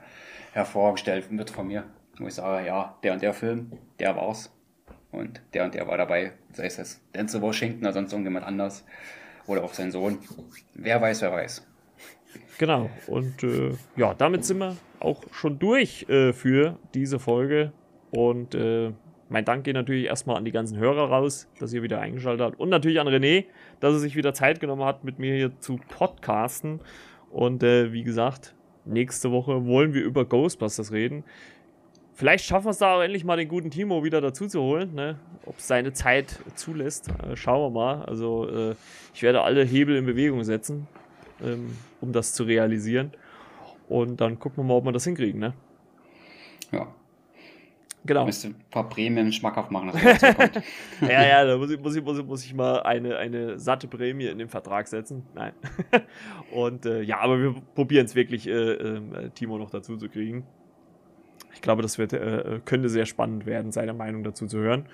[0.54, 1.84] hervorgestellt wird von mir.
[2.18, 4.52] Wo ich sage, ja, der und der Film, der war's.
[5.12, 6.34] Und der und der war dabei.
[6.54, 8.86] Sei es das Denzel Washington oder sonst irgendjemand anders.
[9.48, 10.20] Oder auch sein Sohn.
[10.74, 11.66] Wer weiß, wer weiß.
[12.62, 12.92] Genau.
[13.08, 17.72] Und äh, ja, damit sind wir auch schon durch äh, für diese Folge.
[18.12, 18.92] Und äh,
[19.30, 22.60] mein Dank geht natürlich erstmal an die ganzen Hörer raus, dass ihr wieder eingeschaltet habt.
[22.60, 23.46] Und natürlich an René,
[23.80, 26.82] dass er sich wieder Zeit genommen hat, mit mir hier zu podcasten.
[27.32, 28.54] Und äh, wie gesagt,
[28.86, 31.24] nächste Woche wollen wir über Ghostbusters reden.
[32.14, 34.94] Vielleicht schaffen wir es da auch endlich mal den guten Timo wieder dazu zu holen,
[34.94, 35.18] ne?
[35.48, 37.10] ob es seine Zeit zulässt.
[37.28, 38.06] Äh, schauen wir mal.
[38.06, 38.76] Also äh,
[39.16, 40.86] ich werde alle Hebel in Bewegung setzen,
[41.44, 43.12] ähm, um das zu realisieren.
[43.90, 45.40] Und dann gucken wir mal, ob wir das hinkriegen.
[45.40, 45.54] Ne?
[46.72, 46.88] Ja.
[48.04, 48.26] Genau.
[48.26, 50.56] Müsste ein paar Prämien schmackhaft machen, dass er kommt.
[51.02, 53.88] ja, ja, da muss ich, muss ich, muss ich, muss ich mal eine, eine satte
[53.88, 55.24] Prämie in den Vertrag setzen.
[55.36, 55.54] Nein.
[56.52, 60.46] Und äh, ja, aber wir probieren es wirklich, äh, äh, Timo noch dazu zu kriegen.
[61.54, 64.86] Ich glaube, das wird, äh, könnte sehr spannend werden, seine Meinung dazu zu hören.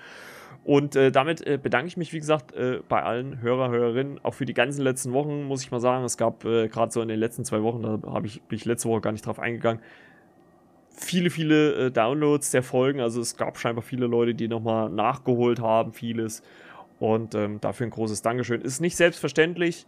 [0.64, 4.20] Und äh, damit äh, bedanke ich mich, wie gesagt, äh, bei allen Hörer, Hörerinnen.
[4.22, 6.04] Auch für die ganzen letzten Wochen, muss ich mal sagen.
[6.04, 8.88] Es gab äh, gerade so in den letzten zwei Wochen, da ich, bin ich letzte
[8.88, 9.80] Woche gar nicht drauf eingegangen,
[10.90, 13.00] viele, viele äh, Downloads der Folgen.
[13.00, 16.42] Also es gab scheinbar viele Leute, die nochmal nachgeholt haben, vieles.
[16.98, 18.60] Und ähm, dafür ein großes Dankeschön.
[18.60, 19.86] Ist nicht selbstverständlich.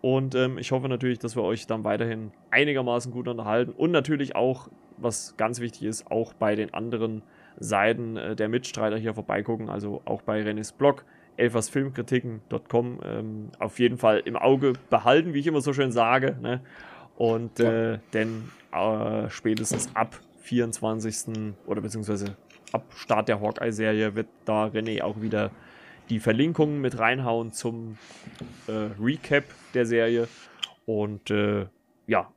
[0.00, 3.72] Und ähm, ich hoffe natürlich, dass wir euch dann weiterhin einigermaßen gut unterhalten.
[3.72, 4.68] Und natürlich auch
[4.98, 7.22] was ganz wichtig ist, auch bei den anderen
[7.58, 11.04] Seiten äh, der Mitstreiter hier vorbeigucken, also auch bei Renes Blog,
[11.36, 16.36] elfersfilmkritiken.com, ähm, auf jeden Fall im Auge behalten, wie ich immer so schön sage.
[16.40, 16.60] Ne?
[17.16, 21.54] Und äh, denn äh, spätestens ab 24.
[21.66, 22.36] oder beziehungsweise
[22.72, 25.50] ab Start der Hawkeye-Serie wird da René auch wieder
[26.08, 27.98] die Verlinkungen mit reinhauen zum
[28.68, 29.44] äh, Recap
[29.74, 30.28] der Serie.
[30.84, 31.66] Und äh,
[32.06, 32.30] ja,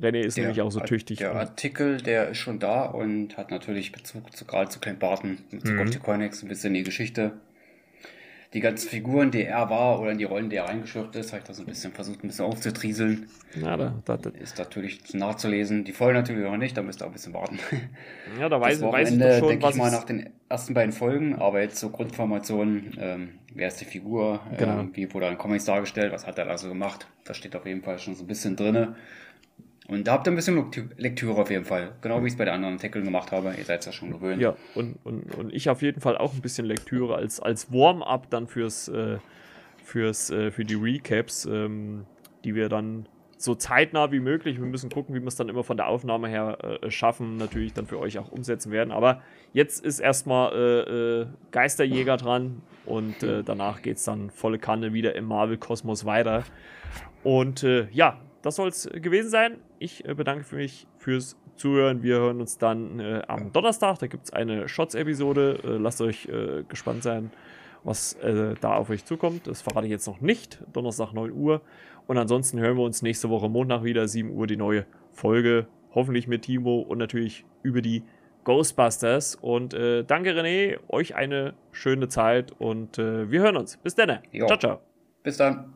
[0.00, 1.18] René ist der, nämlich auch so tüchtig.
[1.18, 5.38] Der Artikel, der ist schon da und hat natürlich Bezug zu, gerade zu Clint Barton,
[5.50, 5.80] Bezug mhm.
[5.80, 7.32] auf die Comics, ein bisschen die Geschichte.
[8.54, 11.40] Die ganzen Figuren, die er war oder in die Rollen, die er reingeschürft ist, habe
[11.40, 13.26] ich das ein bisschen versucht, ein bisschen aufzutrieseln.
[13.60, 14.30] Ja, da, da, da.
[14.30, 15.82] Ist natürlich nachzulesen.
[15.82, 17.58] Die Folge natürlich noch nicht, da müsst ihr auch ein bisschen warten.
[18.38, 21.34] Ja, da weiß, weiß ich doch schon, denke ich mal nach den ersten beiden Folgen,
[21.34, 24.80] aber jetzt so Grundformationen, ähm, wer ist die Figur, genau.
[24.80, 27.54] ähm, wie wurde er in Comics dargestellt, was hat er da so gemacht, das steht
[27.54, 28.94] auf jeden Fall schon so ein bisschen drin.
[29.86, 31.92] Und da habt ihr ein bisschen Lektüre auf jeden Fall.
[32.00, 33.54] Genau wie ich es bei den anderen Artikeln gemacht habe.
[33.56, 34.40] Ihr seid es ja schon gewöhnt.
[34.40, 38.30] Ja, und, und, und ich auf jeden Fall auch ein bisschen Lektüre als, als Warm-up
[38.30, 39.18] dann fürs, äh,
[39.84, 42.06] fürs, äh, für die Recaps, ähm,
[42.44, 43.06] die wir dann
[43.36, 46.28] so zeitnah wie möglich, wir müssen gucken, wie wir es dann immer von der Aufnahme
[46.28, 48.90] her äh, schaffen, natürlich dann für euch auch umsetzen werden.
[48.90, 54.58] Aber jetzt ist erstmal äh, äh, Geisterjäger dran und äh, danach geht es dann volle
[54.58, 56.44] Kanne wieder im Marvel-Kosmos weiter.
[57.22, 59.56] Und ja, das soll es gewesen sein.
[59.84, 62.02] Ich äh, bedanke mich fürs Zuhören.
[62.02, 63.98] Wir hören uns dann äh, am Donnerstag.
[63.98, 65.58] Da gibt es eine Shots-Episode.
[65.62, 67.30] Äh, lasst euch äh, gespannt sein,
[67.82, 69.46] was äh, da auf euch zukommt.
[69.46, 70.58] Das verrate ich jetzt noch nicht.
[70.72, 71.60] Donnerstag 9 Uhr.
[72.06, 75.66] Und ansonsten hören wir uns nächste Woche Montag wieder, 7 Uhr, die neue Folge.
[75.94, 78.04] Hoffentlich mit Timo und natürlich über die
[78.44, 79.34] Ghostbusters.
[79.34, 80.78] Und danke, René.
[80.88, 83.76] Euch eine schöne Zeit und wir hören uns.
[83.78, 84.18] Bis dann.
[84.32, 84.80] Ciao, ciao.
[85.22, 85.73] Bis dann.